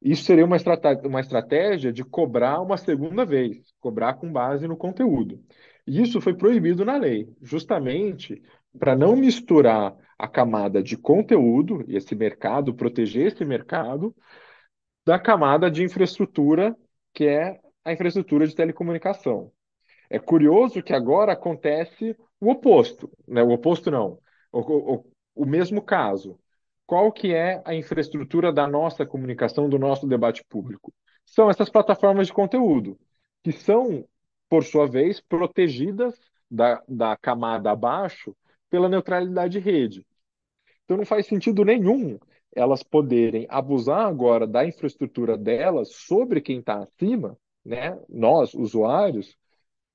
Isso 0.02 0.24
seria 0.24 0.44
uma 0.44 0.56
uma 1.04 1.20
estratégia 1.20 1.92
de 1.92 2.04
cobrar 2.04 2.60
uma 2.60 2.76
segunda 2.76 3.24
vez, 3.24 3.72
cobrar 3.80 4.14
com 4.14 4.32
base 4.32 4.66
no 4.66 4.76
conteúdo. 4.76 5.40
E 5.86 6.00
isso 6.02 6.20
foi 6.20 6.34
proibido 6.34 6.84
na 6.84 6.96
lei, 6.96 7.28
justamente 7.42 8.42
para 8.78 8.96
não 8.96 9.16
misturar 9.16 9.94
a 10.18 10.28
camada 10.28 10.82
de 10.82 10.96
conteúdo, 10.96 11.84
e 11.88 11.96
esse 11.96 12.14
mercado, 12.14 12.74
proteger 12.74 13.28
esse 13.28 13.44
mercado, 13.44 14.14
da 15.04 15.18
camada 15.18 15.70
de 15.70 15.82
infraestrutura, 15.82 16.76
que 17.12 17.26
é 17.26 17.60
a 17.84 17.92
infraestrutura 17.92 18.46
de 18.46 18.54
telecomunicação. 18.54 19.52
É 20.08 20.18
curioso 20.18 20.82
que 20.82 20.92
agora 20.92 21.32
acontece 21.32 22.16
o 22.40 22.50
oposto, 22.50 23.10
né? 23.26 23.42
O 23.42 23.50
oposto 23.50 23.90
não, 23.90 24.18
o, 24.52 24.60
o, 24.94 25.12
o 25.34 25.46
mesmo 25.46 25.82
caso. 25.82 26.38
Qual 26.86 27.12
que 27.12 27.32
é 27.32 27.62
a 27.64 27.74
infraestrutura 27.74 28.52
da 28.52 28.66
nossa 28.66 29.06
comunicação, 29.06 29.68
do 29.68 29.78
nosso 29.78 30.08
debate 30.08 30.44
público? 30.48 30.92
São 31.24 31.48
essas 31.48 31.70
plataformas 31.70 32.26
de 32.26 32.32
conteúdo, 32.32 32.98
que 33.44 33.52
são, 33.52 34.04
por 34.48 34.64
sua 34.64 34.88
vez, 34.88 35.20
protegidas 35.20 36.18
da, 36.50 36.82
da 36.88 37.16
camada 37.16 37.70
abaixo 37.70 38.36
pela 38.68 38.88
neutralidade 38.88 39.52
de 39.52 39.58
rede. 39.60 40.04
Então 40.84 40.96
não 40.96 41.06
faz 41.06 41.26
sentido 41.26 41.64
nenhum 41.64 42.18
elas 42.54 42.82
poderem 42.82 43.46
abusar 43.48 44.06
agora 44.06 44.46
da 44.46 44.64
infraestrutura 44.66 45.36
delas 45.38 45.92
sobre 45.92 46.40
quem 46.40 46.58
está 46.60 46.78
acima, 46.82 47.36
né? 47.64 47.98
Nós, 48.08 48.54
usuários, 48.54 49.36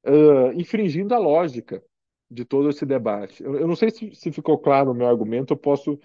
ah, 0.06 0.54
infringindo 0.56 1.14
a 1.14 1.18
lógica 1.20 1.84
de 2.30 2.46
todo 2.46 2.70
esse 2.70 2.86
debate. 2.86 3.44
Eu, 3.44 3.56
eu 3.60 3.68
não 3.68 3.76
sei 3.76 3.92
se, 3.92 4.14
se 4.16 4.32
ficou 4.32 4.58
claro 4.60 4.92
o 4.92 4.96
meu 4.96 5.08
argumento, 5.08 5.54
eu 5.54 5.58
posso 5.58 6.00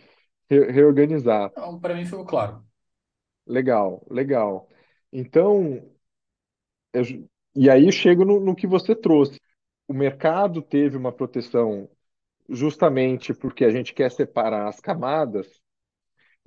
re- 0.50 0.70
reorganizar. 0.72 1.52
Para 1.80 1.94
mim 1.94 2.04
ficou 2.04 2.24
claro. 2.26 2.64
Legal, 3.46 4.02
legal. 4.10 4.66
Então, 5.12 5.90
eu- 6.92 7.02
e 7.54 7.68
aí 7.70 7.90
chego 7.92 8.24
no, 8.24 8.40
no 8.40 8.54
que 8.54 8.66
você 8.66 8.94
trouxe. 8.94 9.40
O 9.88 9.92
mercado 9.94 10.62
teve 10.62 10.96
uma 10.96 11.12
proteção 11.12 11.88
justamente 12.48 13.34
porque 13.34 13.64
a 13.64 13.70
gente 13.70 13.94
quer 13.94 14.10
separar 14.12 14.68
as 14.68 14.80
camadas, 14.80 15.48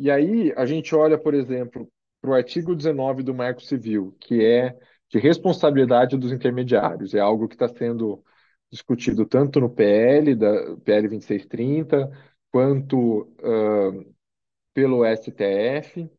e 0.04 0.12
aí 0.12 0.54
a 0.58 0.66
gente 0.66 0.94
olha, 0.96 1.18
por 1.18 1.34
exemplo, 1.34 1.90
para 2.22 2.32
o 2.32 2.34
artigo 2.34 2.76
19 2.76 3.24
do 3.24 3.34
Marco 3.34 3.62
Civil, 3.62 4.16
que 4.20 4.44
é 4.46 4.78
de 5.10 5.20
responsabilidade 5.20 6.18
dos 6.18 6.32
intermediários. 6.32 7.14
É 7.14 7.20
algo 7.20 7.48
que 7.48 7.56
está 7.56 7.68
sendo 7.70 8.24
discutido 8.72 9.26
tanto 9.26 9.60
no 9.60 9.70
PL, 9.70 10.36
da 10.36 10.78
PL 10.78 11.08
2630, 11.08 12.12
quanto 12.52 13.34
ah, 13.44 14.06
pelo 14.74 15.06
STF. 15.06 16.10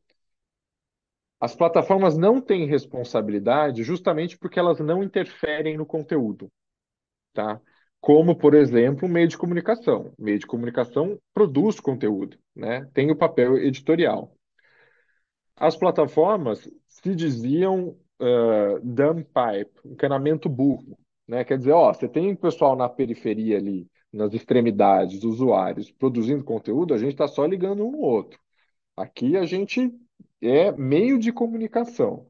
As 1.40 1.54
plataformas 1.54 2.16
não 2.16 2.40
têm 2.40 2.66
responsabilidade 2.66 3.82
justamente 3.84 4.38
porque 4.38 4.58
elas 4.58 4.80
não 4.80 5.02
interferem 5.02 5.76
no 5.76 5.86
conteúdo, 5.86 6.50
tá? 7.34 7.60
Como, 8.04 8.36
por 8.36 8.52
exemplo, 8.52 9.08
um 9.08 9.10
meio 9.10 9.26
de 9.26 9.38
comunicação. 9.38 10.12
O 10.18 10.22
meio 10.22 10.38
de 10.38 10.46
comunicação 10.46 11.18
produz 11.32 11.80
conteúdo, 11.80 12.36
né? 12.54 12.86
Tem 12.92 13.10
o 13.10 13.16
papel 13.16 13.56
editorial. 13.56 14.36
As 15.56 15.74
plataformas 15.74 16.68
se 16.86 17.14
diziam 17.14 17.96
uh, 18.20 18.78
dumb 18.82 19.24
pipe, 19.24 19.80
encanamento 19.86 20.50
burro, 20.50 20.98
né? 21.26 21.44
Quer 21.44 21.56
dizer, 21.56 21.72
ó, 21.72 21.94
você 21.94 22.06
tem 22.06 22.36
pessoal 22.36 22.76
na 22.76 22.90
periferia 22.90 23.56
ali, 23.56 23.88
nas 24.12 24.34
extremidades, 24.34 25.24
usuários, 25.24 25.90
produzindo 25.90 26.44
conteúdo, 26.44 26.92
a 26.92 26.98
gente 26.98 27.12
está 27.12 27.26
só 27.26 27.46
ligando 27.46 27.86
um 27.86 27.92
no 27.92 28.00
outro. 28.00 28.38
Aqui 28.94 29.34
a 29.34 29.46
gente 29.46 29.90
é 30.42 30.70
meio 30.72 31.18
de 31.18 31.32
comunicação. 31.32 32.26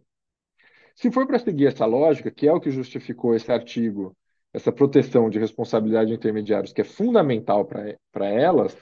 Se 0.94 1.10
for 1.10 1.26
para 1.26 1.40
seguir 1.40 1.66
essa 1.66 1.84
lógica, 1.84 2.30
que 2.30 2.46
é 2.46 2.52
o 2.52 2.60
que 2.60 2.70
justificou 2.70 3.34
esse 3.34 3.50
artigo, 3.50 4.16
essa 4.54 4.72
proteção 4.72 5.28
de 5.28 5.38
responsabilidade 5.38 6.10
de 6.10 6.16
intermediários, 6.16 6.72
que 6.72 6.80
é 6.80 6.84
fundamental 6.84 7.66
para 7.66 8.28
elas, 8.28 8.76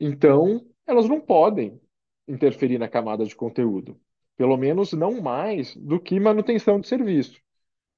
então 0.00 0.66
elas 0.86 1.08
não 1.08 1.20
podem 1.20 1.80
interferir 2.28 2.78
na 2.78 2.88
camada 2.88 3.24
de 3.24 3.34
conteúdo. 3.36 3.98
Pelo 4.36 4.56
menos 4.56 4.92
não 4.92 5.22
mais 5.22 5.74
do 5.76 6.00
que 6.00 6.18
manutenção 6.20 6.80
de 6.80 6.88
serviço. 6.88 7.40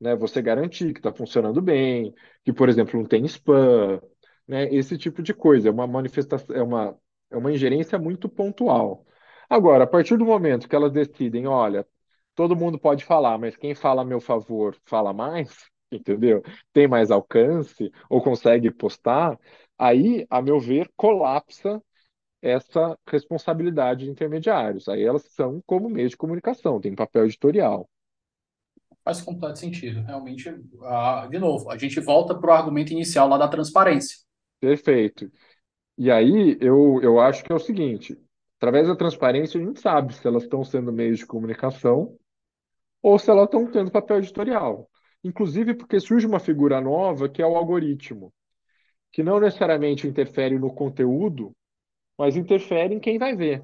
Né? 0.01 0.15
Você 0.17 0.43
garantir 0.43 0.93
que 0.93 1.01
está 1.01 1.13
funcionando 1.13 1.61
bem, 1.63 2.15
que, 2.45 2.53
por 2.53 2.69
exemplo, 2.69 3.01
não 3.01 3.07
tem 3.09 3.25
spam, 3.25 4.01
né? 4.47 4.73
Esse 4.75 4.97
tipo 4.99 5.23
de 5.23 5.35
coisa. 5.35 5.69
É 5.69 5.73
uma 5.73 5.87
manifestação, 5.87 6.55
é 6.57 6.63
uma, 6.63 6.99
é 7.31 7.37
uma 7.37 7.53
ingerência 7.53 7.99
muito 7.99 8.29
pontual. 8.29 9.05
Agora, 9.51 9.85
a 9.85 9.87
partir 9.87 10.17
do 10.17 10.25
momento 10.27 10.69
que 10.69 10.77
elas 10.77 10.93
decidem, 10.93 11.47
olha, 11.47 11.87
todo 12.35 12.57
mundo 12.57 12.79
pode 12.79 13.05
falar, 13.05 13.39
mas 13.39 13.57
quem 13.57 13.75
fala 13.75 14.03
a 14.03 14.05
meu 14.05 14.21
favor 14.21 14.77
fala 14.85 15.13
mais, 15.13 15.69
entendeu? 15.91 16.43
Tem 16.72 16.86
mais 16.86 17.11
alcance 17.11 17.91
ou 18.09 18.22
consegue 18.22 18.70
postar, 18.70 19.39
aí, 19.78 20.26
a 20.28 20.43
meu 20.43 20.61
ver, 20.61 20.91
colapsa 20.97 21.82
essa 22.41 22.97
responsabilidade 23.07 24.05
de 24.05 24.11
intermediários. 24.11 24.89
Aí 24.89 25.03
elas 25.03 25.22
são 25.30 25.62
como 25.66 25.89
meio 25.89 26.09
de 26.09 26.16
comunicação, 26.16 26.80
tem 26.80 26.95
papel 26.95 27.24
editorial. 27.24 27.89
Faz 29.05 29.20
completo 29.22 29.59
sentido. 29.59 30.03
Realmente, 30.03 30.55
ah, 30.82 31.26
de 31.30 31.39
novo, 31.39 31.70
a 31.70 31.78
gente 31.78 31.99
volta 32.01 32.39
para 32.39 32.51
o 32.51 32.53
argumento 32.53 32.93
inicial 32.93 33.28
lá 33.28 33.39
da 33.39 33.49
transparência. 33.49 34.18
Perfeito. 34.61 35.30
E 35.97 36.11
aí 36.11 36.57
eu, 36.61 37.01
eu 37.03 37.18
acho 37.18 37.43
que 37.43 37.51
é 37.51 37.55
o 37.55 37.61
seguinte: 37.61 38.16
através 38.59 38.86
da 38.86 38.95
transparência, 38.95 39.61
a 39.61 39.64
gente 39.64 39.80
sabe 39.80 40.14
se 40.14 40.26
elas 40.26 40.43
estão 40.43 40.62
sendo 40.62 40.93
meios 40.93 41.18
de 41.18 41.26
comunicação 41.26 42.16
ou 43.03 43.18
se 43.18 43.30
elas 43.30 43.45
estão 43.45 43.70
tendo 43.70 43.91
papel 43.91 44.18
editorial. 44.18 44.89
Inclusive 45.29 45.74
porque 45.74 46.01
surge 46.01 46.26
uma 46.26 46.41
figura 46.41 46.81
nova 46.81 47.29
que 47.29 47.43
é 47.43 47.47
o 47.47 47.55
algoritmo, 47.55 48.33
que 49.12 49.22
não 49.22 49.39
necessariamente 49.39 50.07
interfere 50.07 50.59
no 50.59 50.72
conteúdo, 50.72 51.53
mas 52.16 52.35
interfere 52.35 52.95
em 52.95 52.99
quem 52.99 53.18
vai 53.18 53.37
ver, 53.37 53.62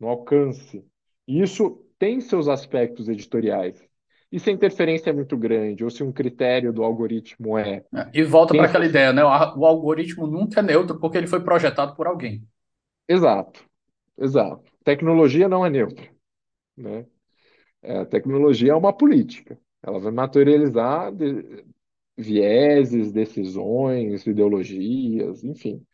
no 0.00 0.08
alcance. 0.08 0.82
E 1.28 1.42
isso 1.42 1.84
tem 1.98 2.18
seus 2.22 2.48
aspectos 2.48 3.10
editoriais. 3.10 3.86
E 4.32 4.40
se 4.40 4.48
a 4.48 4.52
interferência 4.52 5.10
é 5.10 5.12
muito 5.12 5.36
grande, 5.36 5.84
ou 5.84 5.90
se 5.90 6.02
um 6.02 6.10
critério 6.10 6.72
do 6.72 6.82
algoritmo 6.82 7.58
é. 7.58 7.84
E 8.14 8.22
volta 8.22 8.54
para 8.54 8.66
aquela 8.66 8.86
ideia, 8.86 9.12
né? 9.12 9.22
O 9.22 9.66
algoritmo 9.66 10.26
nunca 10.26 10.60
é 10.60 10.62
neutro 10.62 10.98
porque 10.98 11.18
ele 11.18 11.26
foi 11.26 11.44
projetado 11.44 11.94
por 11.94 12.06
alguém. 12.06 12.42
Exato, 13.06 13.62
exato. 14.16 14.64
Tecnologia 14.82 15.46
não 15.46 15.64
é 15.64 15.68
neutra, 15.68 16.08
né? 16.74 17.06
É, 17.82 18.04
tecnologia 18.06 18.72
é 18.72 18.74
uma 18.74 18.92
política. 18.92 19.58
Ela 19.82 20.00
vai 20.00 20.12
materializar 20.12 21.12
de- 21.14 21.64
vieses, 22.16 23.12
decisões, 23.12 24.26
ideologias, 24.26 25.44
enfim. 25.44 25.84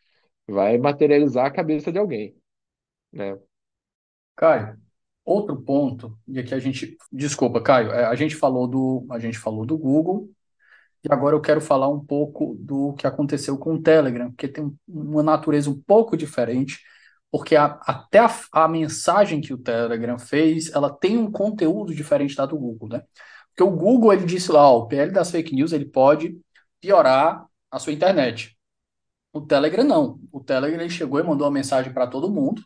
Vai 0.47 0.77
materializar 0.77 1.47
a 1.47 1.51
cabeça 1.51 1.91
de 1.91 1.99
alguém, 1.99 2.35
né? 3.13 3.37
Caio, 4.35 4.77
outro 5.23 5.61
ponto, 5.61 6.17
e 6.27 6.39
aqui 6.39 6.53
a 6.53 6.59
gente, 6.59 6.97
desculpa, 7.11 7.61
Caio, 7.61 7.91
é, 7.91 8.05
a 8.05 8.15
gente 8.15 8.35
falou 8.35 8.67
do, 8.67 9.05
a 9.11 9.19
gente 9.19 9.37
falou 9.37 9.65
do 9.65 9.77
Google, 9.77 10.29
e 11.03 11.13
agora 11.13 11.35
eu 11.35 11.41
quero 11.41 11.61
falar 11.61 11.89
um 11.89 12.03
pouco 12.03 12.55
do 12.59 12.93
que 12.95 13.07
aconteceu 13.07 13.57
com 13.57 13.75
o 13.75 13.81
Telegram, 13.81 14.31
porque 14.31 14.47
tem 14.47 14.65
um- 14.65 14.77
uma 14.87 15.23
natureza 15.23 15.69
um 15.69 15.81
pouco 15.81 16.17
diferente, 16.17 16.79
porque 17.31 17.55
a- 17.55 17.79
até 17.87 18.19
a, 18.19 18.29
a 18.53 18.67
mensagem 18.67 19.41
que 19.41 19.53
o 19.53 19.57
Telegram 19.57 20.19
fez, 20.19 20.71
ela 20.73 20.91
tem 20.91 21.17
um 21.17 21.31
conteúdo 21.31 21.93
diferente 21.95 22.35
da 22.35 22.45
do 22.45 22.57
Google, 22.57 22.89
né? 22.89 23.03
Porque 23.55 23.63
o 23.63 23.75
Google, 23.75 24.13
ele 24.13 24.25
disse 24.25 24.51
lá, 24.51 24.69
ó, 24.69 24.79
o 24.79 24.87
PL 24.87 25.11
das 25.11 25.31
fake 25.31 25.55
news, 25.55 25.71
ele 25.71 25.85
pode 25.85 26.39
piorar 26.81 27.45
a 27.71 27.79
sua 27.79 27.93
internet. 27.93 28.57
O 29.31 29.41
Telegram 29.41 29.83
não. 29.83 30.19
O 30.31 30.39
Telegram 30.39 30.81
ele 30.81 30.89
chegou 30.89 31.19
e 31.19 31.23
mandou 31.23 31.47
uma 31.47 31.53
mensagem 31.53 31.93
para 31.93 32.07
todo 32.07 32.31
mundo, 32.31 32.63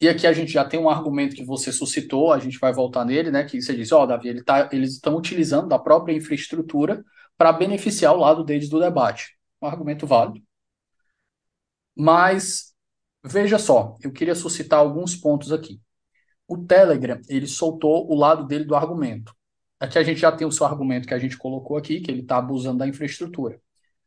e 0.00 0.08
aqui 0.08 0.26
a 0.26 0.32
gente 0.32 0.50
já 0.52 0.64
tem 0.64 0.80
um 0.80 0.88
argumento 0.88 1.36
que 1.36 1.44
você 1.44 1.70
suscitou, 1.70 2.32
a 2.32 2.38
gente 2.38 2.58
vai 2.58 2.72
voltar 2.72 3.04
nele, 3.04 3.30
né? 3.30 3.44
Que 3.44 3.60
você 3.60 3.76
disse, 3.76 3.92
ó, 3.94 4.06
Davi, 4.06 4.28
ele 4.28 4.42
tá, 4.42 4.68
eles 4.72 4.94
estão 4.94 5.14
utilizando 5.16 5.68
da 5.68 5.78
própria 5.78 6.14
infraestrutura 6.14 7.04
para 7.36 7.52
beneficiar 7.52 8.14
o 8.14 8.18
lado 8.18 8.42
deles 8.42 8.68
do 8.70 8.80
debate. 8.80 9.36
Um 9.60 9.66
argumento 9.66 10.06
válido. 10.06 10.42
Mas 11.94 12.74
veja 13.24 13.58
só, 13.58 13.96
eu 14.02 14.12
queria 14.12 14.34
suscitar 14.34 14.78
alguns 14.80 15.14
pontos 15.16 15.52
aqui. 15.52 15.80
O 16.48 16.56
Telegram, 16.58 17.20
ele 17.28 17.46
soltou 17.46 18.10
o 18.10 18.14
lado 18.14 18.46
dele 18.46 18.64
do 18.64 18.74
argumento. 18.74 19.34
Aqui 19.80 19.98
a 19.98 20.02
gente 20.02 20.20
já 20.20 20.30
tem 20.30 20.46
o 20.46 20.52
seu 20.52 20.66
argumento 20.66 21.08
que 21.08 21.14
a 21.14 21.18
gente 21.18 21.38
colocou 21.38 21.76
aqui, 21.76 22.00
que 22.00 22.10
ele 22.10 22.20
está 22.20 22.36
abusando 22.36 22.78
da 22.78 22.86
infraestrutura. 22.86 23.58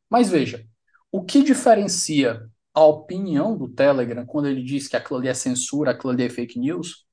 Mas 0.10 0.30
veja, 0.30 0.64
o 1.12 1.24
que 1.24 1.44
diferencia 1.44 2.48
a 2.74 2.84
opinião 2.86 3.58
do 3.58 3.68
Telegram 3.68 4.26
quando 4.26 4.48
ele 4.48 4.64
diz 4.64 4.88
que 4.88 4.96
aquilo 4.96 5.20
ali 5.20 5.28
é 5.28 5.34
censura, 5.34 5.92
aquilo 5.92 6.14
ali 6.14 6.24
é 6.24 6.30
fake 6.30 6.60
news, 6.60 7.06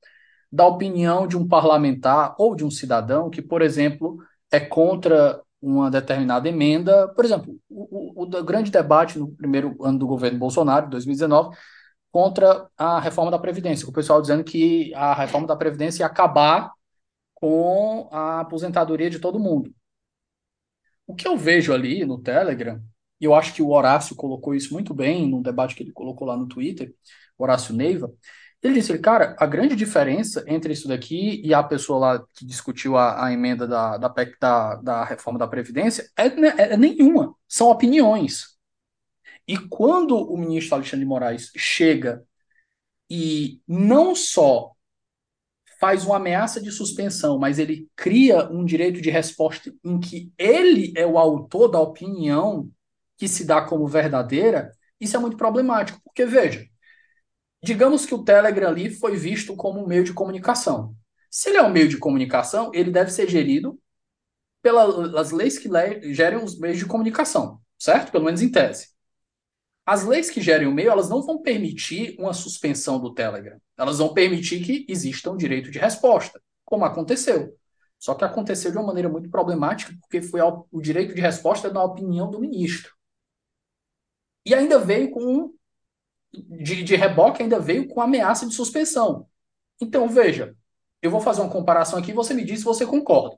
da 0.53 0.67
opinião 0.67 1.27
de 1.27 1.37
um 1.37 1.47
parlamentar 1.47 2.35
ou 2.39 2.55
de 2.55 2.65
um 2.65 2.71
cidadão 2.71 3.31
que, 3.31 3.41
por 3.41 3.63
exemplo, 3.63 4.19
é 4.51 4.61
contra 4.61 5.41
uma 5.63 5.91
determinada 5.91 6.49
emenda. 6.49 7.09
Por 7.09 7.25
exemplo, 7.25 7.57
o, 7.69 8.23
o, 8.23 8.25
o 8.25 8.45
grande 8.45 8.71
debate 8.71 9.19
no 9.19 9.29
primeiro 9.33 9.77
ano 9.83 9.99
do 9.99 10.07
governo 10.07 10.39
Bolsonaro, 10.39 10.91
2019, 10.91 11.57
contra 12.11 12.69
a 12.77 12.99
reforma 12.99 13.31
da 13.31 13.39
Previdência, 13.39 13.85
com 13.85 13.93
o 13.93 13.95
pessoal 13.95 14.21
dizendo 14.21 14.43
que 14.43 14.93
a 14.95 15.15
reforma 15.15 15.47
da 15.47 15.57
Previdência 15.57 16.03
ia 16.03 16.07
acabar 16.07 16.73
com 17.41 18.09
a 18.13 18.41
aposentadoria 18.41 19.11
de 19.11 19.19
todo 19.19 19.41
mundo. 19.41 19.75
O 21.07 21.15
que 21.15 21.27
eu 21.27 21.37
vejo 21.37 21.73
ali 21.73 22.05
no 22.05 22.21
Telegram, 22.21 22.81
e 23.21 23.25
eu 23.25 23.35
acho 23.35 23.55
que 23.55 23.63
o 23.63 23.71
Horácio 23.71 24.15
colocou 24.15 24.55
isso 24.55 24.73
muito 24.73 24.95
bem 24.95 25.29
no 25.29 25.43
debate 25.43 25.75
que 25.75 25.83
ele 25.83 25.93
colocou 25.93 26.27
lá 26.29 26.37
no 26.37 26.47
Twitter, 26.47 26.95
Horácio 27.39 27.75
Neiva, 27.75 28.13
ele 28.63 28.75
disse, 28.75 28.97
cara, 28.99 29.35
a 29.39 29.47
grande 29.47 29.75
diferença 29.75 30.45
entre 30.47 30.75
isso 30.75 30.87
daqui 30.87 31.41
e 31.43 31.55
a 31.55 31.63
pessoa 31.63 31.99
lá 31.99 32.27
que 32.35 32.45
discutiu 32.45 32.97
a, 32.97 33.27
a 33.27 33.33
emenda 33.33 33.67
da, 33.67 33.97
da, 33.97 34.11
PEC 34.11 34.37
da, 34.39 34.75
da 34.77 35.05
reforma 35.05 35.39
da 35.39 35.49
Previdência 35.49 36.11
é, 36.17 36.27
é, 36.27 36.73
é 36.75 36.77
nenhuma, 36.77 37.35
são 37.49 37.71
opiniões. 37.71 38.59
E 39.49 39.57
quando 39.57 40.15
o 40.17 40.37
ministro 40.37 40.75
Alexandre 40.75 41.01
de 41.01 41.09
Moraes 41.09 41.51
chega 41.57 42.23
e 43.09 43.61
não 43.67 44.15
só 44.15 44.73
faz 45.81 46.05
uma 46.05 46.17
ameaça 46.17 46.61
de 46.61 46.71
suspensão, 46.71 47.39
mas 47.39 47.59
ele 47.59 47.89
cria 47.97 48.47
um 48.51 48.65
direito 48.65 49.01
de 49.01 49.11
resposta 49.11 49.73
em 49.83 49.99
que 49.99 50.31
ele 50.37 50.93
é 50.95 51.07
o 51.07 51.19
autor 51.19 51.69
da 51.69 51.81
opinião 51.81 52.71
que 53.17 53.27
se 53.27 53.45
dá 53.45 53.63
como 53.63 53.87
verdadeira, 53.89 54.71
isso 55.01 55.17
é 55.17 55.21
muito 55.21 55.37
problemático, 55.39 56.01
porque 56.05 56.27
veja, 56.27 56.67
digamos 57.63 58.05
que 58.05 58.15
o 58.15 58.23
Telegram 58.23 58.69
ali 58.69 58.91
foi 58.91 59.17
visto 59.17 59.57
como 59.57 59.83
um 59.83 59.87
meio 59.87 60.05
de 60.05 60.13
comunicação. 60.13 60.95
Se 61.31 61.49
ele 61.49 61.59
é 61.59 61.63
um 61.63 61.71
meio 61.71 61.89
de 61.89 61.97
comunicação, 61.99 62.71
ele 62.75 62.91
deve 62.91 63.11
ser 63.11 63.29
gerido 63.29 63.79
pelas 64.63 65.31
leis 65.31 65.59
que 65.59 65.71
gerem 66.13 66.43
os 66.43 66.59
meios 66.59 66.79
de 66.79 66.87
comunicação, 66.87 67.61
certo? 67.79 68.13
Pelo 68.13 68.25
menos 68.25 68.43
em 68.43 68.51
tese. 68.51 68.90
As 69.87 70.05
leis 70.05 70.31
que 70.31 70.41
gerem 70.41 70.69
o 70.69 70.73
meio, 70.73 70.91
elas 70.91 71.09
não 71.09 71.23
vão 71.23 71.43
permitir 71.43 72.15
uma 72.19 72.33
suspensão 72.33 73.01
do 73.01 73.13
Telegram. 73.13 73.61
Elas 73.77 73.99
vão 73.99 74.13
permitir 74.15 74.63
que 74.63 74.87
exista 74.89 75.31
um 75.31 75.37
direito 75.37 75.71
de 75.71 75.79
resposta, 75.79 76.41
como 76.65 76.85
aconteceu. 76.85 77.57
Só 77.99 78.15
que 78.15 78.25
aconteceu 78.25 78.71
de 78.71 78.79
uma 78.79 78.87
maneira 78.87 79.09
muito 79.09 79.29
problemática, 79.29 79.93
porque 80.01 80.23
foi 80.23 80.41
o 80.41 80.81
direito 80.81 81.15
de 81.15 81.21
resposta 81.21 81.73
na 81.73 81.83
opinião 81.83 82.31
do 82.31 82.41
ministro. 82.41 82.95
E 84.45 84.55
ainda 84.55 84.79
veio 84.79 85.11
com 85.11 85.53
de, 86.33 86.83
de 86.83 86.97
reboque, 86.97 87.43
ainda 87.43 87.59
veio 87.59 87.89
com 87.89 88.01
ameaça 88.01 88.47
de 88.47 88.55
suspensão. 88.55 89.27
Então, 89.81 90.09
veja, 90.09 90.57
eu 91.03 91.11
vou 91.11 91.21
fazer 91.21 91.41
uma 91.41 91.51
comparação 91.51 91.99
aqui 91.99 92.13
você 92.13 92.35
me 92.35 92.45
diz 92.45 92.61
se 92.61 92.65
você 92.65 92.87
concorda. 92.87 93.37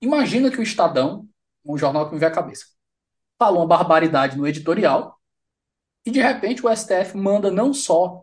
Imagina 0.00 0.50
que 0.50 0.58
o 0.58 0.62
Estadão, 0.62 1.28
um 1.64 1.76
jornal 1.76 2.06
que 2.06 2.14
me 2.14 2.20
vê 2.20 2.26
a 2.26 2.30
cabeça, 2.30 2.66
falou 3.38 3.60
uma 3.60 3.66
barbaridade 3.66 4.36
no 4.36 4.46
editorial 4.46 5.18
e 6.04 6.10
de 6.10 6.20
repente 6.20 6.64
o 6.64 6.74
STF 6.74 7.16
manda 7.16 7.50
não 7.50 7.72
só 7.72 8.22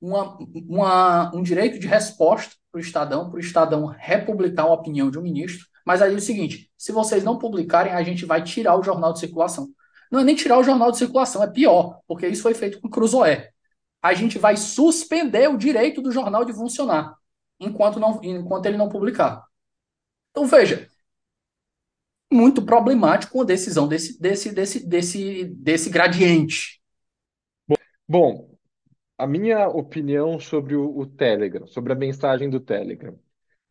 uma, 0.00 0.36
uma, 0.68 1.34
um 1.34 1.42
direito 1.42 1.78
de 1.78 1.86
resposta 1.86 2.54
para 2.70 2.78
o 2.78 2.82
Estadão, 2.82 3.30
para 3.30 3.36
o 3.36 3.40
Estadão 3.40 3.86
republicar 3.86 4.66
a 4.66 4.72
opinião 4.72 5.10
de 5.10 5.18
um 5.18 5.22
ministro, 5.22 5.66
mas 5.84 6.02
aí 6.02 6.12
é 6.12 6.16
o 6.16 6.20
seguinte: 6.20 6.70
se 6.76 6.92
vocês 6.92 7.24
não 7.24 7.38
publicarem, 7.38 7.92
a 7.92 8.02
gente 8.02 8.26
vai 8.26 8.42
tirar 8.42 8.78
o 8.78 8.82
jornal 8.82 9.12
de 9.12 9.20
circulação. 9.20 9.68
Não 10.10 10.20
é 10.20 10.24
nem 10.24 10.34
tirar 10.34 10.58
o 10.58 10.62
jornal 10.64 10.90
de 10.90 10.98
circulação, 10.98 11.42
é 11.42 11.50
pior, 11.50 12.00
porque 12.06 12.26
isso 12.28 12.42
foi 12.42 12.54
feito 12.54 12.80
com 12.80 12.88
Cruzoé. 12.88 13.50
A 14.02 14.12
gente 14.14 14.38
vai 14.38 14.56
suspender 14.56 15.48
o 15.48 15.56
direito 15.56 16.02
do 16.02 16.12
jornal 16.12 16.44
de 16.44 16.52
funcionar 16.52 17.14
enquanto, 17.58 17.98
não, 17.98 18.20
enquanto 18.22 18.66
ele 18.66 18.76
não 18.76 18.88
publicar. 18.88 19.44
Então 20.30 20.46
veja, 20.46 20.88
muito 22.34 22.64
problemático 22.64 23.38
uma 23.38 23.44
decisão 23.44 23.86
desse, 23.88 24.20
desse, 24.20 24.52
desse, 24.52 24.86
desse, 24.86 25.44
desse 25.44 25.90
gradiente. 25.90 26.80
Bom, 28.06 28.54
a 29.16 29.26
minha 29.26 29.68
opinião 29.68 30.38
sobre 30.38 30.74
o, 30.74 30.98
o 30.98 31.06
Telegram, 31.06 31.66
sobre 31.66 31.92
a 31.92 31.96
mensagem 31.96 32.50
do 32.50 32.60
Telegram. 32.60 33.18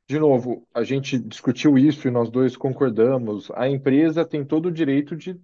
De 0.08 0.20
novo, 0.20 0.68
a 0.74 0.84
gente 0.84 1.18
discutiu 1.20 1.78
isso 1.78 2.08
e 2.08 2.12
nós 2.12 2.30
dois 2.30 2.58
concordamos. 2.58 3.52
A 3.56 3.70
empresa 3.70 4.26
tem 4.26 4.46
todo 4.46 4.68
o 4.68 4.72
direito 4.72 5.16
de, 5.16 5.40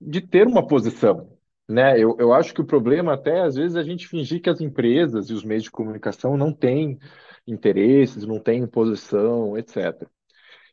de 0.00 0.20
ter 0.20 0.46
uma 0.46 0.66
posição. 0.66 1.38
Né? 1.68 1.98
Eu, 1.98 2.16
eu 2.18 2.32
acho 2.32 2.52
que 2.52 2.60
o 2.60 2.66
problema 2.66 3.14
até, 3.14 3.40
às 3.40 3.54
vezes, 3.54 3.76
é 3.76 3.80
a 3.80 3.84
gente 3.84 4.08
fingir 4.08 4.42
que 4.42 4.50
as 4.50 4.60
empresas 4.60 5.30
e 5.30 5.32
os 5.32 5.44
meios 5.44 5.62
de 5.64 5.70
comunicação 5.70 6.36
não 6.36 6.52
têm 6.52 6.98
interesses, 7.46 8.26
não 8.26 8.38
têm 8.40 8.66
posição, 8.66 9.56
etc. 9.56 10.06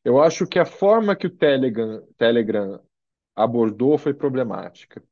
Eu 0.03 0.21
acho 0.21 0.47
que 0.47 0.59
a 0.59 0.65
forma 0.65 1.15
que 1.15 1.27
o 1.27 1.29
Telegram, 1.29 2.01
Telegram 2.17 2.79
abordou 3.35 3.97
foi 3.97 4.13
problemática. 4.13 5.03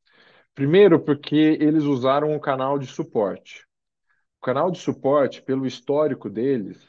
Primeiro, 0.56 1.00
porque 1.00 1.36
eles 1.36 1.84
usaram 1.84 2.32
um 2.34 2.40
canal 2.40 2.80
de 2.80 2.88
suporte. 2.88 3.66
O 4.42 4.46
canal 4.46 4.72
de 4.72 4.80
suporte, 4.80 5.42
pelo 5.42 5.66
histórico 5.66 6.30
deles, 6.30 6.80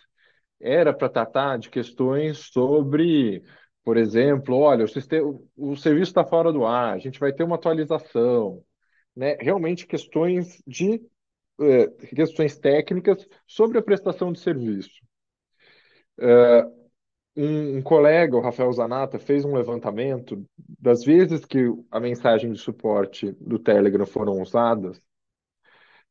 era 0.60 0.92
para 0.92 1.08
tratar 1.08 1.58
de 1.58 1.70
questões 1.70 2.38
sobre, 2.52 3.42
por 3.84 3.96
exemplo, 3.96 4.56
olha, 4.56 4.84
o, 4.84 4.88
sistema, 4.88 5.38
o 5.56 5.76
serviço 5.76 6.10
está 6.10 6.24
fora 6.24 6.52
do 6.52 6.64
ar, 6.64 6.94
a 6.94 6.98
gente 6.98 7.20
vai 7.20 7.32
ter 7.32 7.44
uma 7.44 7.56
atualização, 7.56 8.62
né? 9.14 9.36
Realmente 9.40 9.86
questões 9.86 10.62
de 10.66 11.00
eh, 11.60 11.88
questões 12.14 12.56
técnicas 12.56 13.26
sobre 13.46 13.78
a 13.78 13.82
prestação 13.82 14.32
de 14.32 14.38
serviço. 14.40 14.90
Uh, 16.18 16.77
um, 17.38 17.76
um 17.76 17.82
colega, 17.82 18.36
o 18.36 18.40
Rafael 18.40 18.72
Zanata, 18.72 19.18
fez 19.18 19.44
um 19.44 19.54
levantamento 19.54 20.44
das 20.78 21.04
vezes 21.04 21.44
que 21.44 21.72
a 21.88 22.00
mensagem 22.00 22.52
de 22.52 22.58
suporte 22.58 23.30
do 23.40 23.60
Telegram 23.60 24.04
foram 24.04 24.42
usadas. 24.42 25.00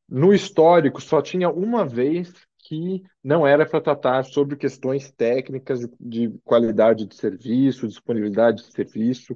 No 0.08 0.34
histórico, 0.34 1.02
só 1.02 1.22
tinha 1.22 1.50
uma 1.50 1.86
vez 1.86 2.34
que 2.60 3.04
não 3.22 3.46
era 3.46 3.66
para 3.66 3.82
tratar 3.82 4.24
sobre 4.24 4.56
questões 4.56 5.12
técnicas 5.12 5.82
de 6.00 6.30
qualidade 6.46 7.06
de 7.06 7.16
serviço, 7.16 7.88
disponibilidade 7.88 8.64
de 8.64 8.72
serviço, 8.72 9.36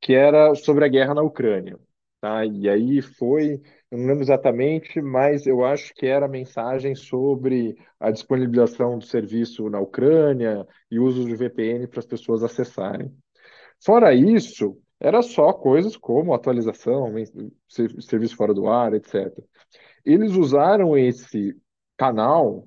que 0.00 0.14
era 0.14 0.54
sobre 0.54 0.86
a 0.86 0.88
guerra 0.88 1.14
na 1.14 1.22
Ucrânia. 1.22 1.78
Tá? 2.18 2.46
E 2.46 2.66
aí 2.66 3.02
foi, 3.02 3.60
não 3.96 4.06
lembro 4.06 4.22
exatamente, 4.22 5.00
mas 5.00 5.46
eu 5.46 5.64
acho 5.64 5.94
que 5.94 6.06
era 6.06 6.28
mensagem 6.28 6.94
sobre 6.94 7.76
a 7.98 8.10
disponibilização 8.10 8.98
do 8.98 9.04
serviço 9.04 9.68
na 9.70 9.80
Ucrânia 9.80 10.66
e 10.90 10.98
uso 10.98 11.24
de 11.24 11.34
VPN 11.34 11.86
para 11.86 12.00
as 12.00 12.06
pessoas 12.06 12.42
acessarem. 12.42 13.12
Fora 13.84 14.14
isso, 14.14 14.78
era 14.98 15.22
só 15.22 15.52
coisas 15.52 15.96
como 15.96 16.32
atualização, 16.34 17.12
serviço 18.00 18.36
fora 18.36 18.54
do 18.54 18.68
ar, 18.68 18.94
etc. 18.94 19.32
Eles 20.04 20.32
usaram 20.32 20.96
esse 20.96 21.54
canal 21.96 22.66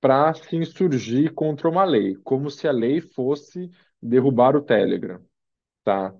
para 0.00 0.32
se 0.34 0.56
insurgir 0.56 1.34
contra 1.34 1.68
uma 1.68 1.84
lei, 1.84 2.14
como 2.24 2.50
se 2.50 2.68
a 2.68 2.72
lei 2.72 3.00
fosse 3.00 3.68
derrubar 4.00 4.56
o 4.56 4.62
Telegram, 4.62 5.20
tá? 5.84 6.14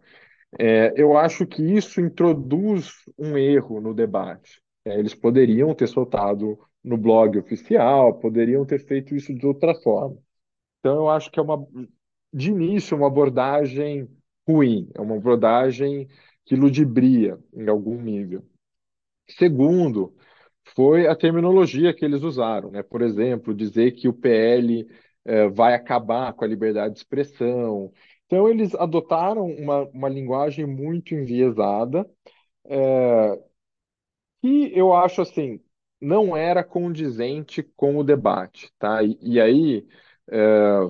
É, 0.59 0.92
eu 1.01 1.16
acho 1.16 1.46
que 1.46 1.62
isso 1.62 2.01
introduz 2.01 2.92
um 3.18 3.36
erro 3.36 3.80
no 3.80 3.92
debate. 3.94 4.62
É, 4.84 4.99
eles 4.99 5.14
poderiam 5.14 5.74
ter 5.74 5.86
soltado 5.88 6.59
no 6.82 6.96
blog 6.96 7.38
oficial, 7.38 8.18
poderiam 8.18 8.64
ter 8.64 8.78
feito 8.78 9.14
isso 9.14 9.34
de 9.34 9.46
outra 9.46 9.74
forma. 9.74 10.16
Então, 10.80 10.96
eu 10.96 11.11
acho 11.11 11.30
que 11.30 11.40
é 11.40 11.42
uma, 11.42 11.66
de 12.32 12.51
início, 12.51 12.96
uma 12.96 13.09
abordagem 13.09 14.09
ruim, 14.49 14.90
é 14.94 15.01
uma 15.03 15.16
abordagem 15.16 16.09
que 16.46 16.57
ludibria 16.57 17.38
em 17.55 17.68
algum 17.68 18.01
nível. 18.01 18.44
Segundo, 19.30 20.14
foi 20.74 21.07
a 21.07 21.14
terminologia 21.16 21.94
que 21.94 22.05
eles 22.05 22.22
usaram, 22.22 22.70
né? 22.70 22.82
Por 22.82 23.03
exemplo, 23.03 23.55
dizer 23.55 23.92
que 23.92 24.09
o 24.09 24.12
PL 24.14 24.86
eh, 25.24 25.49
vai 25.49 25.74
acabar 25.74 26.32
com 26.32 26.44
a 26.44 26.49
liberdade 26.49 26.94
de 26.94 27.01
expressão. 27.01 27.92
Então, 28.29 28.49
eles 28.51 28.74
adotaram 28.76 29.47
uma, 29.47 29.85
uma 29.87 30.11
linguagem 30.11 30.66
muito 30.66 31.14
enviesada, 31.14 32.11
eh, 32.66 33.43
que 34.41 34.70
eu 34.79 34.93
acho 34.95 35.22
assim, 35.22 35.61
não 36.01 36.37
era 36.37 36.62
condizente 36.64 37.62
com 37.76 37.97
o 37.99 38.05
debate, 38.05 38.72
tá? 38.79 39.03
E, 39.03 39.18
e 39.22 39.41
aí, 39.41 39.87
eh, 40.31 40.89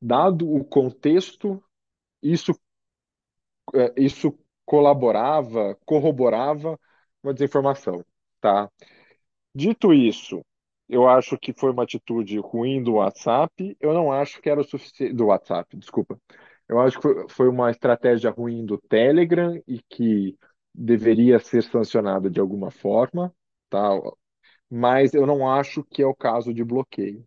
dado 0.00 0.50
o 0.50 0.64
contexto, 0.64 1.62
isso, 2.22 2.52
eh, 3.74 3.92
isso 3.96 4.38
colaborava, 4.64 5.76
corroborava 5.84 6.78
uma 7.22 7.32
desinformação, 7.34 8.04
tá? 8.40 8.70
Dito 9.54 9.94
isso, 9.94 10.44
eu 10.88 11.08
acho 11.08 11.38
que 11.38 11.52
foi 11.52 11.70
uma 11.72 11.82
atitude 11.84 12.38
ruim 12.38 12.82
do 12.82 12.94
WhatsApp. 12.94 13.76
Eu 13.80 13.92
não 13.94 14.12
acho 14.12 14.40
que 14.40 14.48
era 14.50 14.60
o 14.60 14.64
suficiente 14.64 15.14
do 15.14 15.26
WhatsApp, 15.26 15.76
desculpa. 15.76 16.20
Eu 16.68 16.80
acho 16.80 17.00
que 17.00 17.28
foi, 17.28 17.48
uma 17.48 17.70
estratégia 17.70 18.30
ruim 18.30 18.64
do 18.64 18.78
Telegram 18.78 19.60
e 19.66 19.80
que 19.88 20.36
deveria 20.74 21.38
ser 21.38 21.62
sancionada 21.62 22.30
de 22.30 22.40
alguma 22.40 22.70
forma, 22.70 23.34
tá? 23.70 23.90
Mas 24.70 25.14
eu 25.14 25.26
não 25.26 25.48
acho 25.50 25.84
que 25.84 26.02
é 26.02 26.06
o 26.06 26.14
caso 26.14 26.52
de 26.54 26.64
bloqueio, 26.64 27.24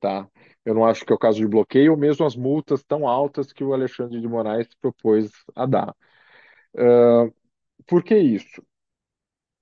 tá? 0.00 0.28
Eu 0.64 0.74
não 0.74 0.84
acho 0.84 1.04
que 1.04 1.12
é 1.12 1.16
o 1.16 1.18
caso 1.18 1.38
de 1.38 1.46
bloqueio, 1.46 1.92
ou 1.92 1.98
mesmo 1.98 2.26
as 2.26 2.36
multas 2.36 2.82
tão 2.84 3.06
altas 3.08 3.52
que 3.52 3.64
o 3.64 3.72
Alexandre 3.72 4.20
de 4.20 4.28
Moraes 4.28 4.68
propôs 4.80 5.30
a 5.54 5.66
dar. 5.66 5.94
Uh, 6.74 7.32
por 7.86 8.02
que 8.02 8.16
isso? 8.16 8.62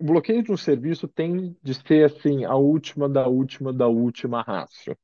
O 0.01 0.05
bloqueio 0.05 0.42
de 0.42 0.53
um 0.53 0.57
serviço 0.57 1.07
tem 1.09 1.57
de 1.62 1.74
ser 1.74 2.07
assim 2.07 2.44
a 2.44 2.55
última 2.57 3.09
da 3.09 3.26
última 3.28 3.72
da 3.72 3.86
última 3.88 4.42
ratio, 4.42 4.96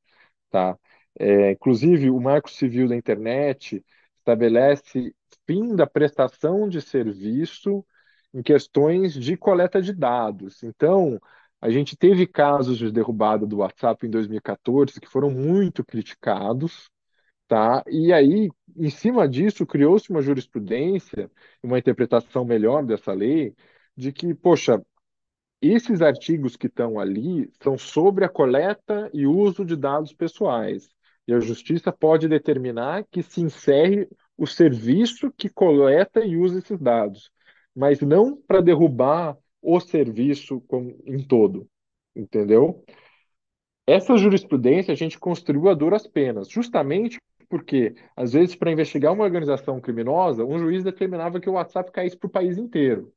tá? 0.50 0.78
É, 1.18 1.52
inclusive, 1.52 2.10
o 2.10 2.20
Marco 2.20 2.50
Civil 2.50 2.88
da 2.88 2.96
Internet 2.96 3.84
estabelece 4.18 5.14
fim 5.46 5.74
da 5.76 5.86
prestação 5.86 6.68
de 6.68 6.80
serviço 6.82 7.84
em 8.34 8.42
questões 8.42 9.14
de 9.14 9.36
coleta 9.36 9.80
de 9.82 9.92
dados. 9.94 10.62
Então, 10.62 11.18
a 11.60 11.70
gente 11.70 11.96
teve 11.96 12.26
casos 12.26 12.78
de 12.78 12.92
derrubada 12.92 13.46
do 13.46 13.58
WhatsApp 13.58 14.06
em 14.06 14.10
2014 14.10 15.00
que 15.00 15.08
foram 15.08 15.30
muito 15.30 15.84
criticados, 15.84 16.90
tá? 17.48 17.82
E 17.88 18.12
aí, 18.12 18.48
em 18.76 18.90
cima 18.90 19.28
disso, 19.28 19.66
criou-se 19.66 20.10
uma 20.10 20.22
jurisprudência, 20.22 21.30
uma 21.62 21.78
interpretação 21.78 22.44
melhor 22.44 22.84
dessa 22.84 23.12
lei, 23.12 23.54
de 23.96 24.12
que, 24.12 24.34
poxa, 24.34 24.80
esses 25.60 26.02
artigos 26.02 26.56
que 26.56 26.66
estão 26.66 26.98
ali 26.98 27.50
são 27.62 27.78
sobre 27.78 28.24
a 28.24 28.28
coleta 28.28 29.10
e 29.12 29.26
uso 29.26 29.64
de 29.64 29.74
dados 29.76 30.12
pessoais. 30.12 30.88
E 31.26 31.32
a 31.32 31.40
justiça 31.40 31.90
pode 31.90 32.28
determinar 32.28 33.04
que 33.10 33.22
se 33.22 33.40
encerre 33.40 34.08
o 34.36 34.46
serviço 34.46 35.32
que 35.32 35.48
coleta 35.48 36.24
e 36.24 36.36
usa 36.36 36.58
esses 36.58 36.78
dados, 36.78 37.30
mas 37.74 38.00
não 38.00 38.36
para 38.36 38.60
derrubar 38.60 39.36
o 39.62 39.80
serviço 39.80 40.62
em 41.04 41.26
todo, 41.26 41.66
entendeu? 42.14 42.84
Essa 43.86 44.16
jurisprudência 44.16 44.92
a 44.92 44.96
gente 44.96 45.18
construiu 45.18 45.68
a 45.68 45.74
duras 45.74 46.06
penas, 46.06 46.48
justamente 46.48 47.18
porque, 47.48 47.94
às 48.14 48.32
vezes, 48.32 48.54
para 48.54 48.70
investigar 48.72 49.12
uma 49.12 49.24
organização 49.24 49.80
criminosa, 49.80 50.44
um 50.44 50.58
juiz 50.58 50.84
determinava 50.84 51.40
que 51.40 51.48
o 51.48 51.54
WhatsApp 51.54 51.90
caísse 51.92 52.16
para 52.16 52.26
o 52.26 52.30
país 52.30 52.58
inteiro 52.58 53.12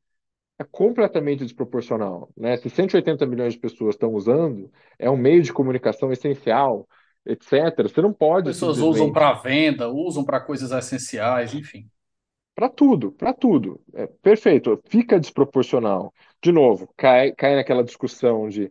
é 0.60 0.64
completamente 0.70 1.44
desproporcional. 1.44 2.30
Né? 2.36 2.58
Se 2.58 2.70
180 2.70 3.26
milhões 3.26 3.54
de 3.54 3.60
pessoas 3.60 3.96
estão 3.96 4.14
usando, 4.14 4.70
é 5.00 5.10
um 5.10 5.16
meio 5.16 5.42
de 5.42 5.54
comunicação 5.54 6.12
essencial, 6.12 6.86
etc. 7.26 7.82
Você 7.84 8.02
não 8.02 8.14
pode. 8.14 8.50
As 8.50 8.56
pessoas 8.58 8.76
simplesmente... 8.76 9.02
usam 9.04 9.14
para 9.14 9.34
venda, 9.34 9.90
usam 9.90 10.24
para 10.24 10.42
coisas 10.42 10.72
essenciais, 10.72 11.54
enfim. 11.54 11.88
Para 12.54 12.68
tudo, 12.68 13.14
para 13.14 13.34
tudo. 13.34 13.80
É, 13.94 14.06
perfeito, 14.22 14.78
fica 14.90 15.18
desproporcional. 15.18 16.14
De 16.44 16.52
novo, 16.52 16.90
cai, 16.98 17.32
cai 17.32 17.56
naquela 17.56 17.84
discussão 17.84 18.50
de 18.50 18.70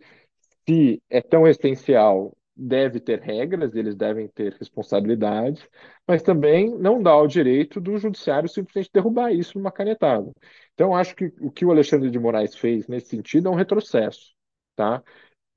se 0.69 1.03
é 1.09 1.23
tão 1.23 1.49
essencial 1.49 2.37
deve 2.59 2.99
ter 3.01 3.21
regras, 3.21 3.75
eles 3.75 3.95
devem 3.95 4.29
ter 4.29 4.55
responsabilidades, 4.55 5.69
mas 6.07 6.23
também 6.23 6.77
não 6.79 7.01
dá 7.01 7.17
o 7.17 7.27
direito 7.29 7.81
do 7.81 7.97
judiciário 7.99 8.49
simplesmente 8.49 8.91
derrubar 8.93 9.33
isso 9.33 9.57
numa 9.57 9.71
canetada. 9.71 10.33
Então, 10.75 10.95
acho 10.97 11.15
que 11.15 11.27
o 11.41 11.51
que 11.51 11.65
o 11.65 11.71
Alexandre 11.71 12.11
de 12.11 12.19
Moraes 12.19 12.57
fez 12.57 12.89
nesse 12.89 13.09
sentido 13.11 13.49
é 13.49 13.53
um 13.53 13.55
retrocesso, 13.55 14.35
tá? 14.75 15.03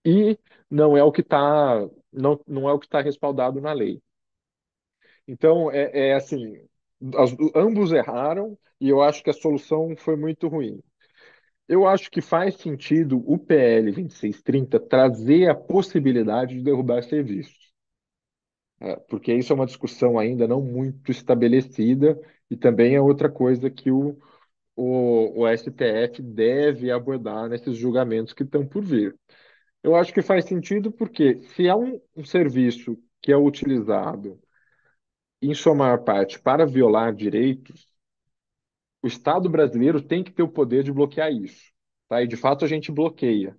E 0.06 0.38
não 0.70 0.98
é 0.98 1.04
o 1.04 1.12
que 1.12 1.22
está 1.22 1.88
não, 2.12 2.40
não 2.48 2.70
é 2.70 2.74
o 2.74 2.80
que 2.80 2.86
está 2.86 3.02
respaldado 3.02 3.62
na 3.62 3.74
lei. 3.74 4.02
Então, 5.28 5.72
é, 5.72 6.10
é 6.10 6.14
assim, 6.16 6.56
as, 7.16 7.36
ambos 7.56 7.92
erraram 7.92 8.58
e 8.80 8.90
eu 8.90 9.02
acho 9.02 9.24
que 9.24 9.30
a 9.30 9.34
solução 9.34 9.96
foi 9.98 10.16
muito 10.16 10.48
ruim. 10.48 10.82
Eu 11.68 11.88
acho 11.88 12.12
que 12.12 12.22
faz 12.22 12.56
sentido 12.58 13.18
o 13.26 13.36
PL 13.36 13.92
2630 13.92 14.80
trazer 14.80 15.50
a 15.50 15.56
possibilidade 15.56 16.54
de 16.56 16.62
derrubar 16.64 17.02
serviços. 17.04 17.72
É, 18.80 18.96
porque 18.96 19.34
isso 19.34 19.54
é 19.54 19.56
uma 19.56 19.66
discussão 19.66 20.18
ainda 20.18 20.48
não 20.48 20.62
muito 20.62 21.12
estabelecida 21.12 22.20
e 22.50 22.58
também 22.58 22.96
é 22.96 23.02
outra 23.02 23.30
coisa 23.30 23.70
que 23.70 23.92
o, 23.92 24.18
o, 24.76 25.42
o 25.44 25.48
STF 25.50 26.22
deve 26.22 26.92
abordar 26.92 27.50
nesses 27.50 27.78
julgamentos 27.78 28.34
que 28.34 28.44
estão 28.44 28.66
por 28.68 28.84
vir. 28.84 29.16
Eu 29.84 29.96
acho 29.96 30.14
que 30.14 30.22
faz 30.24 30.46
sentido 30.46 30.92
porque 30.92 31.42
se 31.56 31.70
há 31.70 31.76
um, 31.78 32.02
um 32.16 32.26
serviço 32.26 32.98
que 33.22 33.32
é 33.32 33.38
utilizado, 33.38 34.40
em 35.42 35.54
sua 35.54 35.76
maior 35.76 36.04
parte, 36.04 36.40
para 36.40 36.66
violar 36.66 37.14
direitos, 37.16 37.91
o 39.02 39.08
Estado 39.08 39.50
brasileiro 39.50 40.02
tem 40.02 40.24
que 40.24 40.32
ter 40.32 40.44
o 40.44 40.52
poder 40.52 40.84
de 40.84 40.92
bloquear 40.92 41.32
isso. 41.32 41.72
Tá? 42.08 42.22
E, 42.22 42.28
de 42.28 42.36
fato, 42.36 42.66
a 42.66 42.68
gente 42.68 42.92
bloqueia. 42.92 43.56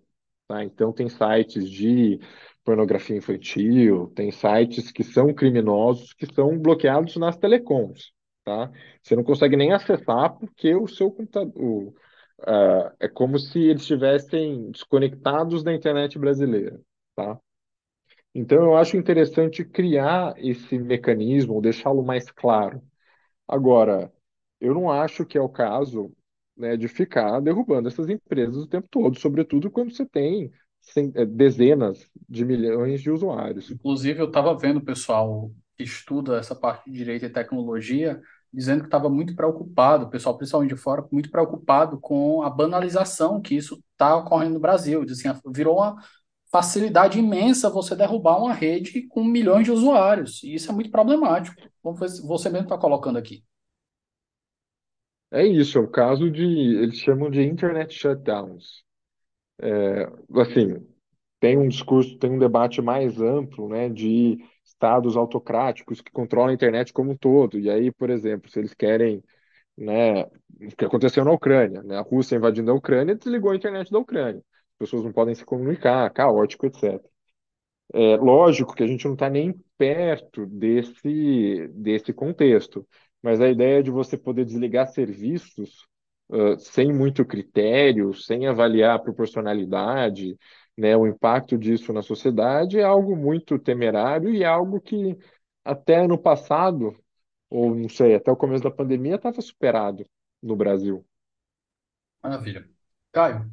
Tá? 0.46 0.62
Então, 0.64 0.92
tem 0.92 1.08
sites 1.08 1.68
de 1.68 2.20
pornografia 2.64 3.16
infantil, 3.16 4.12
tem 4.14 4.30
sites 4.30 4.92
que 4.92 5.02
são 5.02 5.32
criminosos 5.34 6.12
que 6.12 6.26
são 6.32 6.58
bloqueados 6.58 7.16
nas 7.16 7.36
telecoms. 7.36 8.12
Tá? 8.44 8.70
Você 9.02 9.16
não 9.16 9.24
consegue 9.24 9.56
nem 9.56 9.72
acessar 9.72 10.36
porque 10.38 10.74
o 10.74 10.86
seu 10.86 11.10
computador. 11.10 11.92
Uh, 12.40 12.90
é 12.98 13.08
como 13.08 13.38
se 13.38 13.58
eles 13.60 13.82
estivessem 13.82 14.70
desconectados 14.72 15.62
da 15.62 15.72
internet 15.72 16.18
brasileira. 16.18 16.80
Tá? 17.14 17.38
Então, 18.34 18.62
eu 18.64 18.76
acho 18.76 18.96
interessante 18.96 19.64
criar 19.64 20.34
esse 20.38 20.78
mecanismo, 20.78 21.60
deixá-lo 21.60 22.02
mais 22.02 22.30
claro. 22.30 22.82
Agora, 23.46 24.12
eu 24.62 24.72
não 24.72 24.90
acho 24.90 25.26
que 25.26 25.36
é 25.36 25.40
o 25.40 25.48
caso 25.48 26.12
né, 26.56 26.76
de 26.76 26.86
ficar 26.86 27.40
derrubando 27.40 27.88
essas 27.88 28.08
empresas 28.08 28.56
o 28.56 28.68
tempo 28.68 28.86
todo, 28.88 29.18
sobretudo 29.18 29.70
quando 29.70 29.92
você 29.92 30.06
tem 30.06 30.52
é, 31.16 31.26
dezenas 31.26 32.08
de 32.28 32.44
milhões 32.44 33.02
de 33.02 33.10
usuários. 33.10 33.70
Inclusive, 33.70 34.20
eu 34.20 34.26
estava 34.26 34.56
vendo 34.56 34.76
o 34.76 34.84
pessoal 34.84 35.50
que 35.76 35.82
estuda 35.82 36.38
essa 36.38 36.54
parte 36.54 36.88
de 36.88 36.96
direito 36.96 37.24
e 37.24 37.28
tecnologia 37.30 38.22
dizendo 38.52 38.80
que 38.80 38.86
estava 38.86 39.08
muito 39.08 39.34
preocupado, 39.34 40.04
o 40.04 40.10
pessoal 40.10 40.36
principalmente 40.36 40.74
de 40.74 40.80
fora, 40.80 41.04
muito 41.10 41.30
preocupado 41.30 41.98
com 41.98 42.42
a 42.42 42.50
banalização 42.50 43.40
que 43.40 43.56
isso 43.56 43.82
está 43.92 44.14
ocorrendo 44.16 44.54
no 44.54 44.60
Brasil. 44.60 45.02
Assim, 45.02 45.28
virou 45.52 45.78
uma 45.78 45.96
facilidade 46.52 47.18
imensa 47.18 47.70
você 47.70 47.96
derrubar 47.96 48.38
uma 48.38 48.52
rede 48.52 49.08
com 49.08 49.24
milhões 49.24 49.64
de 49.64 49.72
usuários. 49.72 50.42
E 50.44 50.54
isso 50.54 50.70
é 50.70 50.74
muito 50.74 50.90
problemático, 50.90 51.56
como 51.82 51.96
você 51.96 52.50
mesmo 52.50 52.66
está 52.66 52.78
colocando 52.78 53.18
aqui. 53.18 53.42
É 55.32 55.44
isso, 55.46 55.78
é 55.78 55.80
o 55.80 55.88
caso 55.88 56.30
de, 56.30 56.42
eles 56.44 56.98
chamam 56.98 57.30
de 57.30 57.42
internet 57.42 57.94
shutdowns. 57.94 58.84
É, 59.60 60.04
assim, 60.40 60.86
tem 61.40 61.58
um 61.58 61.68
discurso, 61.68 62.18
tem 62.18 62.30
um 62.32 62.38
debate 62.38 62.82
mais 62.82 63.20
amplo, 63.20 63.68
né, 63.68 63.88
de 63.88 64.38
estados 64.64 65.16
autocráticos 65.16 66.00
que 66.00 66.12
controlam 66.12 66.50
a 66.50 66.54
internet 66.54 66.92
como 66.92 67.12
um 67.12 67.16
todo. 67.16 67.58
E 67.58 67.70
aí, 67.70 67.92
por 67.92 68.10
exemplo, 68.10 68.50
se 68.50 68.58
eles 68.60 68.74
querem, 68.74 69.22
né, 69.78 70.24
o 70.24 70.76
que 70.78 70.84
aconteceu 70.86 71.24
na 71.24 71.32
Ucrânia, 71.32 71.82
né, 71.84 71.98
a 71.98 72.02
Rússia 72.02 72.36
invadindo 72.36 72.70
a 72.72 72.74
Ucrânia, 72.74 73.14
desligou 73.16 73.52
a 73.52 73.56
internet 73.56 73.90
da 73.92 73.98
Ucrânia. 74.00 74.40
As 74.74 74.78
pessoas 74.80 75.04
não 75.04 75.12
podem 75.12 75.34
se 75.34 75.44
comunicar, 75.44 76.10
caótico, 76.12 76.66
etc. 76.66 77.10
É 77.94 78.16
lógico 78.16 78.74
que 78.74 78.82
a 78.84 78.86
gente 78.86 79.04
não 79.06 79.14
está 79.14 79.30
nem 79.30 79.52
perto 79.78 80.46
desse, 80.46 81.68
desse 81.74 82.12
contexto. 82.12 82.86
Mas 83.22 83.40
a 83.40 83.48
ideia 83.48 83.82
de 83.82 83.90
você 83.90 84.18
poder 84.18 84.44
desligar 84.44 84.88
serviços 84.88 85.86
uh, 86.28 86.58
sem 86.58 86.92
muito 86.92 87.24
critério, 87.24 88.14
sem 88.14 88.46
avaliar 88.46 88.96
a 88.96 88.98
proporcionalidade, 88.98 90.36
né, 90.76 90.96
o 90.96 91.06
impacto 91.06 91.56
disso 91.56 91.92
na 91.92 92.02
sociedade 92.02 92.78
é 92.78 92.84
algo 92.84 93.16
muito 93.16 93.58
temerário 93.58 94.30
e 94.34 94.42
é 94.42 94.46
algo 94.46 94.80
que 94.80 95.16
até 95.64 96.04
ano 96.04 96.18
passado, 96.18 96.96
ou 97.48 97.74
não 97.74 97.88
sei, 97.88 98.14
até 98.14 98.30
o 98.30 98.36
começo 98.36 98.64
da 98.64 98.70
pandemia 98.70 99.16
estava 99.16 99.40
superado 99.40 100.04
no 100.42 100.56
Brasil. 100.56 101.04
Maravilha. 102.22 102.68
Caio, 103.12 103.50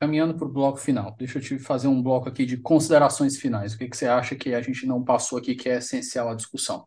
caminhando 0.00 0.34
para 0.34 0.46
o 0.46 0.52
bloco 0.52 0.78
final, 0.78 1.14
deixa 1.16 1.38
eu 1.38 1.42
te 1.42 1.58
fazer 1.58 1.88
um 1.88 2.02
bloco 2.02 2.28
aqui 2.28 2.44
de 2.46 2.56
considerações 2.56 3.36
finais. 3.36 3.74
O 3.74 3.78
que, 3.78 3.88
que 3.88 3.96
você 3.96 4.06
acha 4.06 4.34
que 4.34 4.54
a 4.54 4.62
gente 4.62 4.86
não 4.86 5.04
passou 5.04 5.38
aqui 5.38 5.54
que 5.54 5.68
é 5.68 5.78
essencial 5.78 6.28
à 6.28 6.34
discussão? 6.34 6.86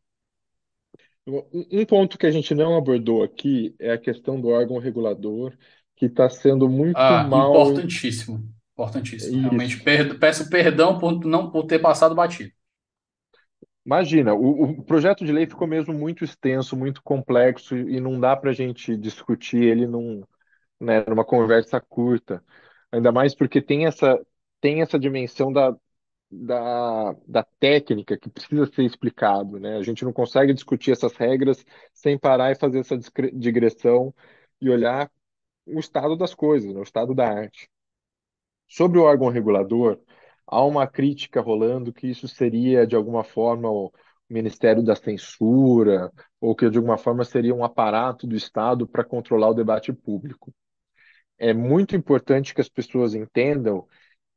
Um 1.71 1.85
ponto 1.85 2.17
que 2.17 2.25
a 2.25 2.31
gente 2.31 2.53
não 2.55 2.75
abordou 2.77 3.23
aqui 3.23 3.75
é 3.79 3.91
a 3.91 3.97
questão 3.97 4.39
do 4.39 4.49
órgão 4.49 4.77
regulador, 4.79 5.55
que 5.95 6.05
está 6.05 6.29
sendo 6.29 6.67
muito 6.69 6.97
Ah, 6.97 7.23
mal. 7.23 7.49
importantíssimo. 7.55 8.53
Importantíssimo. 8.73 9.39
Realmente, 9.41 9.77
Isso. 9.77 10.19
peço 10.19 10.49
perdão 10.49 10.97
por 10.97 11.25
não 11.25 11.51
por 11.51 11.65
ter 11.65 11.79
passado 11.79 12.15
batido. 12.15 12.51
Imagina, 13.85 14.33
o, 14.35 14.63
o 14.79 14.83
projeto 14.83 15.25
de 15.25 15.31
lei 15.31 15.47
ficou 15.47 15.67
mesmo 15.67 15.93
muito 15.93 16.23
extenso, 16.23 16.75
muito 16.77 17.01
complexo, 17.01 17.75
e 17.75 17.99
não 17.99 18.19
dá 18.19 18.35
para 18.35 18.51
a 18.51 18.53
gente 18.53 18.95
discutir 18.97 19.63
ele 19.63 19.87
num, 19.87 20.23
né, 20.79 21.05
numa 21.07 21.25
conversa 21.25 21.81
curta. 21.81 22.43
Ainda 22.91 23.11
mais 23.11 23.35
porque 23.35 23.61
tem 23.61 23.85
essa, 23.87 24.19
tem 24.61 24.81
essa 24.81 24.99
dimensão 24.99 25.53
da, 25.53 25.75
da, 26.31 27.15
da 27.27 27.43
técnica 27.59 28.17
que 28.17 28.29
precisa 28.29 28.65
ser 28.67 28.83
explicado, 28.83 29.59
né? 29.59 29.77
A 29.77 29.83
gente 29.83 30.05
não 30.05 30.13
consegue 30.13 30.53
discutir 30.53 30.91
essas 30.91 31.15
regras 31.15 31.65
sem 31.93 32.17
parar 32.17 32.51
e 32.51 32.55
fazer 32.55 32.79
essa 32.79 32.97
digressão 33.33 34.13
e 34.61 34.69
olhar 34.69 35.11
o 35.65 35.79
estado 35.79 36.15
das 36.15 36.33
coisas, 36.35 36.73
né? 36.73 36.79
O 36.79 36.83
estado 36.83 37.15
da 37.15 37.27
arte. 37.27 37.69
Sobre 38.67 38.99
o 38.99 39.03
órgão 39.03 39.29
regulador, 39.29 39.99
há 40.45 40.63
uma 40.63 40.87
crítica 40.87 41.41
rolando 41.41 41.91
que 41.93 42.07
isso 42.07 42.27
seria, 42.27 42.85
de 42.85 42.95
alguma 42.95 43.23
forma, 43.23 43.69
o 43.69 43.91
Ministério 44.29 44.83
da 44.83 44.95
Censura, 44.95 46.11
ou 46.39 46.55
que, 46.55 46.69
de 46.69 46.77
alguma 46.77 46.97
forma, 46.97 47.25
seria 47.25 47.55
um 47.55 47.63
aparato 47.63 48.27
do 48.27 48.35
Estado 48.35 48.87
para 48.87 49.03
controlar 49.03 49.49
o 49.49 49.53
debate 49.55 49.91
público. 49.91 50.53
É 51.37 51.53
muito 51.53 51.95
importante 51.95 52.53
que 52.53 52.61
as 52.61 52.69
pessoas 52.69 53.15
entendam 53.15 53.87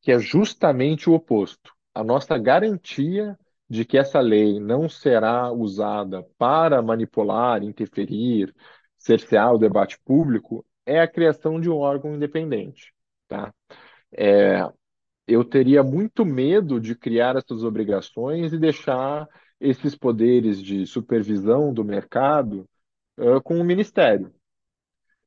que 0.01 0.11
é 0.11 0.19
justamente 0.19 1.11
o 1.11 1.15
oposto. 1.15 1.73
A 1.95 2.03
nossa 2.03 2.39
garantia 2.39 3.39
de 3.69 3.85
que 3.85 3.99
essa 3.99 4.21
lei 4.21 4.61
não 4.61 4.89
será 4.89 5.51
usada 5.51 6.23
para 6.39 6.83
manipular, 6.83 7.63
interferir, 7.63 8.55
cercear 8.99 9.55
o 9.55 9.59
debate 9.59 9.99
público 10.05 10.65
é 10.85 11.01
a 11.01 11.09
criação 11.09 11.61
de 11.61 11.71
um 11.71 11.77
órgão 11.77 12.15
independente, 12.15 12.93
tá? 13.29 13.53
É, 14.13 14.71
eu 15.27 15.45
teria 15.45 15.83
muito 15.83 16.25
medo 16.25 16.81
de 16.81 16.95
criar 16.95 17.37
essas 17.37 17.65
obrigações 17.65 18.53
e 18.53 18.59
deixar 18.59 19.27
esses 19.61 19.97
poderes 19.97 20.61
de 20.63 20.87
supervisão 20.87 21.73
do 21.73 21.85
mercado, 21.85 22.69
uh, 23.19 23.41
com 23.43 23.59
o 23.59 23.65
Ministério. 23.65 24.35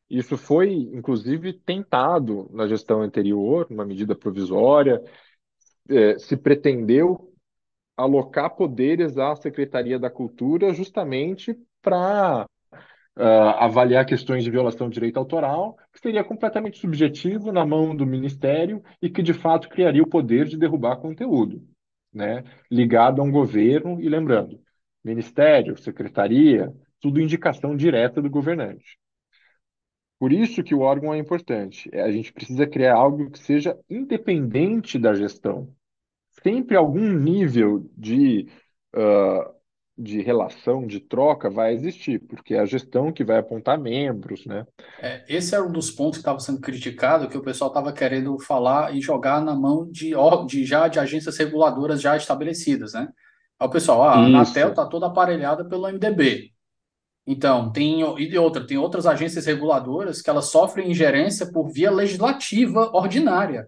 Isso 0.09 0.37
foi, 0.37 0.71
inclusive, 0.73 1.53
tentado 1.53 2.47
na 2.53 2.67
gestão 2.67 3.01
anterior, 3.01 3.65
numa 3.69 3.85
medida 3.85 4.15
provisória, 4.15 5.01
é, 5.89 6.17
se 6.17 6.35
pretendeu 6.35 7.33
alocar 7.97 8.55
poderes 8.55 9.17
à 9.17 9.35
Secretaria 9.35 9.97
da 9.97 10.09
Cultura 10.09 10.73
justamente 10.73 11.57
para 11.81 12.45
uh, 13.17 13.21
avaliar 13.59 14.05
questões 14.05 14.43
de 14.43 14.51
violação 14.51 14.89
de 14.89 14.95
direito 14.95 15.17
autoral, 15.17 15.77
que 15.93 15.99
seria 15.99 16.23
completamente 16.23 16.77
subjetivo 16.77 17.51
na 17.51 17.65
mão 17.65 17.95
do 17.95 18.05
Ministério 18.05 18.83
e 19.01 19.09
que, 19.09 19.23
de 19.23 19.33
fato, 19.33 19.69
criaria 19.69 20.03
o 20.03 20.09
poder 20.09 20.45
de 20.45 20.57
derrubar 20.57 20.97
conteúdo, 20.97 21.63
né? 22.13 22.43
ligado 22.69 23.21
a 23.21 23.23
um 23.23 23.31
governo, 23.31 24.01
e 24.01 24.09
lembrando, 24.09 24.59
Ministério, 25.03 25.77
Secretaria, 25.77 26.73
tudo 26.99 27.21
indicação 27.21 27.75
direta 27.75 28.21
do 28.21 28.29
governante. 28.29 28.97
Por 30.19 30.31
isso 30.31 30.63
que 30.63 30.73
o 30.73 30.79
órgão 30.79 31.13
é 31.13 31.17
importante. 31.17 31.89
A 31.93 32.11
gente 32.11 32.31
precisa 32.31 32.65
criar 32.65 32.95
algo 32.95 33.29
que 33.29 33.39
seja 33.39 33.77
independente 33.89 34.97
da 34.97 35.13
gestão. 35.13 35.73
Sempre 36.43 36.77
algum 36.77 37.11
nível 37.11 37.89
de 37.97 38.47
uh, 38.95 39.55
de 39.97 40.21
relação, 40.21 40.85
de 40.85 40.99
troca, 40.99 41.49
vai 41.49 41.73
existir, 41.73 42.19
porque 42.19 42.53
é 42.53 42.59
a 42.59 42.65
gestão 42.65 43.13
que 43.13 43.23
vai 43.23 43.37
apontar 43.37 43.79
membros, 43.79 44.45
né? 44.45 44.65
É, 44.99 45.23
esse 45.29 45.55
era 45.55 45.63
um 45.63 45.71
dos 45.71 45.89
pontos 45.89 46.17
que 46.17 46.21
estava 46.21 46.39
sendo 46.39 46.59
criticado, 46.59 47.29
que 47.29 47.37
o 47.37 47.41
pessoal 47.41 47.69
estava 47.69 47.93
querendo 47.93 48.37
falar 48.39 48.93
e 48.93 48.99
jogar 48.99 49.41
na 49.41 49.55
mão 49.55 49.89
de, 49.89 50.13
de 50.47 50.65
já 50.65 50.89
de 50.89 50.99
agências 50.99 51.37
reguladoras 51.37 52.01
já 52.01 52.17
estabelecidas, 52.17 52.93
né? 52.93 53.07
Aí 53.57 53.67
o 53.67 53.71
pessoal, 53.71 54.03
ah, 54.03 54.15
a 54.15 54.25
Anatel 54.25 54.69
está 54.69 54.85
toda 54.85 55.07
aparelhada 55.07 55.63
pelo 55.63 55.87
MDB. 55.87 56.51
Então, 57.27 57.71
tem 57.71 58.01
e 58.01 58.37
outra, 58.37 58.65
tem 58.65 58.77
outras 58.77 59.05
agências 59.05 59.45
reguladoras 59.45 60.21
que 60.21 60.29
elas 60.29 60.45
sofrem 60.45 60.91
ingerência 60.91 61.51
por 61.51 61.69
via 61.69 61.89
legislativa 61.89 62.91
ordinária 62.93 63.67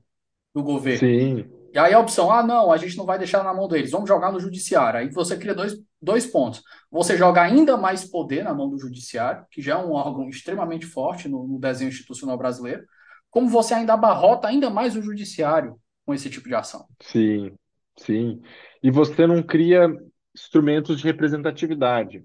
do 0.54 0.62
governo. 0.62 1.00
Sim. 1.00 1.46
E 1.74 1.80
aí 1.80 1.94
a 1.94 2.00
opção, 2.00 2.32
ah, 2.32 2.44
não, 2.44 2.72
a 2.72 2.78
gente 2.78 2.96
não 2.98 3.06
vai 3.06 3.18
deixar 3.18 3.44
na 3.44 3.54
mão 3.54 3.68
deles, 3.68 3.92
vamos 3.92 4.08
jogar 4.08 4.32
no 4.32 4.40
judiciário. 4.40 5.00
Aí 5.00 5.10
você 5.10 5.38
cria 5.38 5.54
dois, 5.54 5.78
dois 6.02 6.26
pontos. 6.26 6.64
Você 6.92 7.18
joga 7.18 7.42
ainda 7.42 7.78
mais 7.78 8.06
poder 8.06 8.44
na 8.44 8.54
mão 8.54 8.70
do 8.70 8.80
judiciário, 8.80 9.46
que 9.52 9.62
já 9.62 9.74
é 9.74 9.78
um 9.78 9.92
órgão 9.92 10.30
extremamente 10.30 10.86
forte 10.86 11.28
no, 11.28 11.48
no 11.48 11.60
desenho 11.60 11.90
institucional 11.90 12.38
brasileiro, 12.38 12.84
como 13.30 13.50
você 13.50 13.74
ainda 13.74 13.94
abarrota 13.94 14.48
ainda 14.48 14.70
mais 14.70 14.96
o 14.96 15.02
judiciário 15.02 15.80
com 16.06 16.14
esse 16.14 16.30
tipo 16.30 16.48
de 16.48 16.56
ação. 16.56 16.86
Sim, 17.02 17.54
sim. 17.98 18.42
E 18.82 18.90
você 18.90 19.28
não 19.28 19.44
cria 19.44 19.88
instrumentos 20.34 20.98
de 21.00 21.04
representatividade. 21.04 22.24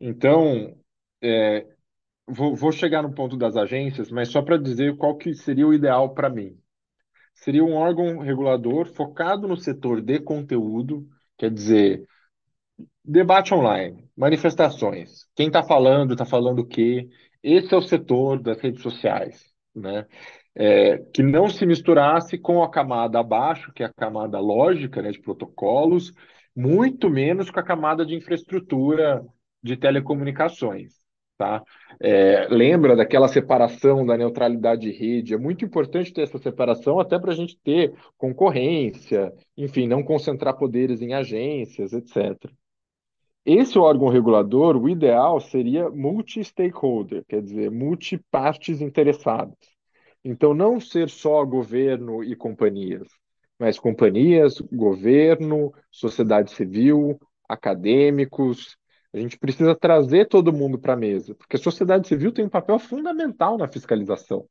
Então, 0.00 0.76
é, 1.22 1.66
vou, 2.26 2.56
vou 2.56 2.72
chegar 2.72 3.02
no 3.02 3.14
ponto 3.14 3.36
das 3.36 3.56
agências, 3.56 4.10
mas 4.10 4.30
só 4.30 4.42
para 4.42 4.58
dizer 4.58 4.96
qual 4.96 5.16
que 5.16 5.34
seria 5.34 5.66
o 5.66 5.74
ideal 5.74 6.14
para 6.14 6.30
mim 6.30 6.58
seria 7.34 7.64
um 7.64 7.74
órgão 7.74 8.18
regulador 8.18 8.86
focado 8.94 9.48
no 9.48 9.56
setor 9.56 10.02
de 10.02 10.20
conteúdo, 10.20 11.06
quer 11.38 11.50
dizer, 11.50 12.06
debate 13.04 13.54
online, 13.54 14.08
manifestações. 14.16 15.26
Quem 15.34 15.46
está 15.46 15.62
falando, 15.62 16.12
está 16.12 16.26
falando 16.26 16.60
o 16.60 16.66
quê? 16.66 17.08
Esse 17.42 17.74
é 17.74 17.76
o 17.76 17.82
setor 17.82 18.40
das 18.42 18.60
redes 18.60 18.82
sociais, 18.82 19.44
né? 19.74 20.06
É, 20.54 20.98
que 21.14 21.22
não 21.22 21.48
se 21.48 21.64
misturasse 21.64 22.36
com 22.36 22.62
a 22.62 22.70
camada 22.70 23.20
abaixo, 23.20 23.72
que 23.72 23.82
é 23.82 23.86
a 23.86 23.92
camada 23.92 24.38
lógica, 24.40 25.00
né, 25.00 25.10
de 25.10 25.20
protocolos, 25.20 26.12
muito 26.54 27.08
menos 27.08 27.50
com 27.50 27.60
a 27.60 27.62
camada 27.62 28.04
de 28.04 28.16
infraestrutura 28.16 29.24
de 29.62 29.76
telecomunicações. 29.76 30.94
Tá? 31.36 31.62
É, 31.98 32.46
lembra 32.50 32.94
daquela 32.94 33.26
separação 33.26 34.04
da 34.04 34.14
neutralidade 34.14 34.82
de 34.82 34.92
rede? 34.92 35.32
É 35.32 35.38
muito 35.38 35.64
importante 35.64 36.12
ter 36.12 36.22
essa 36.22 36.38
separação, 36.38 37.00
até 37.00 37.18
para 37.18 37.32
a 37.32 37.34
gente 37.34 37.58
ter 37.64 37.94
concorrência, 38.18 39.32
enfim, 39.56 39.86
não 39.86 40.02
concentrar 40.02 40.58
poderes 40.58 41.00
em 41.00 41.14
agências, 41.14 41.94
etc. 41.94 42.36
Esse 43.44 43.78
órgão 43.78 44.08
regulador, 44.08 44.76
o 44.76 44.88
ideal 44.88 45.40
seria 45.40 45.88
multi-stakeholder, 45.88 47.24
quer 47.26 47.40
dizer, 47.40 47.70
multi-partes 47.70 48.82
interessadas. 48.82 49.56
Então, 50.22 50.52
não 50.52 50.78
ser 50.78 51.08
só 51.08 51.42
governo 51.44 52.22
e 52.22 52.36
companhias, 52.36 53.08
mas 53.58 53.78
companhias, 53.78 54.60
governo, 54.60 55.72
sociedade 55.90 56.50
civil, 56.50 57.18
acadêmicos. 57.48 58.76
A 59.12 59.18
gente 59.18 59.38
precisa 59.38 59.74
trazer 59.74 60.28
todo 60.28 60.52
mundo 60.52 60.78
para 60.78 60.92
a 60.94 60.96
mesa, 60.96 61.34
porque 61.34 61.56
a 61.56 61.58
sociedade 61.58 62.06
civil 62.06 62.32
tem 62.32 62.44
um 62.44 62.48
papel 62.48 62.78
fundamental 62.78 63.58
na 63.58 63.68
fiscalização. 63.68 64.46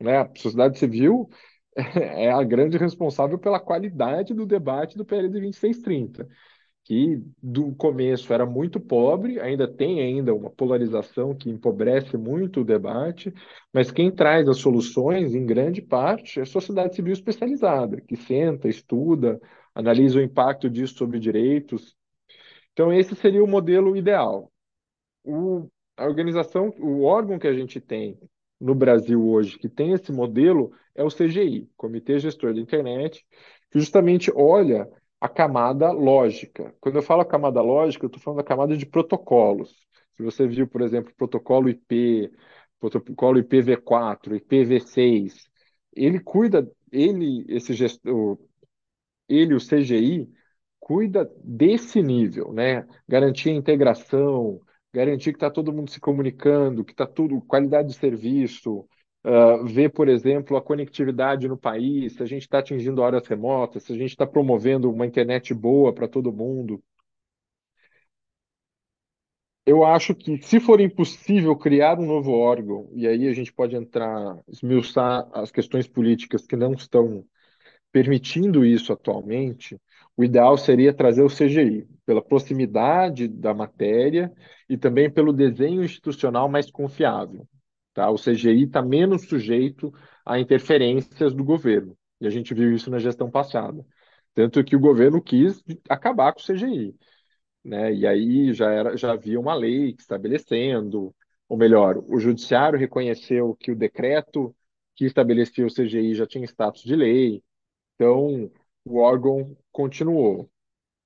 Né? 0.00 0.18
A 0.18 0.30
sociedade 0.36 0.78
civil 0.78 1.28
é 1.76 2.30
a 2.30 2.42
grande 2.42 2.76
responsável 2.76 3.38
pela 3.38 3.60
qualidade 3.60 4.34
do 4.34 4.46
debate 4.46 4.96
do 4.96 5.04
PL 5.04 5.28
de 5.28 5.40
2630 5.40 6.28
que 6.84 7.22
do 7.42 7.74
começo 7.74 8.32
era 8.32 8.44
muito 8.44 8.80
pobre, 8.80 9.38
ainda 9.40 9.68
tem 9.68 10.00
ainda 10.00 10.34
uma 10.34 10.50
polarização 10.50 11.34
que 11.34 11.48
empobrece 11.48 12.16
muito 12.16 12.60
o 12.60 12.64
debate, 12.64 13.32
mas 13.72 13.90
quem 13.90 14.10
traz 14.10 14.48
as 14.48 14.58
soluções, 14.58 15.34
em 15.34 15.46
grande 15.46 15.80
parte, 15.80 16.40
é 16.40 16.42
a 16.42 16.46
sociedade 16.46 16.96
civil 16.96 17.12
especializada, 17.12 18.00
que 18.00 18.16
senta, 18.16 18.68
estuda, 18.68 19.40
analisa 19.74 20.18
o 20.18 20.22
impacto 20.22 20.68
disso 20.68 20.94
sobre 20.94 21.20
direitos. 21.20 21.94
Então, 22.72 22.92
esse 22.92 23.14
seria 23.14 23.42
o 23.42 23.46
modelo 23.46 23.96
ideal. 23.96 24.50
O, 25.24 25.68
a 25.96 26.04
organização, 26.04 26.70
o 26.78 27.02
órgão 27.04 27.38
que 27.38 27.46
a 27.46 27.52
gente 27.52 27.80
tem 27.80 28.18
no 28.60 28.74
Brasil 28.74 29.26
hoje, 29.28 29.58
que 29.58 29.68
tem 29.68 29.92
esse 29.92 30.12
modelo, 30.12 30.72
é 30.94 31.02
o 31.02 31.10
CGI, 31.10 31.68
Comitê 31.76 32.18
Gestor 32.18 32.54
da 32.54 32.60
Internet, 32.60 33.24
que 33.70 33.78
justamente 33.78 34.30
olha 34.34 34.88
a 35.20 35.28
camada 35.28 35.90
lógica. 35.92 36.74
Quando 36.80 36.96
eu 36.96 37.02
falo 37.02 37.24
camada 37.24 37.60
lógica, 37.60 38.04
eu 38.04 38.08
estou 38.08 38.20
falando 38.22 38.38
da 38.38 38.44
camada 38.44 38.76
de 38.76 38.86
protocolos. 38.86 39.74
Se 40.12 40.22
você 40.22 40.46
viu, 40.46 40.66
por 40.66 40.80
exemplo, 40.82 41.14
protocolo 41.16 41.68
IP, 41.68 42.30
protocolo 42.80 43.38
IPv4, 43.38 44.36
IPv6, 44.36 45.34
ele 45.94 46.20
cuida, 46.20 46.68
ele, 46.90 47.44
esse 47.48 47.72
gestor, 47.74 48.38
ele, 49.28 49.54
o 49.54 49.60
CGI, 49.60 50.28
cuida 50.82 51.30
desse 51.44 52.02
nível, 52.02 52.52
né? 52.52 52.84
Garantir 53.08 53.50
a 53.50 53.54
integração, 53.54 54.60
garantir 54.92 55.30
que 55.32 55.36
está 55.36 55.48
todo 55.48 55.72
mundo 55.72 55.90
se 55.90 56.00
comunicando, 56.00 56.84
que 56.84 56.92
está 56.92 57.06
tudo, 57.06 57.40
qualidade 57.42 57.88
de 57.88 57.94
serviço, 57.94 58.80
uh, 59.24 59.64
ver, 59.64 59.90
por 59.92 60.08
exemplo, 60.08 60.56
a 60.56 60.62
conectividade 60.62 61.46
no 61.46 61.56
país, 61.56 62.14
se 62.14 62.22
a 62.22 62.26
gente 62.26 62.42
está 62.42 62.58
atingindo 62.58 63.02
áreas 63.04 63.26
remotas, 63.28 63.84
se 63.84 63.92
a 63.92 63.96
gente 63.96 64.10
está 64.10 64.26
promovendo 64.26 64.90
uma 64.90 65.06
internet 65.06 65.54
boa 65.54 65.94
para 65.94 66.08
todo 66.08 66.32
mundo. 66.32 66.82
Eu 69.64 69.84
acho 69.84 70.14
que, 70.16 70.42
se 70.42 70.58
for 70.58 70.80
impossível 70.80 71.56
criar 71.56 71.96
um 71.98 72.06
novo 72.06 72.32
órgão, 72.32 72.90
e 72.92 73.06
aí 73.06 73.28
a 73.28 73.32
gente 73.32 73.52
pode 73.52 73.76
entrar, 73.76 74.36
esmiuçar 74.48 75.28
as 75.32 75.52
questões 75.52 75.86
políticas 75.86 76.44
que 76.44 76.56
não 76.56 76.72
estão 76.72 77.24
permitindo 77.92 78.64
isso 78.64 78.92
atualmente, 78.92 79.78
o 80.16 80.24
ideal 80.24 80.56
seria 80.56 80.92
trazer 80.92 81.22
o 81.22 81.28
CGI, 81.28 81.88
pela 82.04 82.22
proximidade 82.22 83.28
da 83.28 83.54
matéria 83.54 84.32
e 84.68 84.76
também 84.76 85.10
pelo 85.10 85.32
desenho 85.32 85.82
institucional 85.82 86.48
mais 86.48 86.70
confiável. 86.70 87.46
Tá? 87.94 88.10
O 88.10 88.16
CGI 88.16 88.64
está 88.64 88.82
menos 88.82 89.26
sujeito 89.26 89.92
a 90.24 90.38
interferências 90.38 91.34
do 91.34 91.44
governo. 91.44 91.96
E 92.20 92.26
a 92.26 92.30
gente 92.30 92.54
viu 92.54 92.72
isso 92.74 92.90
na 92.90 92.98
gestão 92.98 93.30
passada. 93.30 93.84
Tanto 94.34 94.62
que 94.64 94.76
o 94.76 94.80
governo 94.80 95.20
quis 95.22 95.62
acabar 95.88 96.32
com 96.32 96.40
o 96.40 96.42
CGI. 96.42 96.94
Né? 97.64 97.94
E 97.94 98.06
aí 98.06 98.52
já, 98.52 98.70
era, 98.70 98.96
já 98.96 99.12
havia 99.12 99.38
uma 99.38 99.54
lei 99.54 99.94
estabelecendo, 99.98 101.14
ou 101.48 101.56
melhor, 101.56 102.02
o 102.08 102.18
judiciário 102.18 102.78
reconheceu 102.78 103.54
que 103.60 103.70
o 103.70 103.76
decreto 103.76 104.54
que 104.94 105.04
estabelecia 105.04 105.66
o 105.66 105.72
CGI 105.72 106.14
já 106.14 106.26
tinha 106.26 106.44
status 106.44 106.82
de 106.82 106.96
lei, 106.96 107.42
então 107.94 108.50
o 108.84 108.98
órgão 108.98 109.56
continuou. 109.70 110.50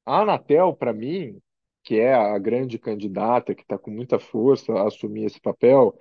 A 0.05 0.23
Anatel, 0.23 0.75
para 0.75 0.93
mim, 0.93 1.41
que 1.83 2.01
é 2.01 2.15
a 2.15 2.39
grande 2.39 2.79
candidata 2.79 3.55
que 3.55 3.63
está 3.63 3.79
com 3.79 3.91
muita 3.91 4.19
força 4.19 4.73
a 4.73 4.89
assumir 4.89 5.25
esse 5.25 5.41
papel, 5.41 5.97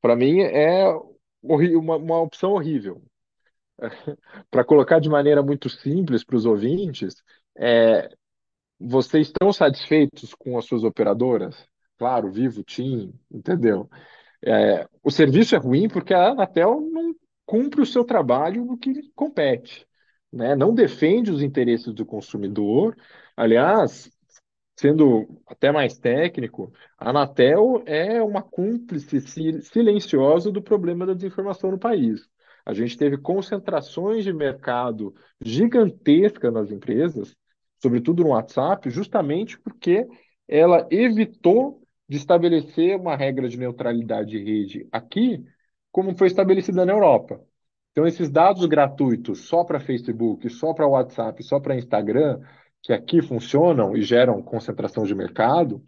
para 0.00 0.16
mim 0.16 0.40
é 0.40 0.86
uma, 1.42 1.96
uma 1.96 2.20
opção 2.20 2.52
horrível. 2.52 3.02
para 4.50 4.64
colocar 4.64 5.00
de 5.00 5.08
maneira 5.08 5.42
muito 5.42 5.68
simples 5.68 6.24
para 6.24 6.36
os 6.36 6.46
ouvintes, 6.46 7.14
é, 7.56 8.10
vocês 8.78 9.28
estão 9.28 9.52
satisfeitos 9.52 10.34
com 10.34 10.58
as 10.58 10.64
suas 10.64 10.84
operadoras? 10.84 11.66
Claro, 11.98 12.30
Vivo, 12.30 12.64
TIM, 12.64 13.12
entendeu? 13.30 13.88
É, 14.42 14.88
o 15.02 15.10
serviço 15.10 15.54
é 15.54 15.58
ruim 15.58 15.88
porque 15.88 16.14
a 16.14 16.30
Anatel 16.30 16.80
não 16.80 17.14
cumpre 17.44 17.82
o 17.82 17.86
seu 17.86 18.04
trabalho 18.04 18.64
no 18.64 18.78
que 18.78 19.10
compete. 19.14 19.86
Né? 20.32 20.54
Não 20.54 20.74
defende 20.74 21.30
os 21.30 21.42
interesses 21.42 21.92
do 21.92 22.06
consumidor. 22.06 22.96
Aliás, 23.36 24.10
sendo 24.76 25.42
até 25.46 25.70
mais 25.72 25.98
técnico, 25.98 26.72
a 26.98 27.10
Anatel 27.10 27.82
é 27.86 28.22
uma 28.22 28.42
cúmplice 28.42 29.20
silenciosa 29.62 30.50
do 30.50 30.62
problema 30.62 31.04
da 31.06 31.14
desinformação 31.14 31.70
no 31.70 31.78
país. 31.78 32.28
A 32.64 32.72
gente 32.72 32.96
teve 32.96 33.18
concentrações 33.18 34.24
de 34.24 34.32
mercado 34.32 35.14
gigantescas 35.40 36.52
nas 36.52 36.70
empresas, 36.70 37.34
sobretudo 37.82 38.22
no 38.22 38.30
WhatsApp, 38.30 38.88
justamente 38.90 39.58
porque 39.58 40.06
ela 40.46 40.86
evitou 40.90 41.82
de 42.08 42.16
estabelecer 42.16 42.96
uma 42.96 43.16
regra 43.16 43.48
de 43.48 43.58
neutralidade 43.58 44.30
de 44.30 44.38
rede 44.42 44.88
aqui, 44.90 45.44
como 45.92 46.16
foi 46.16 46.26
estabelecida 46.26 46.84
na 46.84 46.92
Europa. 46.92 47.40
Então, 47.92 48.06
esses 48.06 48.30
dados 48.30 48.64
gratuitos 48.66 49.46
só 49.46 49.64
para 49.64 49.80
Facebook, 49.80 50.48
só 50.48 50.72
para 50.72 50.86
WhatsApp, 50.86 51.42
só 51.42 51.58
para 51.58 51.76
Instagram, 51.76 52.40
que 52.82 52.92
aqui 52.92 53.20
funcionam 53.20 53.96
e 53.96 54.02
geram 54.02 54.42
concentração 54.42 55.04
de 55.04 55.14
mercado, 55.14 55.82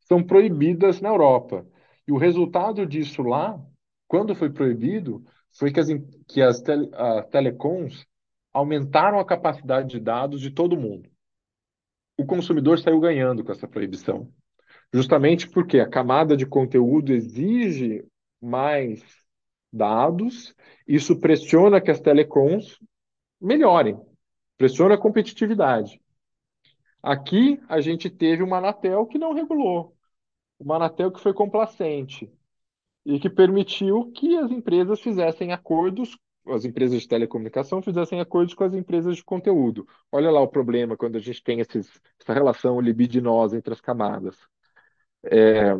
são 0.00 0.22
proibidas 0.22 1.00
na 1.00 1.08
Europa. 1.08 1.66
E 2.06 2.12
o 2.12 2.16
resultado 2.16 2.86
disso 2.86 3.22
lá, 3.22 3.60
quando 4.06 4.34
foi 4.34 4.50
proibido, 4.50 5.24
foi 5.58 5.72
que 5.72 5.80
as, 5.80 5.88
que 6.28 6.40
as 6.40 6.60
tele, 6.60 6.88
telecoms 7.30 8.06
aumentaram 8.52 9.18
a 9.18 9.24
capacidade 9.24 9.88
de 9.88 10.00
dados 10.00 10.40
de 10.40 10.50
todo 10.50 10.76
mundo. 10.76 11.08
O 12.16 12.24
consumidor 12.24 12.78
saiu 12.78 13.00
ganhando 13.00 13.44
com 13.44 13.52
essa 13.52 13.68
proibição. 13.68 14.32
Justamente 14.92 15.48
porque 15.48 15.78
a 15.78 15.88
camada 15.88 16.36
de 16.36 16.44
conteúdo 16.44 17.12
exige 17.12 18.04
mais 18.40 19.19
dados, 19.72 20.54
isso 20.86 21.18
pressiona 21.20 21.80
que 21.80 21.90
as 21.90 22.00
telecoms 22.00 22.78
melhorem, 23.40 23.98
pressiona 24.56 24.94
a 24.94 24.98
competitividade. 24.98 26.00
Aqui 27.02 27.60
a 27.68 27.80
gente 27.80 28.10
teve 28.10 28.42
uma 28.42 28.58
Anatel 28.58 29.06
que 29.06 29.18
não 29.18 29.32
regulou, 29.32 29.96
uma 30.58 30.76
Anatel 30.76 31.10
que 31.10 31.20
foi 31.20 31.32
complacente 31.32 32.30
e 33.04 33.18
que 33.18 33.30
permitiu 33.30 34.12
que 34.12 34.36
as 34.36 34.50
empresas 34.50 35.00
fizessem 35.00 35.52
acordos, 35.52 36.18
as 36.46 36.64
empresas 36.64 37.00
de 37.00 37.08
telecomunicação 37.08 37.80
fizessem 37.80 38.20
acordos 38.20 38.54
com 38.54 38.64
as 38.64 38.74
empresas 38.74 39.16
de 39.16 39.24
conteúdo. 39.24 39.86
Olha 40.12 40.30
lá 40.30 40.40
o 40.40 40.48
problema 40.48 40.96
quando 40.96 41.16
a 41.16 41.20
gente 41.20 41.42
tem 41.42 41.60
esses, 41.60 42.00
essa 42.20 42.34
relação 42.34 42.80
libidinosa 42.80 43.56
entre 43.56 43.72
as 43.72 43.80
camadas. 43.80 44.36
É, 45.24 45.74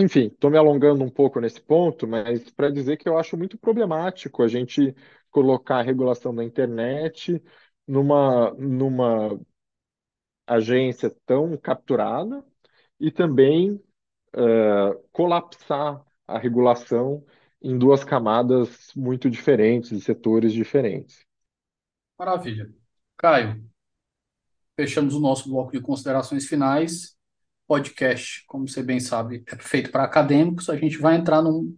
enfim, 0.00 0.26
estou 0.26 0.50
me 0.50 0.58
alongando 0.58 1.04
um 1.04 1.10
pouco 1.10 1.40
nesse 1.40 1.60
ponto, 1.60 2.06
mas 2.06 2.50
para 2.50 2.70
dizer 2.70 2.96
que 2.96 3.08
eu 3.08 3.18
acho 3.18 3.36
muito 3.36 3.58
problemático 3.58 4.42
a 4.42 4.48
gente 4.48 4.94
colocar 5.30 5.78
a 5.78 5.82
regulação 5.82 6.34
da 6.34 6.44
internet 6.44 7.42
numa, 7.86 8.52
numa 8.52 9.40
agência 10.46 11.14
tão 11.24 11.56
capturada 11.56 12.44
e 12.98 13.10
também 13.10 13.72
uh, 14.34 15.08
colapsar 15.12 16.04
a 16.26 16.38
regulação 16.38 17.24
em 17.62 17.76
duas 17.76 18.02
camadas 18.02 18.90
muito 18.96 19.28
diferentes, 19.28 19.92
e 19.92 20.00
setores 20.00 20.52
diferentes. 20.52 21.24
Maravilha. 22.18 22.72
Caio, 23.16 23.62
fechamos 24.76 25.14
o 25.14 25.20
nosso 25.20 25.48
bloco 25.48 25.72
de 25.72 25.80
considerações 25.80 26.46
finais. 26.46 27.16
Podcast, 27.70 28.42
como 28.48 28.66
você 28.66 28.82
bem 28.82 28.98
sabe, 28.98 29.44
é 29.46 29.54
feito 29.54 29.92
para 29.92 30.02
acadêmicos. 30.02 30.68
A 30.68 30.76
gente 30.76 30.98
vai 30.98 31.14
entrar 31.14 31.40
num, 31.40 31.72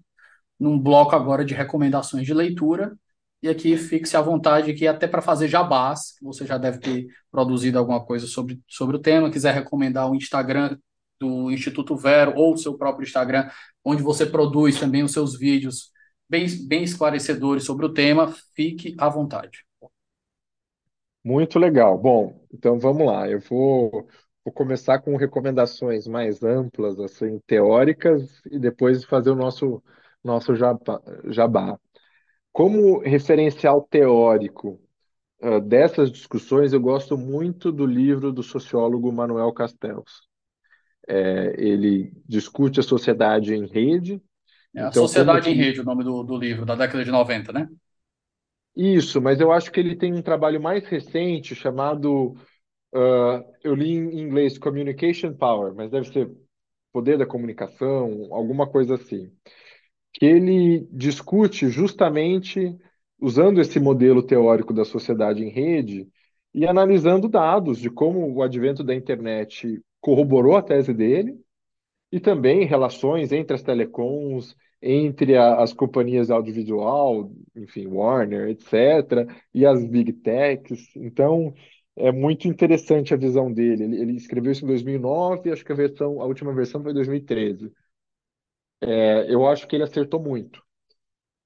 num 0.58 0.78
bloco 0.78 1.14
agora 1.14 1.44
de 1.44 1.52
recomendações 1.52 2.24
de 2.24 2.32
leitura 2.32 2.96
e 3.42 3.48
aqui 3.50 3.76
fique-se 3.76 4.16
à 4.16 4.22
vontade 4.22 4.70
aqui 4.70 4.86
até 4.86 5.06
para 5.06 5.20
fazer 5.20 5.48
jabás, 5.48 6.14
você 6.22 6.46
já 6.46 6.56
deve 6.56 6.78
ter 6.78 7.08
produzido 7.30 7.78
alguma 7.78 8.02
coisa 8.02 8.26
sobre, 8.26 8.58
sobre 8.66 8.96
o 8.96 9.00
tema, 9.00 9.30
quiser 9.30 9.52
recomendar 9.52 10.10
o 10.10 10.14
Instagram 10.14 10.78
do 11.20 11.50
Instituto 11.50 11.94
Vero 11.94 12.32
ou 12.36 12.54
o 12.54 12.56
seu 12.56 12.78
próprio 12.78 13.04
Instagram, 13.04 13.50
onde 13.84 14.02
você 14.02 14.24
produz 14.24 14.80
também 14.80 15.02
os 15.02 15.12
seus 15.12 15.38
vídeos 15.38 15.90
bem, 16.26 16.46
bem 16.66 16.84
esclarecedores 16.84 17.64
sobre 17.64 17.84
o 17.84 17.92
tema, 17.92 18.34
fique 18.56 18.94
à 18.96 19.10
vontade. 19.10 19.66
Muito 21.22 21.58
legal. 21.58 21.98
Bom, 21.98 22.42
então 22.50 22.78
vamos 22.78 23.06
lá. 23.06 23.28
Eu 23.28 23.40
vou, 23.40 24.08
vou 24.44 24.52
começar 24.52 25.00
com 25.00 25.16
recomendações 25.16 26.06
mais 26.06 26.42
amplas, 26.42 26.98
assim, 27.00 27.38
teóricas, 27.46 28.42
e 28.50 28.58
depois 28.58 29.04
fazer 29.04 29.30
o 29.30 29.36
nosso, 29.36 29.82
nosso 30.24 30.54
jabá. 31.26 31.78
como 32.52 33.00
referencial 33.00 33.82
teórico 33.90 34.80
uh, 35.42 35.60
dessas 35.60 36.10
discussões, 36.12 36.72
eu 36.72 36.80
gosto 36.80 37.18
muito 37.18 37.72
do 37.72 37.86
livro 37.86 38.32
do 38.32 38.42
sociólogo 38.42 39.12
Manuel 39.12 39.52
Castells. 39.52 40.28
É, 41.08 41.54
ele 41.58 42.12
discute 42.26 42.80
a 42.80 42.82
sociedade 42.82 43.54
em 43.54 43.66
rede. 43.66 44.22
É 44.74 44.82
a 44.82 44.92
Então, 44.92 44.92
Sociedade 44.92 45.48
como 45.48 45.50
em 45.50 45.54
Rede, 45.54 45.80
o 45.80 45.84
nome 45.84 46.04
do, 46.04 46.22
do 46.22 46.36
livro, 46.36 46.64
da 46.66 46.74
década 46.74 47.04
de 47.04 47.10
90, 47.10 47.52
né? 47.52 47.68
Isso, 48.74 49.20
mas 49.20 49.38
eu 49.40 49.52
acho 49.52 49.70
que 49.70 49.78
ele 49.80 49.94
tem 49.96 50.14
um 50.14 50.22
trabalho 50.22 50.60
mais 50.60 50.84
recente 50.86 51.54
chamado, 51.54 52.34
ah, 52.94 53.44
eu 53.62 53.74
li 53.74 53.90
em 53.92 54.20
inglês 54.20 54.58
Communication 54.58 55.34
Power, 55.34 55.74
mas 55.74 55.90
deve 55.90 56.08
ser 56.12 56.30
Poder 56.92 57.18
da 57.18 57.26
Comunicação, 57.26 58.28
alguma 58.34 58.68
coisa 58.70 58.96
assim, 58.96 59.32
que 60.14 60.26
ele 60.26 60.86
discute 60.92 61.68
justamente 61.68 62.76
usando 63.20 63.60
esse 63.60 63.80
modelo 63.80 64.22
teórico 64.22 64.74
da 64.74 64.84
sociedade 64.84 65.42
em 65.44 65.50
rede 65.50 66.08
e 66.54 66.66
analisando 66.66 67.28
dados 67.28 67.78
de 67.78 67.90
como 67.90 68.32
o 68.34 68.42
advento 68.42 68.84
da 68.84 68.94
internet 68.94 69.80
corroborou 70.00 70.56
a 70.56 70.62
tese 70.62 70.92
dele 70.94 71.38
e 72.10 72.20
também 72.20 72.64
relações 72.66 73.32
entre 73.32 73.54
as 73.54 73.62
telecoms, 73.62 74.54
entre 74.80 75.36
a- 75.36 75.62
as 75.62 75.72
companhias 75.72 76.30
audiovisual, 76.30 77.30
enfim, 77.56 77.86
Warner, 77.86 78.48
etc., 78.50 79.26
e 79.54 79.64
as 79.64 79.84
big 79.84 80.12
techs. 80.14 80.94
Então, 80.96 81.54
é 81.96 82.10
muito 82.12 82.48
interessante 82.48 83.12
a 83.12 83.16
visão 83.16 83.52
dele. 83.52 83.84
Ele, 83.84 84.00
ele 84.00 84.16
escreveu 84.16 84.52
isso 84.52 84.64
em 84.64 84.68
2009, 84.68 85.52
acho 85.52 85.64
que 85.64 85.72
a 85.72 85.76
versão, 85.76 86.20
a 86.20 86.26
última 86.26 86.54
versão 86.54 86.82
foi 86.82 86.92
em 86.92 86.94
2013. 86.94 87.72
É, 88.80 89.32
eu 89.32 89.46
acho 89.46 89.66
que 89.66 89.76
ele 89.76 89.84
acertou 89.84 90.20
muito. 90.20 90.62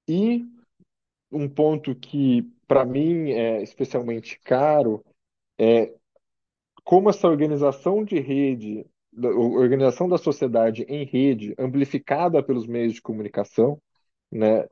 E 0.08 0.44
um 1.30 1.48
ponto 1.48 1.94
que, 1.94 2.42
para 2.66 2.84
mim, 2.84 3.30
é 3.30 3.62
especialmente 3.62 4.40
caro 4.40 5.04
como 6.86 7.10
essa 7.10 7.26
organização 7.26 8.04
de 8.04 8.20
rede, 8.20 8.86
organização 9.18 10.08
da 10.08 10.16
sociedade 10.16 10.84
em 10.88 11.04
rede, 11.04 11.52
amplificada 11.58 12.40
pelos 12.42 12.64
meios 12.64 12.94
de 12.94 13.02
comunicação, 13.02 13.82
né, 14.30 14.68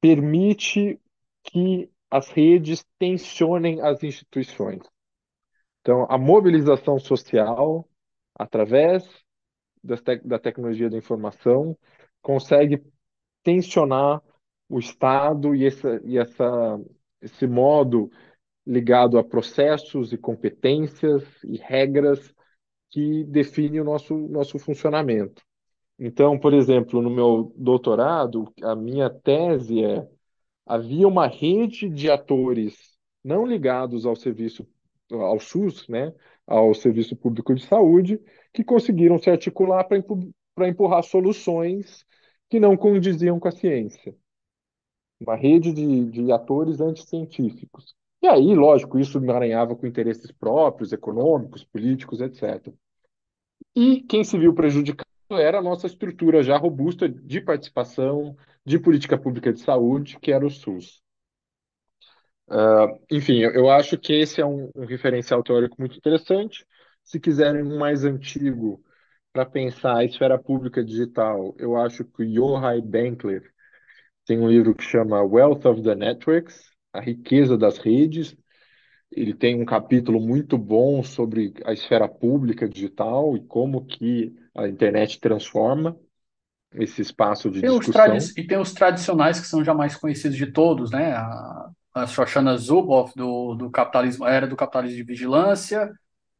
permite 0.00 0.98
que 1.42 1.90
as 2.10 2.30
redes 2.30 2.82
tensionem 2.98 3.82
as 3.82 4.02
instituições. 4.02 4.80
Então, 5.84 6.06
a 6.08 6.16
mobilização 6.16 6.98
social, 6.98 7.86
através 8.34 9.06
tec- 10.04 10.26
da 10.26 10.38
tecnologia 10.38 10.88
da 10.88 10.96
informação, 10.96 11.76
consegue 12.22 12.82
tensionar 13.42 14.22
o 14.68 14.78
Estado 14.78 15.54
e, 15.54 15.66
essa, 15.66 16.00
e 16.04 16.18
essa, 16.18 16.80
esse 17.20 17.46
modo 17.46 18.10
ligado 18.66 19.18
a 19.18 19.24
processos 19.24 20.12
e 20.12 20.18
competências 20.18 21.24
e 21.44 21.58
regras 21.58 22.34
que 22.90 23.24
define 23.24 23.80
o 23.80 23.84
nosso, 23.84 24.16
nosso 24.16 24.58
funcionamento. 24.58 25.42
Então, 25.98 26.38
por 26.38 26.54
exemplo, 26.54 27.02
no 27.02 27.10
meu 27.10 27.52
doutorado, 27.56 28.52
a 28.62 28.76
minha 28.76 29.10
tese 29.10 29.84
é: 29.84 30.08
havia 30.66 31.08
uma 31.08 31.26
rede 31.26 31.88
de 31.90 32.10
atores 32.10 32.96
não 33.24 33.46
ligados 33.46 34.06
ao 34.06 34.16
serviço, 34.16 34.66
ao 35.10 35.38
SUS, 35.38 35.88
né, 35.88 36.12
ao 36.46 36.74
Serviço 36.74 37.16
Público 37.16 37.54
de 37.54 37.64
Saúde, 37.64 38.20
que 38.52 38.64
conseguiram 38.64 39.18
se 39.18 39.30
articular 39.30 39.84
para 39.84 40.68
empurrar 40.68 41.02
soluções 41.02 42.04
que 42.48 42.60
não 42.60 42.76
condiziam 42.76 43.38
com 43.38 43.48
a 43.48 43.52
ciência. 43.52 44.14
Uma 45.20 45.36
rede 45.36 45.72
de, 45.72 46.10
de 46.10 46.32
atores 46.32 46.80
anticientíficos. 46.80 47.94
E 48.22 48.26
aí, 48.26 48.54
lógico, 48.54 48.98
isso 48.98 49.18
emaranhava 49.18 49.76
com 49.76 49.86
interesses 49.86 50.32
próprios, 50.32 50.92
econômicos, 50.92 51.64
políticos, 51.64 52.20
etc. 52.20 52.72
E 53.76 54.00
quem 54.02 54.24
se 54.24 54.38
viu 54.38 54.54
prejudicado 54.54 55.04
era 55.30 55.58
a 55.58 55.62
nossa 55.62 55.86
estrutura 55.86 56.42
já 56.42 56.56
robusta 56.56 57.08
de 57.08 57.40
participação, 57.40 58.36
de 58.64 58.78
política 58.78 59.18
pública 59.18 59.52
de 59.52 59.60
saúde, 59.60 60.18
que 60.20 60.32
era 60.32 60.46
o 60.46 60.50
SUS. 60.50 61.03
Ah, 62.48 62.86
enfim, 63.10 63.38
eu, 63.40 63.52
eu 63.52 63.70
acho 63.70 63.98
que 63.98 64.12
esse 64.12 64.40
é 64.40 64.46
um, 64.46 64.70
um 64.74 64.84
referencial 64.86 65.42
teórico 65.42 65.76
muito 65.78 65.96
interessante. 65.96 66.66
Se 67.02 67.18
quiserem 67.20 67.62
um 67.62 67.78
mais 67.78 68.04
antigo 68.04 68.82
para 69.32 69.44
pensar 69.46 69.98
a 69.98 70.04
esfera 70.04 70.38
pública 70.38 70.84
digital, 70.84 71.54
eu 71.58 71.76
acho 71.76 72.04
que 72.04 72.22
o 72.22 72.24
Yochai 72.24 72.80
Benkler 72.80 73.52
tem 74.26 74.38
um 74.40 74.48
livro 74.50 74.74
que 74.74 74.84
chama 74.84 75.22
Wealth 75.22 75.66
of 75.66 75.82
the 75.82 75.94
Networks, 75.96 76.70
A 76.92 77.00
Riqueza 77.00 77.58
das 77.58 77.78
Redes, 77.78 78.36
ele 79.12 79.34
tem 79.34 79.60
um 79.60 79.64
capítulo 79.64 80.20
muito 80.20 80.58
bom 80.58 81.02
sobre 81.04 81.54
a 81.64 81.72
esfera 81.72 82.08
pública 82.08 82.68
digital 82.68 83.36
e 83.36 83.44
como 83.46 83.86
que 83.86 84.34
a 84.54 84.68
internet 84.68 85.20
transforma 85.20 85.98
esse 86.74 87.02
espaço 87.02 87.50
de 87.50 87.62
Tem 87.62 87.70
discussão. 87.70 88.32
e 88.36 88.46
tem 88.46 88.58
os 88.58 88.72
tradicionais 88.72 89.40
que 89.40 89.46
são 89.46 89.64
já 89.64 89.72
mais 89.74 89.96
conhecidos 89.96 90.36
de 90.36 90.52
todos, 90.52 90.90
né? 90.90 91.12
A, 91.14 91.70
a 91.94 92.06
Shoshana 92.06 92.56
Zuboff 92.56 93.14
do, 93.16 93.54
do 93.54 93.70
capitalismo, 93.70 94.26
era 94.26 94.46
do 94.46 94.56
capitalismo 94.56 94.96
de 94.98 95.04
vigilância, 95.04 95.92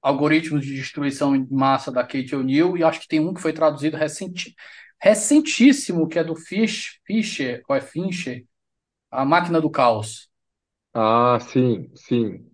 algoritmos 0.02 0.64
de 0.66 0.74
destruição 0.74 1.34
em 1.36 1.46
massa 1.50 1.92
da 1.92 2.02
Kate 2.02 2.34
O'Neill, 2.36 2.76
e 2.76 2.84
acho 2.84 3.00
que 3.00 3.08
tem 3.08 3.20
um 3.20 3.32
que 3.34 3.40
foi 3.40 3.52
traduzido 3.52 3.96
recenti, 3.96 4.54
recentíssimo, 5.00 6.08
que 6.08 6.18
é 6.18 6.24
do 6.24 6.36
Fish, 6.36 7.00
Fischer, 7.06 7.62
ou 7.68 7.76
é 7.76 7.80
Fincher, 7.80 8.44
A 9.10 9.24
Máquina 9.24 9.60
do 9.60 9.70
Caos. 9.70 10.28
Ah, 10.92 11.38
sim, 11.40 11.90
sim. 11.96 12.46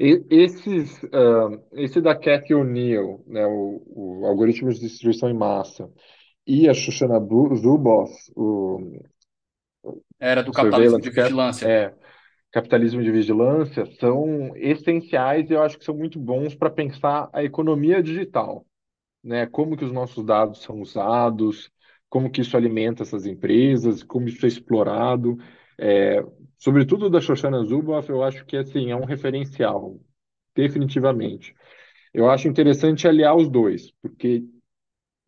E- 0.00 0.24
esses, 0.30 1.02
ah, 1.12 1.50
esse 1.74 2.00
da 2.00 2.14
Cathy 2.16 2.54
O'Neill, 2.54 3.24
né, 3.28 3.46
o, 3.46 3.82
o 4.22 4.26
algoritmo 4.26 4.72
de 4.72 4.80
distribuição 4.80 5.30
em 5.30 5.34
massa, 5.34 5.90
e 6.46 6.68
a 6.68 6.74
Shoshana 6.74 7.20
Zuboff, 7.56 8.12
o 8.36 9.00
Era 10.18 10.42
do 10.42 10.52
capitalismo 10.52 11.00
de 11.00 11.10
vigilância. 11.10 11.66
é, 11.66 11.94
capitalismo 12.54 13.02
de 13.04 13.12
vigilância, 13.12 13.86
são 14.00 14.56
essenciais 14.56 15.50
e 15.50 15.54
eu 15.54 15.62
acho 15.62 15.78
que 15.78 15.84
são 15.86 15.96
muito 15.96 16.20
bons 16.20 16.56
para 16.56 16.70
pensar 16.70 17.30
a 17.34 17.44
economia 17.44 18.02
digital. 18.02 18.66
né? 19.22 19.46
Como 19.46 19.76
que 19.76 19.84
os 19.84 19.92
nossos 19.92 20.24
dados 20.24 20.62
são 20.62 20.80
usados, 20.80 21.70
como 22.10 22.30
que 22.30 22.40
isso 22.42 22.56
alimenta 22.56 23.02
essas 23.02 23.26
empresas, 23.26 24.02
como 24.02 24.28
isso 24.28 24.44
é 24.46 24.48
explorado. 24.48 25.38
É, 25.78 26.22
sobretudo 26.58 27.10
da 27.10 27.20
Shoshana 27.20 27.64
Zuboff, 27.64 28.08
eu 28.10 28.22
acho 28.24 28.44
que 28.46 28.56
assim 28.56 28.90
é 28.90 28.96
um 28.96 29.04
referencial, 29.04 30.00
definitivamente. 30.54 31.54
Eu 32.14 32.30
acho 32.30 32.48
interessante 32.48 33.08
aliar 33.08 33.36
os 33.36 33.48
dois, 33.50 33.92
porque 34.02 34.44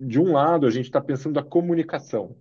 de 0.00 0.20
um 0.20 0.32
lado 0.32 0.66
a 0.66 0.70
gente 0.70 0.86
está 0.86 1.00
pensando 1.00 1.38
a 1.38 1.44
comunicação, 1.44 2.36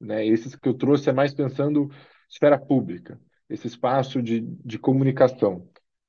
né? 0.00 0.26
Esses 0.26 0.56
que 0.56 0.68
eu 0.68 0.74
trouxe 0.74 1.10
é 1.10 1.12
mais 1.12 1.34
pensando 1.34 1.90
esfera 2.30 2.58
pública, 2.58 3.20
esse 3.48 3.66
espaço 3.66 4.22
de, 4.22 4.40
de 4.40 4.78
comunicação. 4.78 5.68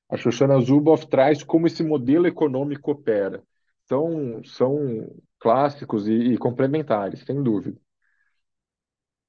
A 0.09 0.17
Shoshana 0.17 0.59
Zuboff 0.59 1.07
traz 1.07 1.43
como 1.43 1.67
esse 1.67 1.83
modelo 1.83 2.27
econômico 2.27 2.91
opera. 2.91 3.43
São, 3.87 4.43
são 4.43 5.07
clássicos 5.39 6.07
e, 6.07 6.13
e 6.13 6.37
complementares, 6.37 7.21
sem 7.21 7.41
dúvida. 7.41 7.79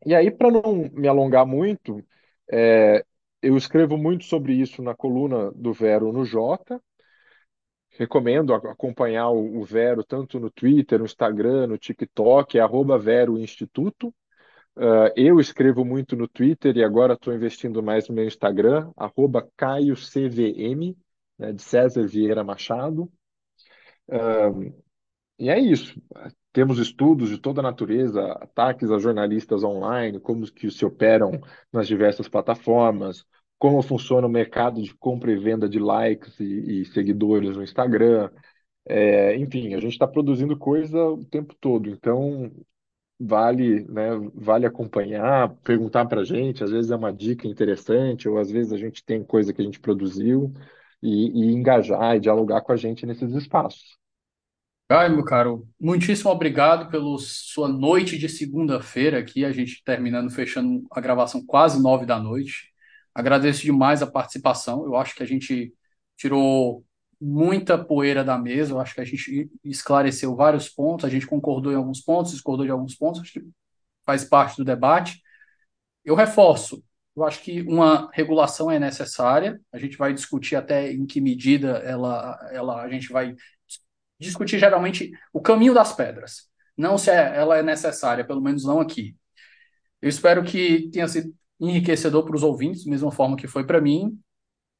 E 0.04 0.14
aí, 0.14 0.30
para 0.30 0.50
não 0.50 0.90
me 0.92 1.06
alongar 1.06 1.46
muito, 1.46 2.02
é, 2.50 3.04
eu 3.42 3.56
escrevo 3.56 3.96
muito 3.96 4.24
sobre 4.24 4.54
isso 4.54 4.82
na 4.82 4.94
coluna 4.94 5.50
do 5.52 5.72
Vero 5.72 6.12
no 6.12 6.24
Jota. 6.24 6.82
Recomendo 7.98 8.54
acompanhar 8.54 9.28
o, 9.30 9.58
o 9.58 9.64
Vero 9.64 10.02
tanto 10.02 10.40
no 10.40 10.50
Twitter, 10.50 10.98
no 10.98 11.04
Instagram, 11.04 11.66
no 11.66 11.78
TikTok, 11.78 12.58
é 12.58 12.62
arroba 12.62 12.98
Vero 12.98 13.38
Instituto. 13.38 14.14
Uh, 14.76 15.12
eu 15.16 15.38
escrevo 15.40 15.84
muito 15.84 16.16
no 16.16 16.26
Twitter 16.26 16.76
e 16.76 16.84
agora 16.84 17.14
estou 17.14 17.34
investindo 17.34 17.82
mais 17.82 18.08
no 18.08 18.14
meu 18.14 18.24
Instagram, 18.24 18.90
arroba 18.96 19.46
CaioCVM, 19.56 20.96
né, 21.38 21.52
de 21.52 21.62
César 21.62 22.06
Vieira 22.06 22.42
Machado. 22.44 23.10
E 25.38 25.48
é 25.48 25.58
isso. 25.58 26.00
Temos 26.52 26.78
estudos 26.78 27.30
de 27.30 27.38
toda 27.38 27.62
natureza, 27.62 28.20
ataques 28.32 28.90
a 28.90 28.98
jornalistas 28.98 29.64
online, 29.64 30.20
como 30.20 30.44
que 30.52 30.70
se 30.70 30.84
operam 30.84 31.30
nas 31.72 31.88
diversas 31.88 32.28
plataformas, 32.28 33.24
como 33.58 33.80
funciona 33.82 34.26
o 34.26 34.30
mercado 34.30 34.82
de 34.82 34.94
compra 34.94 35.32
e 35.32 35.38
venda 35.38 35.68
de 35.68 35.78
likes 35.78 36.38
e, 36.40 36.82
e 36.82 36.84
seguidores 36.86 37.56
no 37.56 37.62
Instagram. 37.62 38.30
É, 38.86 39.36
enfim, 39.36 39.74
a 39.74 39.80
gente 39.80 39.92
está 39.92 40.06
produzindo 40.06 40.58
coisa 40.58 40.98
o 40.98 41.24
tempo 41.24 41.54
todo, 41.58 41.88
então 41.88 42.52
vale, 43.20 43.84
né, 43.84 44.10
vale 44.34 44.64
acompanhar, 44.64 45.50
perguntar 45.62 46.06
para 46.06 46.22
a 46.22 46.24
gente, 46.24 46.64
às 46.64 46.70
vezes 46.70 46.90
é 46.90 46.96
uma 46.96 47.12
dica 47.12 47.46
interessante, 47.46 48.28
ou 48.28 48.38
às 48.38 48.50
vezes 48.50 48.72
a 48.72 48.78
gente 48.78 49.04
tem 49.04 49.22
coisa 49.22 49.52
que 49.52 49.60
a 49.60 49.64
gente 49.64 49.78
produziu, 49.78 50.52
e, 51.02 51.28
e 51.28 51.52
engajar 51.52 52.16
e 52.16 52.20
dialogar 52.20 52.60
com 52.62 52.72
a 52.72 52.76
gente 52.76 53.06
nesses 53.06 53.32
espaços. 53.34 53.98
Ai, 54.88 55.08
meu 55.08 55.24
caro, 55.24 55.68
muitíssimo 55.80 56.30
obrigado 56.30 56.90
pela 56.90 57.16
sua 57.18 57.68
noite 57.68 58.18
de 58.18 58.28
segunda-feira 58.28 59.18
aqui, 59.18 59.44
a 59.44 59.52
gente 59.52 59.82
terminando, 59.84 60.30
fechando 60.30 60.84
a 60.90 61.00
gravação 61.00 61.44
quase 61.46 61.80
nove 61.80 62.04
da 62.04 62.18
noite. 62.18 62.70
Agradeço 63.14 63.62
demais 63.62 64.02
a 64.02 64.10
participação. 64.10 64.84
Eu 64.84 64.96
acho 64.96 65.14
que 65.14 65.22
a 65.22 65.26
gente 65.26 65.72
tirou 66.16 66.84
muita 67.20 67.76
poeira 67.82 68.24
da 68.24 68.38
mesa, 68.38 68.72
eu 68.72 68.80
acho 68.80 68.94
que 68.94 69.00
a 69.00 69.04
gente 69.04 69.50
esclareceu 69.64 70.34
vários 70.34 70.68
pontos, 70.68 71.04
a 71.04 71.08
gente 71.08 71.26
concordou 71.26 71.72
em 71.72 71.76
alguns 71.76 72.00
pontos, 72.00 72.32
discordou 72.32 72.64
de 72.64 72.72
alguns 72.72 72.94
pontos, 72.94 73.20
acho 73.20 73.32
que 73.34 73.46
faz 74.06 74.24
parte 74.24 74.56
do 74.56 74.64
debate. 74.64 75.20
Eu 76.04 76.14
reforço, 76.14 76.82
eu 77.14 77.24
acho 77.24 77.42
que 77.42 77.62
uma 77.62 78.10
regulação 78.12 78.70
é 78.70 78.78
necessária, 78.78 79.60
a 79.72 79.78
gente 79.78 79.98
vai 79.98 80.14
discutir 80.14 80.56
até 80.56 80.92
em 80.92 81.04
que 81.06 81.20
medida 81.20 81.78
ela, 81.78 82.38
ela 82.52 82.82
a 82.82 82.88
gente 82.88 83.12
vai 83.12 83.34
discutir 84.18 84.58
geralmente 84.58 85.10
o 85.32 85.40
caminho 85.40 85.74
das 85.74 85.92
pedras, 85.92 86.48
não 86.76 86.96
se 86.96 87.10
é, 87.10 87.36
ela 87.36 87.58
é 87.58 87.62
necessária, 87.62 88.24
pelo 88.24 88.40
menos 88.40 88.64
não 88.64 88.80
aqui. 88.80 89.14
Eu 90.00 90.08
espero 90.08 90.42
que 90.42 90.88
tenha 90.90 91.06
sido 91.06 91.34
enriquecedor 91.60 92.24
para 92.24 92.34
os 92.36 92.42
ouvintes, 92.42 92.84
da 92.84 92.90
mesma 92.90 93.12
forma 93.12 93.36
que 93.36 93.46
foi 93.46 93.66
para 93.66 93.80
mim. 93.80 94.18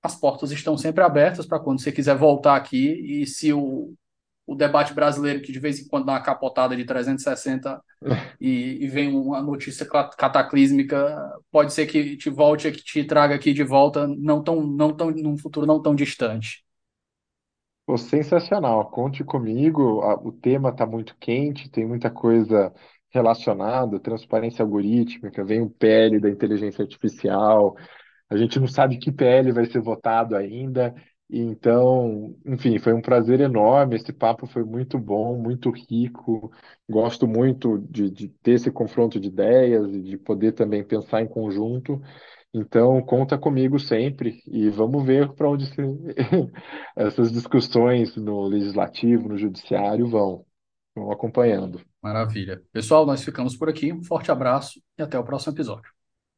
As 0.03 0.15
portas 0.19 0.51
estão 0.51 0.77
sempre 0.77 1.05
abertas 1.05 1.47
para 1.47 1.61
quando 1.61 1.81
você 1.81 1.93
quiser 1.93 2.17
voltar 2.17 2.57
aqui 2.57 3.23
e 3.23 3.27
se 3.27 3.53
o, 3.53 3.95
o 4.47 4.55
debate 4.55 4.95
brasileiro, 4.95 5.43
que 5.43 5.53
de 5.53 5.61
vez 5.61 5.79
em 5.79 5.87
quando 5.87 6.07
dá 6.07 6.13
uma 6.13 6.23
capotada 6.23 6.77
de 6.77 6.85
360 6.85 7.81
e, 8.41 8.85
e 8.85 8.89
vem 8.89 9.15
uma 9.15 9.43
notícia 9.43 9.87
cataclísmica, 9.87 11.17
pode 11.53 11.73
ser 11.73 11.87
que 11.87 12.17
te 12.17 12.31
volte, 12.31 12.71
que 12.73 12.83
te 12.83 13.05
traga 13.05 13.35
aqui 13.35 13.53
de 13.53 13.63
volta, 13.63 14.07
não 14.09 14.43
tão, 14.43 14.63
não 14.63 14.97
tão, 14.97 15.11
num 15.11 15.37
futuro 15.37 15.67
não 15.67 15.81
tão 15.81 15.95
distante. 15.95 16.65
Pô, 17.87 17.97
sensacional. 17.97 18.91
Conte 18.91 19.25
comigo. 19.25 20.01
O 20.25 20.33
tema 20.33 20.71
está 20.71 20.87
muito 20.87 21.17
quente, 21.19 21.71
tem 21.71 21.87
muita 21.87 22.11
coisa 22.11 22.73
relacionada, 23.11 23.99
transparência 23.99 24.65
algorítmica, 24.65 25.45
vem 25.45 25.61
o 25.61 25.69
PL 25.69 26.21
da 26.21 26.31
inteligência 26.31 26.83
artificial. 26.83 27.77
A 28.31 28.37
gente 28.37 28.59
não 28.61 28.67
sabe 28.69 28.99
que 28.99 29.13
PL 29.13 29.53
vai 29.53 29.67
ser 29.67 29.81
votado 29.81 30.37
ainda. 30.37 30.95
Então, 31.33 32.37
enfim, 32.47 32.79
foi 32.79 32.93
um 32.93 33.03
prazer 33.03 33.41
enorme. 33.41 33.97
Esse 33.97 34.13
papo 34.13 34.47
foi 34.47 34.65
muito 34.65 34.99
bom, 34.99 35.37
muito 35.41 35.71
rico. 35.71 36.51
Gosto 36.89 37.27
muito 37.29 37.79
de, 37.91 38.11
de 38.11 38.29
ter 38.43 38.53
esse 38.53 38.71
confronto 38.71 39.21
de 39.21 39.29
ideias 39.29 39.93
e 39.95 40.03
de 40.03 40.19
poder 40.19 40.53
também 40.53 40.85
pensar 40.85 41.23
em 41.23 41.29
conjunto. 41.29 42.01
Então, 42.55 43.01
conta 43.03 43.39
comigo 43.39 43.79
sempre 43.79 44.43
e 44.47 44.71
vamos 44.71 45.05
ver 45.07 45.33
para 45.35 45.49
onde 45.51 45.67
se- 45.67 45.75
essas 46.97 47.33
discussões 47.33 48.17
no 48.17 48.43
legislativo, 48.47 49.29
no 49.29 49.39
judiciário 49.39 50.09
vão, 50.09 50.45
vão 50.97 51.13
acompanhando. 51.13 51.81
Maravilha. 52.03 52.63
Pessoal, 52.73 53.07
nós 53.07 53.23
ficamos 53.25 53.57
por 53.57 53.69
aqui. 53.69 53.93
Um 53.93 54.03
forte 54.05 54.31
abraço 54.31 54.81
e 54.99 55.03
até 55.03 55.19
o 55.19 55.25
próximo 55.25 55.53
episódio. 55.55 55.91